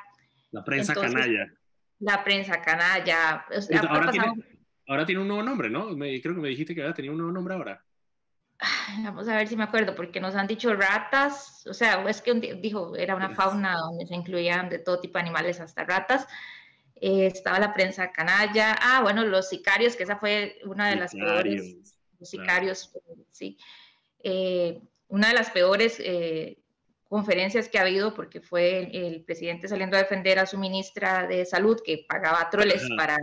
La 0.49 0.63
prensa 0.63 0.95
canalla. 0.95 1.53
La 2.01 2.23
prensa 2.23 2.61
canalla. 2.61 3.45
ahora, 3.79 4.11
tiene, 4.11 4.33
ahora, 4.87 5.05
tiene, 5.05 5.21
un 5.21 5.27
nuevo 5.27 5.43
nombre, 5.43 5.69
¿no? 5.69 5.89
Me, 5.95 6.21
creo 6.21 6.35
que 6.35 6.41
me 6.41 6.49
dijiste 6.49 6.75
que 6.75 6.81
había 6.81 6.93
tenido 6.93 7.13
un 7.13 7.19
nuevo 7.19 7.33
nombre 7.33 7.53
ahora 7.53 7.83
vamos 9.03 9.27
a 9.27 9.35
ver 9.35 9.47
si 9.47 9.55
me 9.55 9.63
acuerdo, 9.63 9.95
porque 9.95 10.19
nos 10.19 10.35
han 10.35 10.47
dicho 10.47 10.73
ratas, 10.73 11.65
o 11.67 11.73
sea, 11.73 12.03
es 12.07 12.21
que 12.21 12.33
dijo, 12.33 12.95
era 12.95 13.15
una 13.15 13.29
fauna 13.29 13.77
donde 13.77 14.05
se 14.05 14.15
incluían 14.15 14.69
de 14.69 14.79
todo 14.79 14.99
tipo 14.99 15.17
de 15.17 15.21
animales, 15.21 15.59
hasta 15.59 15.83
ratas. 15.83 16.27
Eh, 16.95 17.25
estaba 17.25 17.59
la 17.59 17.73
prensa 17.73 18.11
canalla, 18.11 18.75
ah, 18.79 19.01
bueno, 19.01 19.25
los 19.25 19.49
sicarios, 19.49 19.95
que 19.95 20.03
esa 20.03 20.17
fue 20.17 20.59
una 20.65 20.89
de 20.89 20.97
las 20.97 21.13
peores, 21.13 21.97
los 22.19 22.29
sicarios, 22.29 22.91
sí, 23.31 23.57
eh, 24.23 24.79
una 25.07 25.29
de 25.29 25.33
las 25.33 25.49
peores 25.49 25.99
eh, 25.99 26.59
conferencias 27.11 27.67
que 27.67 27.77
ha 27.77 27.81
habido, 27.81 28.13
porque 28.13 28.39
fue 28.39 28.89
el, 28.93 29.21
presidente 29.25 29.67
saliendo 29.67 29.97
a 29.97 29.99
defender 29.99 30.39
a 30.39 30.45
su 30.45 30.57
ministra 30.57 31.27
de 31.27 31.45
salud, 31.45 31.77
que 31.85 32.05
pagaba 32.07 32.49
troles 32.49 32.87
para 32.95 33.17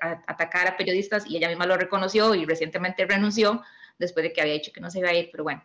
atacar 0.00 0.66
a 0.66 0.76
periodistas, 0.76 1.24
y 1.24 1.36
ella 1.36 1.46
misma 1.46 1.64
lo 1.64 1.76
reconoció 1.76 2.34
y 2.34 2.44
recientemente 2.44 3.06
renunció, 3.06 3.62
después 3.96 4.24
de 4.24 4.32
que 4.32 4.40
había 4.40 4.54
dicho 4.54 4.72
que 4.72 4.80
no 4.80 4.90
se 4.90 4.98
iba 4.98 5.10
a 5.10 5.14
ir, 5.14 5.28
pero 5.30 5.44
bueno. 5.44 5.62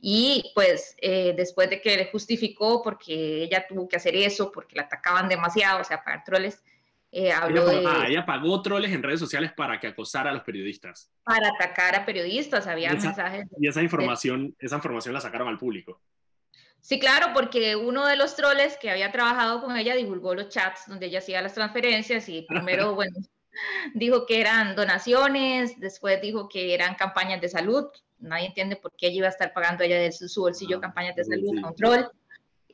Y 0.00 0.50
pues 0.52 0.96
eh, 1.00 1.32
después 1.36 1.70
de 1.70 1.80
que 1.80 1.96
le 1.96 2.06
justificó 2.06 2.82
porque 2.82 3.44
ella 3.44 3.66
tuvo 3.68 3.88
que 3.88 3.94
hacer 3.94 4.16
eso, 4.16 4.50
porque 4.50 4.74
la 4.74 4.82
atacaban 4.82 5.28
demasiado, 5.28 5.80
o 5.80 5.84
sea, 5.84 6.02
pagar 6.02 6.24
troles, 6.24 6.60
eh, 7.12 7.30
habló 7.30 7.70
ella, 7.70 7.80
de... 7.80 7.86
Ah, 7.86 8.06
ella 8.08 8.26
pagó 8.26 8.60
troles 8.62 8.90
en 8.90 9.00
redes 9.00 9.20
sociales 9.20 9.52
para 9.52 9.78
que 9.78 9.86
acosara 9.86 10.30
a 10.30 10.32
los 10.32 10.42
periodistas. 10.42 11.08
Para 11.22 11.50
atacar 11.50 11.94
a 11.94 12.04
periodistas, 12.04 12.66
había 12.66 12.92
mensajes. 12.92 13.46
Y 13.60 13.68
esa 13.68 13.80
información, 13.80 14.56
esa 14.58 14.74
información 14.74 15.14
la 15.14 15.20
sacaron 15.20 15.46
al 15.46 15.58
público. 15.58 16.00
Sí, 16.82 16.98
claro, 16.98 17.28
porque 17.32 17.76
uno 17.76 18.06
de 18.06 18.16
los 18.16 18.34
troles 18.34 18.76
que 18.76 18.90
había 18.90 19.12
trabajado 19.12 19.62
con 19.62 19.76
ella 19.76 19.94
divulgó 19.94 20.34
los 20.34 20.48
chats 20.48 20.88
donde 20.88 21.06
ella 21.06 21.20
hacía 21.20 21.40
las 21.40 21.54
transferencias 21.54 22.28
y 22.28 22.42
primero, 22.42 22.94
bueno, 22.96 23.16
dijo 23.94 24.26
que 24.26 24.40
eran 24.40 24.74
donaciones, 24.74 25.78
después 25.78 26.20
dijo 26.20 26.48
que 26.48 26.74
eran 26.74 26.96
campañas 26.96 27.40
de 27.40 27.48
salud, 27.48 27.86
nadie 28.18 28.46
entiende 28.46 28.74
por 28.74 28.92
qué 28.96 29.06
ella 29.06 29.16
iba 29.18 29.26
a 29.28 29.30
estar 29.30 29.52
pagando 29.52 29.84
ella 29.84 29.96
de 29.96 30.10
su, 30.10 30.40
bolsillo 30.40 30.78
ah, 30.78 30.80
campañas 30.80 31.14
de 31.14 31.24
salud, 31.24 31.62
control, 31.62 32.10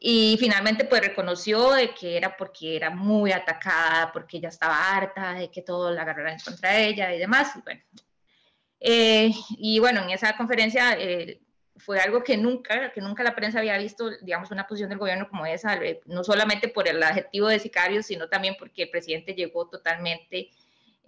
y 0.01 0.39
finalmente 0.41 0.87
pues 0.87 1.03
reconoció 1.03 1.73
de 1.73 1.93
que 1.93 2.17
era 2.17 2.35
porque 2.35 2.77
era 2.77 2.89
muy 2.89 3.31
atacada, 3.33 4.11
porque 4.11 4.39
ella 4.39 4.49
estaba 4.49 4.97
harta 4.97 5.35
de 5.35 5.51
que 5.51 5.61
todo 5.61 5.91
la 5.91 6.03
agarraran 6.03 6.39
contra 6.43 6.79
ella 6.79 7.15
y 7.15 7.19
demás, 7.19 7.57
y 7.57 7.61
bueno, 7.61 7.83
eh, 8.81 9.31
y 9.59 9.79
bueno 9.81 10.01
en 10.01 10.11
esa 10.11 10.35
conferencia 10.35 10.97
eh, 10.99 11.43
fue 11.79 12.01
algo 12.01 12.23
que 12.23 12.37
nunca, 12.37 12.93
que 12.93 13.01
nunca 13.01 13.23
la 13.23 13.35
prensa 13.35 13.59
había 13.59 13.79
visto, 13.79 14.11
digamos, 14.23 14.51
una 14.51 14.67
posición 14.67 14.91
del 14.91 14.99
gobierno 14.99 15.29
como 15.29 15.47
esa, 15.47 15.75
eh, 15.77 16.01
no 16.07 16.25
solamente 16.25 16.69
por 16.69 16.89
el 16.89 17.03
adjetivo 17.03 17.49
de 17.49 17.59
sicario, 17.59 18.03
sino 18.03 18.29
también 18.29 18.57
porque 18.59 18.85
el 18.85 18.91
presidente 18.91 19.35
llegó 19.35 19.69
totalmente 19.69 20.51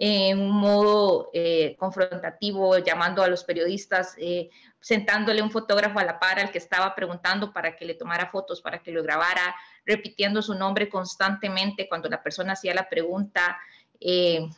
en 0.02 0.40
un 0.40 0.52
modo 0.52 1.28
eh, 1.34 1.76
confrontativo, 1.78 2.78
llamando 2.78 3.22
a 3.22 3.28
los 3.28 3.44
periodistas, 3.44 4.14
eh, 4.16 4.48
sentándole 4.80 5.42
un 5.42 5.50
fotógrafo 5.50 5.98
a 5.98 6.04
la 6.04 6.18
par 6.18 6.40
al 6.40 6.50
que 6.50 6.56
estaba 6.56 6.94
preguntando 6.94 7.52
para 7.52 7.76
que 7.76 7.84
le 7.84 7.92
tomara 7.92 8.30
fotos, 8.30 8.62
para 8.62 8.82
que 8.82 8.92
lo 8.92 9.02
grabara, 9.02 9.54
repitiendo 9.84 10.40
su 10.40 10.54
nombre 10.54 10.88
constantemente 10.88 11.86
cuando 11.86 12.08
la 12.08 12.22
persona 12.22 12.54
hacía 12.54 12.72
la 12.72 12.88
pregunta, 12.88 13.58
eh, 14.00 14.48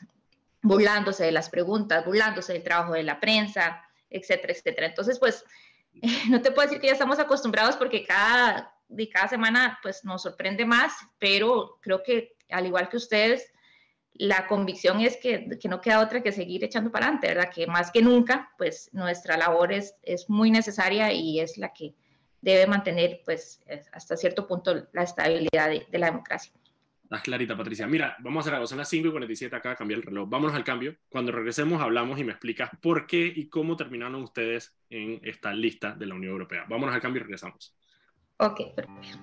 burlándose 0.63 1.25
de 1.25 1.33
las 1.33 1.51
preguntas, 1.51 2.05
burlándose 2.05 2.53
del 2.53 2.63
trabajo 2.63 2.93
de 2.93 3.03
la 3.03 3.19
prensa, 3.19 3.83
etcétera, 4.11 4.53
etcétera. 4.53 4.87
Entonces, 4.87 5.19
pues, 5.19 5.45
no 6.31 6.41
te 6.41 6.51
puedo 6.51 6.69
decir 6.69 6.81
que 6.81 6.89
ya 6.89 6.95
estamos 6.95 7.19
acostumbrados 7.19 7.77
porque 7.77 8.05
cada, 8.05 8.75
cada 9.13 9.29
semana, 9.29 9.79
pues, 9.83 10.05
nos 10.05 10.23
sorprende 10.23 10.65
más, 10.65 10.93
pero 11.19 11.79
creo 11.81 12.03
que, 12.03 12.37
al 12.51 12.67
igual 12.67 12.89
que 12.89 12.97
ustedes, 12.97 13.53
la 14.15 14.47
convicción 14.47 15.01
es 15.01 15.17
que, 15.17 15.49
que, 15.59 15.69
no 15.69 15.81
queda 15.81 16.01
otra 16.01 16.23
que 16.23 16.33
seguir 16.33 16.65
echando 16.65 16.93
para 16.93 17.07
adelante, 17.07 17.29
¿verdad? 17.29 17.51
Que 17.53 17.67
más 17.67 17.91
que 17.91 18.03
nunca, 18.03 18.51
pues 18.59 18.91
nuestra 18.93 19.37
labor 19.37 19.73
es, 19.73 19.95
es 20.03 20.29
muy 20.29 20.51
necesaria 20.51 21.13
y 21.13 21.41
es 21.41 21.57
la 21.57 21.73
que 21.73 21.95
debe 22.41 22.67
mantener, 22.67 23.23
pues, 23.25 23.61
hasta 23.93 24.17
cierto 24.17 24.47
punto 24.47 24.87
la 24.93 25.03
estabilidad 25.03 25.69
de, 25.69 25.87
de 25.91 25.99
la 25.99 26.07
democracia. 26.07 26.53
Estás 27.13 27.25
clarita, 27.25 27.55
Patricia. 27.55 27.87
Mira, 27.87 28.17
vamos 28.21 28.39
a 28.39 28.41
hacer 28.41 28.55
algo. 28.55 28.67
Son 28.67 28.79
las 28.79 28.89
5 28.89 29.09
y 29.09 29.11
47 29.11 29.55
acá, 29.55 29.77
cambiar 29.77 30.01
el 30.01 30.07
reloj. 30.07 30.31
Vámonos 30.31 30.57
al 30.57 30.65
cambio. 30.65 30.97
Cuando 31.11 31.31
regresemos, 31.31 31.83
hablamos 31.83 32.19
y 32.19 32.25
me 32.25 32.33
explicas 32.33 32.71
por 32.81 33.07
qué 33.07 33.31
y 33.37 33.51
cómo 33.51 33.77
terminaron 33.77 34.15
ustedes 34.23 34.75
en 34.89 35.21
esta 35.23 35.53
lista 35.53 35.95
de 35.95 36.07
la 36.07 36.15
Unión 36.15 36.33
Europea. 36.33 36.65
Vámonos 36.71 36.95
al 36.95 37.03
cambio 37.03 37.21
y 37.21 37.25
regresamos. 37.25 37.77
Ok, 38.39 38.61
perfecto. 38.75 39.19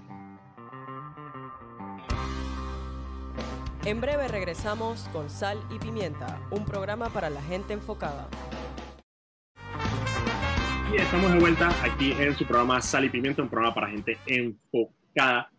En 3.85 3.99
breve 3.99 4.27
regresamos 4.27 5.09
con 5.11 5.27
Sal 5.27 5.57
y 5.71 5.79
Pimienta, 5.79 6.47
un 6.51 6.65
programa 6.65 7.09
para 7.09 7.31
la 7.31 7.41
gente 7.41 7.73
enfocada. 7.73 8.29
Y 10.93 10.97
estamos 10.97 11.33
de 11.33 11.39
vuelta 11.39 11.69
aquí 11.83 12.11
en 12.11 12.37
su 12.37 12.45
programa 12.45 12.79
Sal 12.81 13.05
y 13.05 13.09
Pimienta, 13.09 13.41
un 13.41 13.49
programa 13.49 13.73
para 13.73 13.89
gente 13.89 14.15
enfocada. 14.27 15.49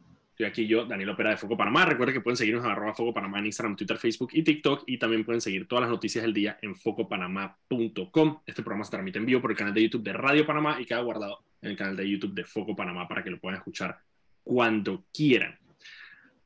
Estoy 0.40 0.48
aquí 0.48 0.66
yo, 0.66 0.86
Daniel 0.86 1.10
Opera 1.10 1.28
de 1.28 1.36
Foco 1.36 1.54
Panamá. 1.54 1.84
Recuerden 1.84 2.14
que 2.14 2.22
pueden 2.22 2.38
seguirnos 2.38 2.64
arroba 2.64 2.94
Foco 2.94 3.12
Panamá 3.12 3.40
en 3.40 3.44
Instagram, 3.44 3.76
Twitter, 3.76 3.98
Facebook 3.98 4.30
y 4.32 4.42
TikTok. 4.42 4.84
Y 4.86 4.96
también 4.96 5.22
pueden 5.22 5.42
seguir 5.42 5.68
todas 5.68 5.82
las 5.82 5.90
noticias 5.90 6.22
del 6.22 6.32
día 6.32 6.58
en 6.62 6.74
focopanamá.com. 6.74 8.40
Este 8.46 8.62
programa 8.62 8.84
se 8.84 8.90
transmite 8.90 9.18
en 9.18 9.26
vivo 9.26 9.42
por 9.42 9.50
el 9.50 9.56
canal 9.58 9.74
de 9.74 9.82
YouTube 9.82 10.02
de 10.02 10.14
Radio 10.14 10.46
Panamá 10.46 10.80
y 10.80 10.86
queda 10.86 11.00
guardado 11.00 11.44
en 11.60 11.72
el 11.72 11.76
canal 11.76 11.94
de 11.94 12.08
YouTube 12.08 12.32
de 12.32 12.44
Foco 12.44 12.74
Panamá 12.74 13.06
para 13.06 13.22
que 13.22 13.28
lo 13.28 13.38
puedan 13.38 13.58
escuchar 13.58 13.98
cuando 14.42 15.04
quieran. 15.12 15.58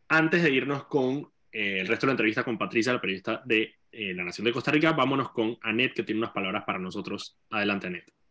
Antes 0.09 0.43
de 0.43 0.51
irnos 0.51 0.87
con 0.87 1.31
eh, 1.53 1.79
el 1.83 1.87
resto 1.87 2.07
de 2.07 2.09
la 2.09 2.15
entrevista 2.15 2.43
con 2.43 2.59
Patricia, 2.59 2.93
la 2.93 3.01
periodista 3.01 3.43
de 3.45 3.77
eh, 3.93 4.13
La 4.13 4.25
Nación 4.25 4.45
de 4.45 4.53
Costa 4.53 4.73
Rica. 4.73 4.91
Vámonos 4.91 5.31
con 5.31 5.57
Anet, 5.63 5.95
que 5.95 6.03
tiene 6.03 6.19
unas 6.19 6.33
palabras 6.33 6.65
para 6.65 6.81
nosotros. 6.81 7.39
Adelante, 7.49 7.87
Anet. 7.87 8.24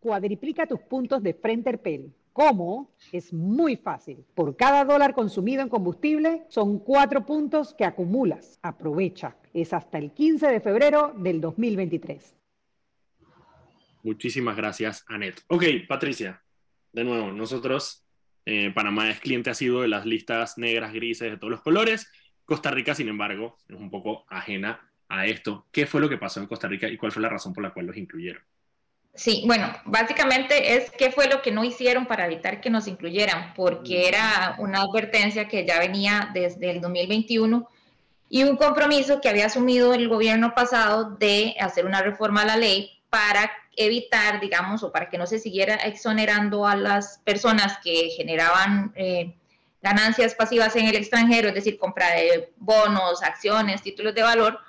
Cuadriplica 0.00 0.66
tus 0.66 0.80
puntos 0.80 1.22
de 1.22 1.34
Frenterpel. 1.34 2.12
¿Cómo? 2.32 2.90
Es 3.12 3.34
muy 3.34 3.76
fácil. 3.76 4.24
Por 4.34 4.56
cada 4.56 4.84
dólar 4.86 5.14
consumido 5.14 5.60
en 5.62 5.68
combustible 5.68 6.44
son 6.48 6.78
cuatro 6.78 7.26
puntos 7.26 7.74
que 7.74 7.84
acumulas. 7.84 8.58
Aprovecha. 8.62 9.36
Es 9.52 9.74
hasta 9.74 9.98
el 9.98 10.12
15 10.12 10.46
de 10.46 10.60
febrero 10.60 11.12
del 11.18 11.42
2023. 11.42 12.34
Muchísimas 14.02 14.56
gracias, 14.56 15.04
Anet. 15.06 15.44
Ok, 15.48 15.64
Patricia, 15.86 16.42
de 16.92 17.04
nuevo, 17.04 17.30
nosotros, 17.32 18.06
eh, 18.46 18.72
Panamá 18.74 19.10
es 19.10 19.20
cliente 19.20 19.50
ha 19.50 19.54
sido 19.54 19.82
de 19.82 19.88
las 19.88 20.06
listas 20.06 20.56
negras, 20.56 20.94
grises, 20.94 21.30
de 21.30 21.36
todos 21.36 21.50
los 21.50 21.60
colores. 21.60 22.10
Costa 22.46 22.70
Rica, 22.70 22.94
sin 22.94 23.08
embargo, 23.08 23.58
es 23.68 23.76
un 23.76 23.90
poco 23.90 24.24
ajena 24.30 24.90
a 25.08 25.26
esto. 25.26 25.66
¿Qué 25.70 25.84
fue 25.84 26.00
lo 26.00 26.08
que 26.08 26.16
pasó 26.16 26.40
en 26.40 26.46
Costa 26.46 26.68
Rica 26.68 26.88
y 26.88 26.96
cuál 26.96 27.12
fue 27.12 27.20
la 27.20 27.28
razón 27.28 27.52
por 27.52 27.62
la 27.62 27.74
cual 27.74 27.86
los 27.86 27.96
incluyeron? 27.98 28.42
Sí, 29.14 29.42
bueno, 29.46 29.66
básicamente 29.84 30.76
es 30.76 30.90
qué 30.92 31.10
fue 31.10 31.28
lo 31.28 31.42
que 31.42 31.50
no 31.50 31.64
hicieron 31.64 32.06
para 32.06 32.26
evitar 32.26 32.60
que 32.60 32.70
nos 32.70 32.86
incluyeran, 32.86 33.52
porque 33.54 34.08
era 34.08 34.54
una 34.58 34.82
advertencia 34.82 35.48
que 35.48 35.66
ya 35.66 35.78
venía 35.78 36.30
desde 36.32 36.70
el 36.70 36.80
2021 36.80 37.68
y 38.28 38.44
un 38.44 38.56
compromiso 38.56 39.20
que 39.20 39.28
había 39.28 39.46
asumido 39.46 39.92
el 39.92 40.08
gobierno 40.08 40.54
pasado 40.54 41.16
de 41.16 41.56
hacer 41.60 41.84
una 41.84 42.00
reforma 42.00 42.42
a 42.42 42.46
la 42.46 42.56
ley 42.56 43.02
para 43.10 43.50
evitar, 43.76 44.40
digamos, 44.40 44.84
o 44.84 44.92
para 44.92 45.10
que 45.10 45.18
no 45.18 45.26
se 45.26 45.40
siguiera 45.40 45.74
exonerando 45.74 46.66
a 46.66 46.76
las 46.76 47.18
personas 47.24 47.78
que 47.82 48.10
generaban 48.16 48.92
eh, 48.94 49.34
ganancias 49.82 50.34
pasivas 50.34 50.76
en 50.76 50.86
el 50.86 50.94
extranjero, 50.94 51.48
es 51.48 51.54
decir, 51.54 51.78
compra 51.78 52.10
de 52.14 52.52
bonos, 52.56 53.22
acciones, 53.22 53.82
títulos 53.82 54.14
de 54.14 54.22
valor, 54.22 54.60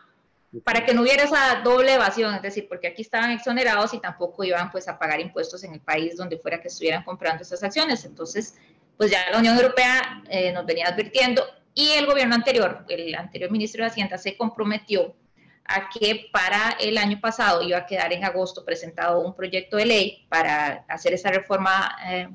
para 0.60 0.86
que 0.86 0.93
no 0.93 1.02
hubiera 1.02 1.24
esa 1.24 1.62
doble 1.64 1.93
evasión, 1.93 2.36
es 2.36 2.41
decir, 2.41 2.68
porque 2.68 2.88
aquí 2.88 3.02
estaban 3.02 3.32
exonerados 3.32 3.93
y 3.93 3.99
tampoco 3.99 4.43
iban 4.43 4.70
pues 4.70 4.88
a 4.89 4.99
pagar 4.99 5.22
impuestos 5.22 5.64
en 5.64 5.74
el 5.74 5.80
país 5.80 6.18
donde 6.18 6.38
fuera 6.38 6.62
que 6.62 6.68
estuvieran 6.68 7.04
comprando 7.04 7.43
esas 7.43 7.64
acciones. 7.64 8.04
Entonces, 8.04 8.56
pues 8.97 9.10
ya 9.10 9.30
la 9.32 9.39
Unión 9.39 9.56
Europea 9.56 10.22
eh, 10.30 10.52
nos 10.52 10.66
venía 10.66 10.88
advirtiendo 10.88 11.43
y 11.74 11.91
el 11.91 12.06
gobierno 12.06 12.36
anterior, 12.36 12.86
el 12.89 13.16
anterior 13.16 13.49
ministro 13.49 13.84
de 13.84 13.89
Hacienda, 13.89 14.18
se 14.18 14.36
comprometió 14.36 15.16
a 15.64 15.88
que 15.89 16.28
para 16.34 16.76
el 16.82 16.97
año 16.97 17.22
pasado 17.22 17.62
iba 17.62 17.78
a 17.78 17.86
quedar 17.86 18.12
en 18.12 18.26
agosto 18.26 18.66
presentado 18.66 19.22
un 19.22 19.34
proyecto 19.34 19.78
de 19.78 19.86
ley 19.86 20.26
para 20.28 20.84
hacer 20.89 21.14
esa 21.14 21.32
reforma 21.32 21.95
eh, 22.06 22.28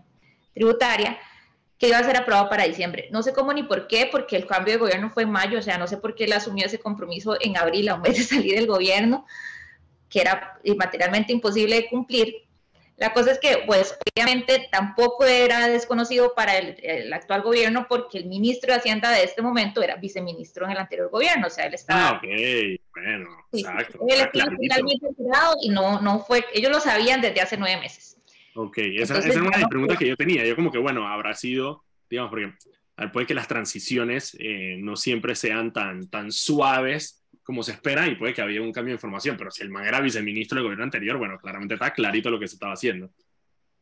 tributaria 0.55 1.19
que 1.79 1.89
iba 1.89 1.99
a 1.99 2.05
ser 2.05 2.17
aprobado 2.17 2.49
para 2.49 2.65
diciembre. 2.65 3.09
No 3.11 3.23
sé 3.23 3.33
cómo 3.33 3.53
ni 3.53 3.63
por 3.63 3.87
qué, 3.87 4.09
porque 4.11 4.37
el 4.37 4.47
cambio 4.47 4.75
de 4.75 4.79
gobierno 4.79 5.11
fue 5.11 5.25
en 5.25 5.31
mayo, 5.31 5.59
o 5.59 5.63
sea, 5.63 5.79
no 5.79 5.87
sé 5.87 5.99
por 5.99 6.15
qué 6.15 6.25
él 6.25 6.33
asumió 6.33 6.67
ese 6.67 6.79
compromiso 6.79 7.37
en 7.41 7.57
abril, 7.57 7.89
a 7.89 7.95
un 7.95 8.03
mes 8.03 8.17
de 8.17 8.23
salir 8.37 8.55
del 8.55 8.67
gobierno, 8.67 9.27
que 10.09 10.21
era 10.21 10.59
materialmente 10.77 11.33
imposible 11.33 11.77
de 11.77 11.89
cumplir. 11.89 12.47
La 12.97 13.13
cosa 13.13 13.33
es 13.33 13.39
que, 13.39 13.63
pues, 13.67 13.95
obviamente 14.11 14.69
tampoco 14.73 15.27
era 15.27 15.69
desconocido 15.69 16.35
para 16.35 16.57
el, 16.57 17.13
actual 17.13 17.43
gobierno 17.43 17.87
porque 17.91 18.17
el 18.17 18.25
ministro 18.25 18.73
de 18.73 18.79
Hacienda 18.79 19.11
de 19.11 19.23
este 19.23 19.43
momento 19.43 19.83
era 19.83 19.97
viceministro 19.97 20.65
en 20.65 20.73
el 20.73 20.79
anterior 20.79 21.11
gobierno, 21.11 21.49
o 21.49 21.51
sea, 21.51 21.67
él 21.67 21.75
estaba... 21.75 22.09
Ah, 22.09 22.13
ok, 22.17 22.25
bueno, 22.95 23.47
exacto. 23.53 23.99
Él 24.09 24.21
estaba 24.21 24.57
finalmente 24.59 25.07
y 25.61 25.69
no, 25.69 26.01
no 26.01 26.21
fue, 26.21 26.47
ellos 26.55 26.73
lo 26.73 26.81
sabían 26.81 27.21
desde 27.21 27.43
hace 27.43 27.59
nueve 27.59 27.79
meses. 27.79 28.16
Ok, 28.57 28.79
esa, 28.79 29.19
esa 29.19 29.29
era 29.29 29.43
una 29.43 29.51
de 29.51 29.61
las 29.61 29.69
preguntas 29.69 29.99
que 29.99 30.09
yo 30.09 30.17
tenía. 30.17 30.45
Yo 30.47 30.57
como 30.57 30.73
que, 30.73 30.79
bueno, 30.79 31.07
habrá 31.07 31.35
sido, 31.35 31.85
digamos, 32.09 32.31
porque 32.31 32.53
puede 33.13 33.27
que 33.27 33.35
las 33.35 33.49
transiciones 33.49 34.35
eh, 34.41 34.77
no 34.79 34.97
siempre 34.97 35.35
sean 35.35 35.75
tan, 35.75 36.09
tan 36.09 36.33
suaves 36.33 37.23
como 37.43 37.63
se 37.63 37.73
espera 37.73 38.09
y 38.09 38.17
puede 38.17 38.33
que 38.33 38.41
había 38.41 38.63
un 38.63 38.73
cambio 38.73 38.93
de 38.93 38.97
información, 38.97 39.37
pero 39.37 39.51
si 39.51 39.63
el 39.63 39.69
man 39.69 39.85
era 39.85 40.01
viceministro 40.01 40.57
del 40.57 40.65
gobierno 40.65 40.85
anterior, 40.85 41.19
bueno, 41.19 41.39
claramente 41.39 41.75
está 41.75 41.93
clarito 41.93 42.31
lo 42.31 42.41
que 42.41 42.49
se 42.49 42.55
estaba 42.55 42.73
haciendo. 42.73 43.11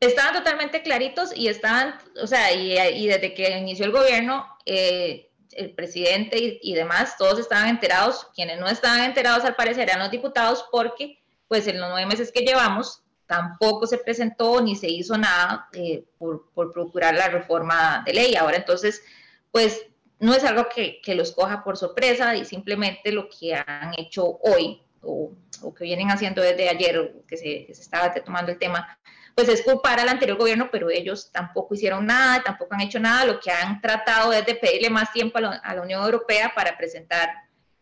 Estaban 0.01 0.35
totalmente 0.35 0.83
claritos 0.83 1.35
y 1.35 1.47
estaban, 1.47 1.95
o 2.21 2.27
sea, 2.27 2.53
y, 2.53 2.77
y 2.77 3.07
desde 3.07 3.33
que 3.33 3.57
inició 3.57 3.87
el 3.87 3.93
gobierno, 3.93 4.47
eh, 4.67 5.31
el 5.53 5.71
presidente 5.71 6.37
y, 6.37 6.59
y, 6.63 6.75
demás, 6.75 7.17
todos 7.17 7.39
estaban 7.39 7.69
enterados, 7.69 8.27
quienes 8.35 8.59
no 8.59 8.67
estaban 8.67 9.05
enterados 9.05 9.45
al 9.45 9.55
parecer 9.55 9.89
eran 9.89 10.01
los 10.01 10.11
diputados 10.11 10.67
porque, 10.73 11.23
pues 11.47 11.69
en 11.69 11.81
los 11.81 11.89
nueve 11.89 12.07
meses 12.07 12.33
que 12.33 12.45
llevamos, 12.45 13.04
tampoco 13.27 13.87
se 13.87 13.99
presentó 13.99 14.61
ni 14.61 14.77
se 14.77 14.89
hizo 14.89 15.17
nada 15.17 15.69
eh, 15.73 16.05
por, 16.19 16.51
por, 16.53 16.73
procurar 16.73 17.15
la 17.15 17.29
reforma 17.29 18.03
de 18.05 18.13
ley. 18.13 18.37
Ahora 18.37 18.57
entonces, 18.57 19.03
pues 19.51 19.87
no 20.19 20.35
es 20.35 20.45
algo 20.45 20.69
que, 20.69 21.01
que, 21.03 21.15
los 21.15 21.33
coja 21.33 21.65
por 21.65 21.77
sorpresa 21.77 22.37
y 22.37 22.45
simplemente 22.45 23.13
lo 23.13 23.29
que 23.29 23.55
han 23.55 23.93
hecho 23.97 24.39
hoy 24.43 24.83
o, 25.03 25.33
o 25.63 25.75
que 25.75 25.85
vienen 25.85 26.11
haciendo 26.11 26.43
desde 26.43 26.69
ayer, 26.69 27.23
que 27.27 27.37
se, 27.37 27.67
que 27.67 27.75
se 27.75 27.83
estaba 27.83 28.13
tomando 28.15 28.53
el 28.53 28.59
tema, 28.59 28.99
pues 29.35 29.49
es 29.49 29.63
culpar 29.63 29.99
al 30.01 30.09
anterior 30.09 30.39
gobierno, 30.39 30.69
pero 30.71 30.91
ellos 30.91 31.31
tampoco 31.33 31.75
hicieron 31.75 32.07
nada, 32.07 32.43
tampoco 32.43 32.75
han 32.75 32.83
hecho 32.83 33.01
nada. 33.01 33.25
Lo 33.25 33.41
que 33.41 33.51
han 33.51 33.81
tratado 33.81 34.33
es 34.33 34.47
de 34.47 34.55
pedirle 34.55 34.91
más 34.91 35.13
tiempo 35.13 35.39
a 35.39 35.41
la, 35.41 35.51
a 35.57 35.75
la 35.75 35.83
Unión 35.83 36.03
Europea 36.03 36.53
para 36.55 36.77
presentar 36.77 37.31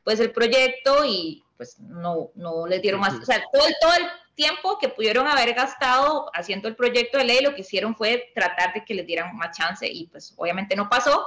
pues 0.03 0.19
el 0.21 0.33
proyecto 0.33 1.05
y 1.05 1.45
pues 1.57 1.79
no, 1.79 2.31
no 2.35 2.67
les 2.67 2.83
dieron 2.83 3.01
más, 3.01 3.15
o 3.15 3.25
sea, 3.25 3.41
todo, 3.53 3.65
todo 3.81 3.93
el 3.95 4.05
tiempo 4.35 4.79
que 4.81 4.89
pudieron 4.89 5.27
haber 5.27 5.55
gastado 5.55 6.31
haciendo 6.35 6.69
el 6.69 6.77
proyecto 6.77 7.19
de 7.19 7.25
ley, 7.25 7.41
lo 7.43 7.55
que 7.55 7.63
hicieron 7.63 7.95
fue 7.95 8.31
tratar 8.35 8.73
de 8.73 8.85
que 8.85 8.95
les 8.95 9.07
dieran 9.07 9.37
más 9.37 9.57
chance 9.57 9.87
y 9.87 10.07
pues 10.07 10.35
obviamente 10.37 10.77
no 10.77 10.89
pasó. 10.89 11.25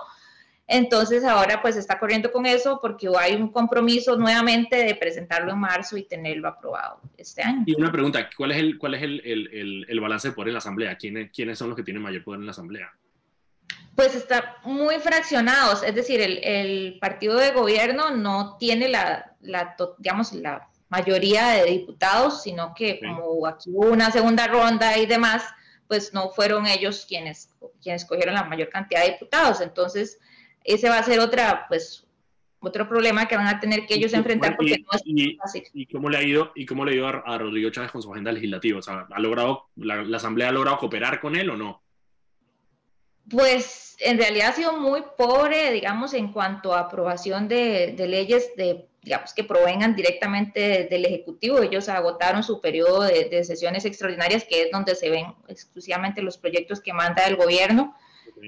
Entonces 0.68 1.24
ahora 1.24 1.62
pues 1.62 1.76
está 1.76 2.00
corriendo 2.00 2.32
con 2.32 2.46
eso 2.48 2.80
porque 2.82 3.08
hay 3.20 3.36
un 3.36 3.52
compromiso 3.52 4.18
nuevamente 4.18 4.78
de 4.78 4.96
presentarlo 4.96 5.52
en 5.52 5.60
marzo 5.60 5.96
y 5.96 6.04
tenerlo 6.04 6.48
aprobado 6.48 7.02
este 7.18 7.44
año. 7.44 7.64
Y 7.68 7.76
una 7.76 7.92
pregunta, 7.92 8.28
¿cuál 8.36 8.52
es 8.52 8.58
el, 8.58 8.78
cuál 8.80 8.96
es 8.96 9.04
el, 9.04 9.22
el, 9.24 9.86
el 9.88 10.00
balance 10.00 10.30
de 10.30 10.34
poder 10.34 10.50
en 10.50 10.54
la 10.54 10.60
Asamblea? 10.60 10.98
¿Quiénes, 10.98 11.32
¿Quiénes 11.32 11.60
son 11.60 11.70
los 11.70 11.76
que 11.76 11.84
tienen 11.84 12.02
mayor 12.02 12.24
poder 12.24 12.40
en 12.40 12.48
la 12.48 12.52
Asamblea? 12.52 12.92
Pues 13.96 14.14
está 14.14 14.58
muy 14.66 14.96
fraccionados, 14.96 15.82
es 15.84 15.96
decir, 15.96 16.20
el, 16.20 16.98
partido 17.00 17.38
de 17.38 17.52
gobierno 17.52 18.12
no 18.12 18.58
tiene 18.60 18.90
la, 18.90 19.36
la, 19.40 19.76
digamos, 20.00 20.34
la 20.34 20.68
mayoría 20.90 21.50
de 21.50 21.66
diputados, 21.66 22.44
sino 22.44 22.74
que 22.76 23.00
como 23.00 23.48
aquí 23.48 23.70
hubo 23.74 23.90
una 23.90 24.12
segunda 24.12 24.48
ronda 24.48 24.98
y 24.98 25.06
demás, 25.06 25.44
pues 25.88 26.14
no 26.14 26.30
fueron 26.30 26.66
ellos 26.66 27.06
quienes, 27.08 27.50
quienes 27.82 28.06
cogieron 28.06 28.36
la 28.36 28.44
mayor 28.44 28.70
cantidad 28.70 29.02
de 29.04 29.12
diputados. 29.12 29.62
Entonces, 29.62 30.20
ese 30.64 30.90
va 30.90 31.00
a 31.00 31.04
ser 31.04 31.20
otra, 31.20 31.66
pues, 31.68 32.06
otro 32.60 32.88
problema 32.88 33.28
que 33.28 33.36
van 33.36 33.48
a 33.48 33.60
tener 33.60 33.86
que 33.86 33.96
ellos 33.96 34.14
enfrentar 34.14 34.56
porque 34.56 34.80
no 34.80 34.98
es 34.98 35.38
fácil. 35.38 35.64
¿Y 35.74 35.86
cómo 35.86 36.10
le 36.10 36.18
ha 36.18 36.24
ido, 36.24 36.52
y 36.56 36.66
cómo 36.66 36.86
le 36.86 36.92
ha 36.92 36.96
ido 36.96 37.08
a, 37.08 37.38
Rodrigo 37.38 37.70
Chávez 37.70 37.92
con 37.92 38.02
su 38.02 38.12
agenda 38.12 38.32
legislativa? 38.32 38.80
O 38.80 38.82
sea, 38.82 39.08
¿ha 39.10 39.20
logrado, 39.20 39.66
la, 39.76 40.04
la 40.04 40.18
Asamblea 40.18 40.50
ha 40.50 40.52
logrado 40.52 40.80
cooperar 40.80 41.20
con 41.20 41.36
él 41.36 41.50
o 41.50 41.58
no? 41.58 41.84
Pues 43.30 43.96
en 44.00 44.18
realidad 44.18 44.50
ha 44.50 44.54
sido 44.54 44.80
muy 44.80 45.04
pobre, 45.18 45.72
digamos, 45.72 46.14
en 46.14 46.32
cuanto 46.32 46.74
a 46.74 46.82
aprobación 46.82 47.48
de, 47.48 47.94
de 47.96 48.08
leyes 48.08 48.56
de 48.56 48.88
digamos, 49.06 49.36
que 49.36 49.44
provengan 49.44 49.96
directamente 49.96 50.88
del 50.90 51.06
Ejecutivo. 51.06 51.60
Ellos 51.60 51.88
agotaron 51.90 52.42
su 52.42 52.60
periodo 52.60 53.04
de, 53.04 53.44
sesiones 53.44 53.86
extraordinarias, 53.86 54.46
que 54.46 54.64
es 54.64 54.72
donde 54.72 54.96
se 54.96 55.12
ven 55.12 55.28
exclusivamente 55.48 56.24
los 56.24 56.40
proyectos 56.40 56.82
que 56.82 56.92
manda 56.92 57.24
el 57.28 57.36
gobierno. 57.36 57.96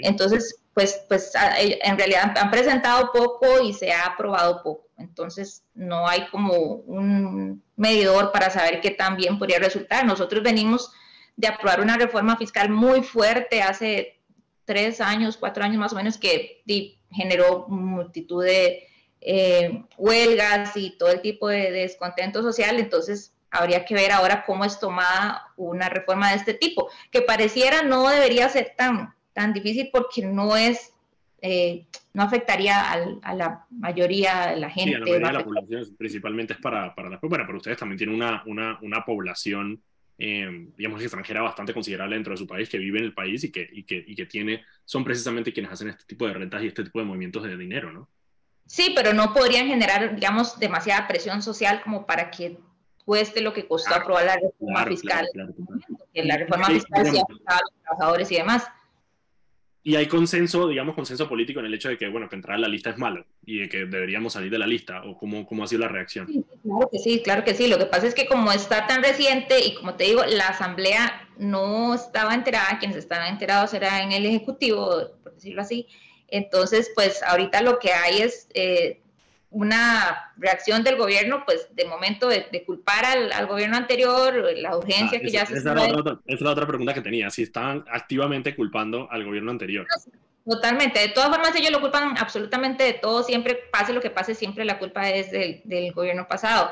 Entonces, 0.01 0.59
pues, 0.73 0.99
pues 1.07 1.31
en 1.35 1.97
realidad 1.97 2.35
han 2.35 2.49
presentado 2.49 3.11
poco 3.13 3.61
y 3.61 3.71
se 3.71 3.91
ha 3.91 4.07
aprobado 4.07 4.63
poco. 4.63 4.87
Entonces, 4.97 5.63
no 5.75 6.07
hay 6.07 6.27
como 6.29 6.53
un 6.55 7.63
medidor 7.75 8.31
para 8.31 8.49
saber 8.49 8.81
qué 8.81 8.89
tan 8.89 9.15
bien 9.15 9.37
podría 9.37 9.59
resultar. 9.59 10.07
Nosotros 10.07 10.41
venimos 10.41 10.91
de 11.35 11.49
aprobar 11.49 11.81
una 11.81 11.97
reforma 11.97 12.35
fiscal 12.35 12.71
muy 12.71 13.03
fuerte 13.03 13.61
hace 13.61 14.19
tres 14.65 15.01
años, 15.01 15.37
cuatro 15.37 15.63
años 15.63 15.77
más 15.77 15.93
o 15.93 15.97
menos, 15.97 16.17
que 16.17 16.63
generó 17.11 17.67
multitud 17.67 18.43
de 18.43 18.87
eh, 19.21 19.83
huelgas 19.97 20.75
y 20.77 20.91
todo 20.97 21.09
el 21.09 21.21
tipo 21.21 21.47
de, 21.47 21.71
descontento 21.71 22.41
social, 22.41 22.79
entonces 22.79 23.33
habría 23.49 23.85
que 23.85 23.95
ver 23.95 24.11
ahora 24.11 24.43
cómo 24.45 24.65
es 24.65 24.79
tomada 24.79 25.47
una 25.55 25.89
reforma 25.89 26.29
de 26.29 26.37
este 26.37 26.53
tipo, 26.53 26.89
que 27.11 27.21
pareciera 27.21 27.81
no 27.81 28.07
debería 28.09 28.49
ser 28.49 28.73
tan, 28.77 29.13
tan 29.33 29.53
difícil 29.53 29.89
porque 29.91 30.25
no 30.25 30.55
es, 30.55 30.93
eh, 31.41 31.85
no 32.13 32.23
afectaría 32.23 32.91
a 33.21 33.33
la 33.33 33.65
mayoría 33.69 34.47
de 34.47 34.57
la 34.57 34.69
gente. 34.69 34.91
Sí, 34.91 34.99
la 34.99 35.05
mayoría 35.05 35.27
de 35.27 35.33
la 35.33 35.43
población 35.43 35.95
principalmente 35.97 36.53
es 36.53 36.59
para, 36.59 36.93
para 36.93 37.09
las 37.09 37.21
bueno, 37.21 37.43
pero 37.45 37.57
ustedes 37.57 37.77
también 37.77 37.97
tienen 37.97 38.15
una, 38.15 38.43
una, 38.45 38.77
una 38.81 39.03
población, 39.03 39.81
eh, 40.19 40.67
digamos, 40.77 41.01
extranjera 41.01 41.41
bastante 41.41 41.73
considerable 41.73 42.15
dentro 42.15 42.33
de 42.33 42.37
su 42.37 42.47
país, 42.47 42.69
que 42.69 42.77
vive 42.77 42.99
en 42.99 43.05
el 43.05 43.13
país 43.13 43.43
y 43.43 43.51
que, 43.51 43.67
y 43.71 43.83
que, 43.83 44.03
y 44.05 44.15
que 44.15 44.25
tiene, 44.25 44.63
son 44.85 45.03
precisamente 45.03 45.53
quienes 45.53 45.71
hacen 45.71 45.89
este 45.89 46.05
tipo 46.05 46.27
de 46.27 46.33
rentas 46.33 46.61
y 46.63 46.67
este 46.67 46.83
tipo 46.83 46.99
de 46.99 47.05
movimientos 47.05 47.43
de 47.43 47.57
dinero, 47.57 47.91
¿no? 47.91 48.09
Sí, 48.67 48.91
pero 48.93 49.13
no 49.13 49.33
podrían 49.33 49.67
generar, 49.67 50.13
digamos, 50.13 50.59
demasiada 50.59 51.07
presión 51.07 51.41
social 51.41 51.81
como 51.83 52.05
para 52.05 52.29
que 52.29 52.57
cueste 53.05 53.39
lo 53.39 53.53
que 53.53 53.65
costó 53.65 53.95
aprobar 53.95 54.25
la 54.25 54.35
reforma 54.35 54.85
fiscal. 54.85 55.25
la 56.13 56.37
reforma 56.37 56.67
fiscal 56.67 57.07
afectaba 57.07 57.57
a 57.57 57.61
los 57.61 57.81
trabajadores 57.81 58.31
y 58.31 58.35
demás. 58.35 58.67
Y 59.81 59.95
hay 59.95 60.07
consenso, 60.07 60.67
digamos, 60.67 60.95
consenso 60.95 61.29
político 61.29 61.61
en 61.61 61.67
el 61.67 61.73
hecho 61.73 61.87
de 61.87 61.97
que, 61.97 62.09
bueno, 62.09 62.27
que 62.27 62.35
entrar 62.35 62.57
a 62.57 62.59
la 62.59 62.67
lista 62.67 62.89
es 62.89 62.97
malo 62.97 63.25
y 63.45 63.59
de 63.59 63.69
que 63.69 63.85
deberíamos 63.85 64.33
salir 64.33 64.51
de 64.51 64.59
la 64.59 64.67
lista, 64.67 65.01
o 65.05 65.17
cómo, 65.17 65.45
cómo 65.45 65.63
ha 65.63 65.67
sido 65.67 65.83
la 65.83 65.87
reacción. 65.87 66.27
Sí, 66.27 66.43
claro 66.61 66.89
que 66.91 66.99
sí, 66.99 67.21
claro 67.23 67.43
que 67.45 67.53
sí. 67.53 67.67
Lo 67.69 67.77
que 67.77 67.85
pasa 67.85 68.05
es 68.05 68.13
que 68.13 68.25
como 68.25 68.51
está 68.51 68.85
tan 68.85 69.01
reciente 69.01 69.65
y 69.65 69.75
como 69.75 69.95
te 69.95 70.03
digo, 70.03 70.25
la 70.25 70.49
Asamblea 70.49 71.29
no 71.37 71.93
estaba 71.93 72.35
enterada, 72.35 72.79
quienes 72.79 72.97
estaban 72.97 73.29
enterados 73.29 73.73
era 73.73 74.03
en 74.03 74.11
el 74.11 74.25
Ejecutivo, 74.25 74.89
por 75.23 75.35
decirlo 75.35 75.61
así, 75.61 75.87
entonces, 76.27 76.91
pues 76.93 77.23
ahorita 77.23 77.61
lo 77.61 77.79
que 77.79 77.93
hay 77.93 78.21
es, 78.21 78.47
eh, 78.53 79.01
una 79.49 80.33
reacción 80.37 80.83
del 80.83 80.97
gobierno, 80.97 81.43
pues 81.45 81.69
de 81.73 81.85
momento 81.85 82.27
de, 82.27 82.63
culpar 82.65 83.05
al, 83.05 83.47
gobierno 83.47 83.77
anterior, 83.77 84.35
la 84.55 84.77
urgencia 84.77 85.19
ah, 85.19 85.21
que 85.21 85.29
ya 85.29 85.45
se... 85.45 85.57
Esa, 85.57 85.73
esa 85.73 86.19
es 86.25 86.41
la 86.41 86.51
otra 86.51 86.67
pregunta 86.67 86.93
que 86.93 87.01
tenía, 87.01 87.29
si 87.29 87.43
están 87.43 87.85
activamente 87.89 88.55
culpando 88.55 89.07
al 89.09 89.23
gobierno 89.23 89.51
anterior. 89.51 89.87
Totalmente, 90.45 90.99
de 90.99 91.09
todas 91.09 91.29
formas 91.29 91.55
ellos 91.55 91.71
lo 91.71 91.81
culpan 91.81 92.17
absolutamente 92.17 92.83
de 92.83 92.93
todo, 92.93 93.23
siempre 93.23 93.55
pase 93.71 93.93
lo 93.93 94.01
que 94.01 94.09
pase, 94.09 94.35
siempre 94.35 94.65
la 94.65 94.79
culpa 94.79 95.09
es 95.09 95.31
del, 95.31 95.61
del 95.63 95.91
gobierno 95.91 96.27
pasado 96.27 96.69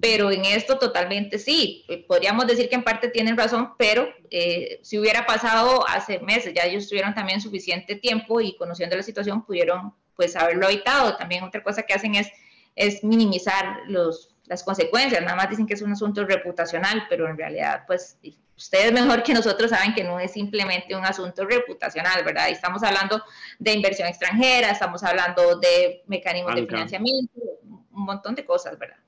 pero 0.00 0.30
en 0.30 0.44
esto 0.44 0.78
totalmente 0.78 1.38
sí. 1.38 1.84
Podríamos 2.08 2.46
decir 2.46 2.68
que 2.68 2.74
en 2.74 2.82
parte 2.82 3.08
tienen 3.08 3.36
razón, 3.36 3.74
pero 3.76 4.08
eh, 4.30 4.80
si 4.82 4.98
hubiera 4.98 5.26
pasado 5.26 5.86
hace 5.88 6.18
meses, 6.20 6.54
ya 6.54 6.64
ellos 6.64 6.88
tuvieron 6.88 7.14
también 7.14 7.40
suficiente 7.40 7.96
tiempo 7.96 8.40
y 8.40 8.56
conociendo 8.56 8.96
la 8.96 9.02
situación 9.02 9.44
pudieron 9.44 9.94
pues 10.16 10.36
haberlo 10.36 10.68
evitado. 10.68 11.16
También 11.16 11.44
otra 11.44 11.62
cosa 11.62 11.82
que 11.82 11.94
hacen 11.94 12.14
es, 12.14 12.28
es 12.74 13.04
minimizar 13.04 13.80
los, 13.86 14.34
las 14.46 14.62
consecuencias, 14.62 15.22
nada 15.22 15.36
más 15.36 15.50
dicen 15.50 15.66
que 15.66 15.74
es 15.74 15.82
un 15.82 15.92
asunto 15.92 16.24
reputacional, 16.24 17.06
pero 17.08 17.28
en 17.28 17.36
realidad 17.36 17.84
pues 17.86 18.18
ustedes 18.56 18.92
mejor 18.92 19.22
que 19.22 19.34
nosotros 19.34 19.70
saben 19.70 19.94
que 19.94 20.04
no 20.04 20.20
es 20.20 20.32
simplemente 20.32 20.94
un 20.94 21.04
asunto 21.04 21.44
reputacional, 21.44 22.24
¿verdad? 22.24 22.48
Y 22.48 22.52
estamos 22.52 22.82
hablando 22.82 23.22
de 23.58 23.72
inversión 23.72 24.08
extranjera, 24.08 24.70
estamos 24.70 25.02
hablando 25.02 25.58
de 25.58 26.02
mecanismos 26.06 26.54
de 26.54 26.66
financiamiento, 26.66 27.40
un 27.62 28.04
montón 28.04 28.34
de 28.34 28.44
cosas, 28.44 28.78
¿verdad? 28.78 29.01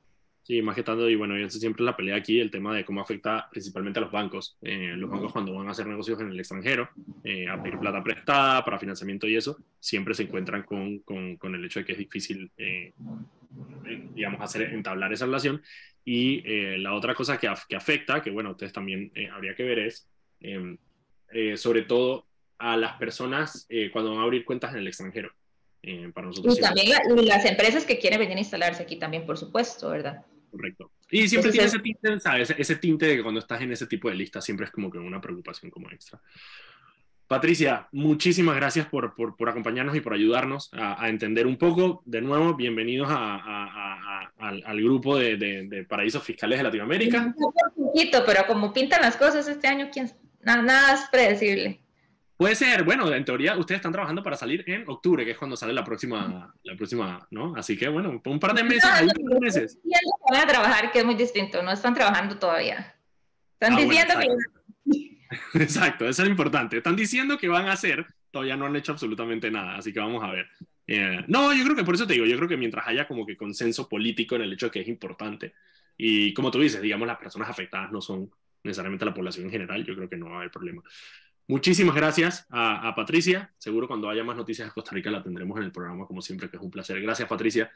Sí, 0.45 0.61
más 0.61 0.77
que 0.77 0.83
tanto, 0.83 1.09
y 1.09 1.17
bueno, 1.17 1.35
eso 1.39 1.59
siempre 1.59 1.83
la 1.87 1.97
pelea 1.97 2.17
aquí, 2.17 2.39
el 2.39 2.51
tema 2.51 2.77
de 2.77 2.85
cómo 2.85 3.01
afecta 3.01 3.49
principalmente 3.51 3.99
a 3.99 4.03
los 4.03 4.13
bancos. 4.13 4.59
Eh, 4.61 4.93
los 4.95 5.09
bancos 5.09 5.33
cuando 5.33 5.55
van 5.55 5.69
a 5.69 5.71
hacer 5.71 5.87
negocios 5.87 6.21
en 6.21 6.29
el 6.29 6.39
extranjero, 6.39 6.91
eh, 7.25 7.49
a 7.49 7.63
pedir 7.63 7.79
plata 7.79 8.05
prestada 8.05 8.63
para 8.63 8.79
financiamiento 8.79 9.27
y 9.27 9.37
eso, 9.37 9.57
siempre 9.81 10.13
se 10.13 10.25
encuentran 10.25 10.63
con, 10.65 10.99
con, 10.99 11.39
con 11.39 11.55
el 11.55 11.65
hecho 11.65 11.79
de 11.79 11.87
que 11.87 11.93
es 11.93 11.99
difícil, 11.99 12.53
eh, 12.59 12.93
digamos, 14.15 14.43
hacer, 14.43 14.75
entablar 14.75 15.15
esa 15.15 15.25
relación. 15.25 15.63
Y 16.05 16.43
la 16.77 16.93
otra 16.93 17.15
cosa 17.15 17.39
que, 17.39 17.51
que, 17.67 17.77
afecta, 17.77 18.21
que 18.23 18.31
bueno, 18.31 18.51
ustedes 18.51 18.75
también 18.75 19.11
habría 19.33 19.55
que 19.55 19.63
ver 19.63 19.79
es, 19.79 20.07
em, 20.41 20.77
sobre 21.57 21.83
todo 21.85 22.27
a 22.59 22.77
las 22.77 22.99
personas 22.99 23.67
cuando 23.91 24.11
van 24.11 24.21
a 24.21 24.25
abrir 24.25 24.45
cuentas 24.45 24.75
en 24.75 24.81
el 24.81 24.89
extranjero. 24.89 25.33
para 26.13 26.27
nosotros 26.27 26.59
y 26.59 26.61
también 26.61 26.93
las 27.27 27.47
empresas 27.47 27.87
que 27.87 27.99
quieren 27.99 28.19
venir 28.19 28.37
a 28.37 28.41
instalarse 28.41 28.83
aquí 28.83 28.97
también, 28.97 29.25
por 29.25 29.39
supuesto, 29.39 29.89
¿verdad? 29.89 30.27
Correcto. 30.55 30.93
Y 31.11 31.27
siempre 31.27 31.51
tiene 31.51 31.67
ese 31.67 31.81
tinte, 31.81 32.21
¿sabes? 32.21 32.55
Ese 32.57 32.77
tinte 32.77 33.07
de 33.07 33.17
que 33.17 33.23
cuando 33.25 33.41
estás 33.41 33.61
en 33.61 33.73
ese 33.73 33.89
tipo 33.89 34.09
de 34.09 34.15
lista 34.15 34.41
siempre 34.41 34.67
es 34.67 34.71
como 34.71 34.89
que 34.89 34.99
una 34.99 35.21
preocupación 35.21 35.69
como 35.69 35.91
extra. 35.91 36.21
Patricia, 37.27 37.89
muchísimas 37.91 38.55
gracias 38.55 38.87
por, 38.87 39.17
por, 39.17 39.37
por 39.37 39.49
acompañarnos 39.49 39.97
y 39.97 40.01
por 40.01 40.15
ayudarnos 40.15 40.71
a, 40.73 41.09
entender 41.09 41.49
un 41.49 41.57
poco. 41.57 42.03
De 42.05 42.21
nuevo, 42.21 42.55
bienvenidos 42.55 43.09
a, 43.11 43.35
a, 43.35 44.33
al, 44.39 44.63
al, 44.65 44.81
grupo 44.81 45.19
de, 45.19 45.37
de, 45.37 45.67
de, 45.67 45.85
paraísos 45.85 46.23
fiscales 46.23 46.61
de 46.61 46.63
Latinoamérica. 46.63 47.35
Un 47.37 47.87
poquito, 47.87 48.23
pero 48.25 48.47
como 48.47 48.73
pintan 48.73 49.03
las 49.03 49.17
cosas 49.17 49.49
este 49.49 49.67
año, 49.67 49.89
¿quién? 49.93 50.09
Nada, 50.43 50.63
nada 50.63 50.95
es 50.95 51.09
predecible. 51.11 51.81
Puede 52.37 52.57
ser, 52.57 52.82
bueno, 52.82 53.12
en 53.12 53.24
teoría 53.24 53.57
ustedes 53.57 53.78
están 53.78 53.93
trabajando 53.93 54.22
para 54.22 54.37
salir 54.37 54.64
en 54.66 54.85
octubre, 54.89 55.24
que 55.24 55.32
es 55.32 55.39
cuando 55.39 55.57
sale 55.57 55.72
la 55.72 55.85
próxima, 55.85 56.53
la 56.64 56.76
próxima, 56.76 57.26
¿no? 57.30 57.55
Así 57.57 57.76
que 57.76 57.89
bueno, 57.89 58.20
un 58.24 58.41
par 58.41 58.55
de 58.55 58.64
meses, 58.64 58.91
no, 59.18 59.35
no, 59.35 59.41
meses. 59.41 59.78
Van 60.30 60.43
a 60.43 60.47
trabajar, 60.47 60.91
que 60.91 60.99
es 60.99 61.05
muy 61.05 61.14
distinto, 61.14 61.62
no 61.62 61.70
están 61.70 61.95
trabajando 61.95 62.37
todavía. 62.37 62.97
Están 63.53 63.74
ah, 63.74 63.80
diciendo 63.80 64.14
que... 64.18 65.62
Exacto, 65.62 66.09
eso 66.09 66.24
es 66.24 66.28
importante. 66.28 66.78
Están 66.78 66.97
diciendo 66.97 67.39
que 67.39 67.47
van 67.47 67.68
a 67.68 67.72
hacer, 67.72 68.05
todavía 68.32 68.57
no 68.57 68.66
han 68.66 68.74
hecho 68.74 68.91
absolutamente 68.91 69.49
nada, 69.51 69.76
así 69.76 69.93
que 69.93 70.01
vamos 70.01 70.24
a 70.24 70.32
ver. 70.32 70.49
Eh, 70.89 71.24
no, 71.28 71.55
yo 71.55 71.62
creo 71.62 71.76
que 71.76 71.85
por 71.85 71.95
eso 71.95 72.07
te 72.07 72.14
digo, 72.14 72.26
yo 72.26 72.37
creo 72.37 72.49
que 72.49 72.57
mientras 72.57 72.87
haya 72.89 73.07
como 73.07 73.24
que 73.24 73.37
consenso 73.37 73.89
político 73.89 74.35
en 74.35 74.43
el 74.43 74.53
hecho 74.53 74.66
de 74.66 74.72
que 74.72 74.80
es 74.80 74.89
importante, 74.89 75.55
y 75.97 76.35
como 76.35 76.51
tú 76.51 76.61
dices, 76.61 76.82
digamos, 76.82 77.07
las 77.07 77.18
personas 77.18 77.49
afectadas 77.49 77.93
no 77.93 78.01
son 78.01 78.28
necesariamente 78.64 79.05
la 79.05 79.14
población 79.14 79.47
en 79.47 79.53
general, 79.53 79.85
yo 79.85 79.95
creo 79.95 80.09
que 80.09 80.16
no 80.16 80.26
va 80.26 80.32
a 80.32 80.39
haber 80.39 80.51
problema. 80.51 80.82
Muchísimas 81.47 81.95
gracias 81.95 82.47
a, 82.49 82.95
Patricia. 82.97 83.53
Seguro 83.59 83.87
cuando 83.87 84.09
haya 84.09 84.25
más 84.25 84.37
noticias 84.37 84.69
de 84.69 84.73
Costa 84.73 84.93
Rica 84.93 85.11
la 85.11 85.23
tendremos 85.23 85.59
en 85.59 85.65
el 85.65 85.73
programa, 85.73 86.07
como 86.07 86.23
siempre, 86.23 86.49
que 86.49 86.57
es 86.57 86.63
un 86.63 86.71
placer. 86.71 87.01
Gracias, 87.03 87.29
Patricia. 87.29 87.71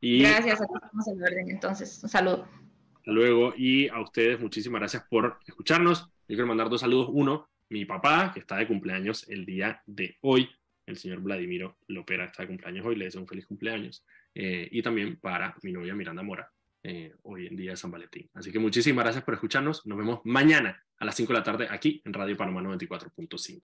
Y, 0.00 0.22
gracias, 0.22 0.62
a 0.62 0.66
todos 0.66 1.08
en 1.08 1.22
orden. 1.22 1.50
Entonces, 1.50 2.00
un 2.02 2.08
saludo. 2.08 2.48
Hasta 2.96 3.10
luego. 3.10 3.52
Y 3.56 3.88
a 3.88 4.00
ustedes, 4.00 4.40
muchísimas 4.40 4.80
gracias 4.80 5.04
por 5.10 5.38
escucharnos. 5.46 6.04
Yo 6.28 6.36
quiero 6.36 6.46
mandar 6.46 6.70
dos 6.70 6.80
saludos. 6.80 7.08
Uno, 7.12 7.50
mi 7.68 7.84
papá, 7.84 8.30
que 8.32 8.40
está 8.40 8.56
de 8.56 8.66
cumpleaños 8.66 9.28
el 9.28 9.44
día 9.44 9.82
de 9.86 10.16
hoy. 10.22 10.48
El 10.86 10.96
señor 10.96 11.20
Vladimiro 11.20 11.76
Lopera 11.88 12.24
está 12.24 12.42
de 12.42 12.48
cumpleaños 12.48 12.86
hoy. 12.86 12.96
Le 12.96 13.04
deseo 13.04 13.20
un 13.20 13.28
feliz 13.28 13.46
cumpleaños. 13.46 14.02
Eh, 14.34 14.66
y 14.72 14.80
también 14.80 15.18
para 15.20 15.54
mi 15.62 15.72
novia 15.72 15.94
Miranda 15.94 16.22
Mora, 16.22 16.50
eh, 16.82 17.14
hoy 17.22 17.48
en 17.48 17.56
día 17.56 17.72
de 17.72 17.76
San 17.76 17.90
Valentín. 17.90 18.30
Así 18.32 18.50
que 18.50 18.58
muchísimas 18.58 19.04
gracias 19.04 19.24
por 19.24 19.34
escucharnos. 19.34 19.84
Nos 19.86 19.98
vemos 19.98 20.20
mañana 20.24 20.82
a 21.00 21.04
las 21.04 21.16
5 21.16 21.32
de 21.32 21.38
la 21.38 21.42
tarde 21.42 21.66
aquí 21.70 22.00
en 22.04 22.12
Radio 22.12 22.36
Panamá 22.36 22.60
94.5. 22.60 23.58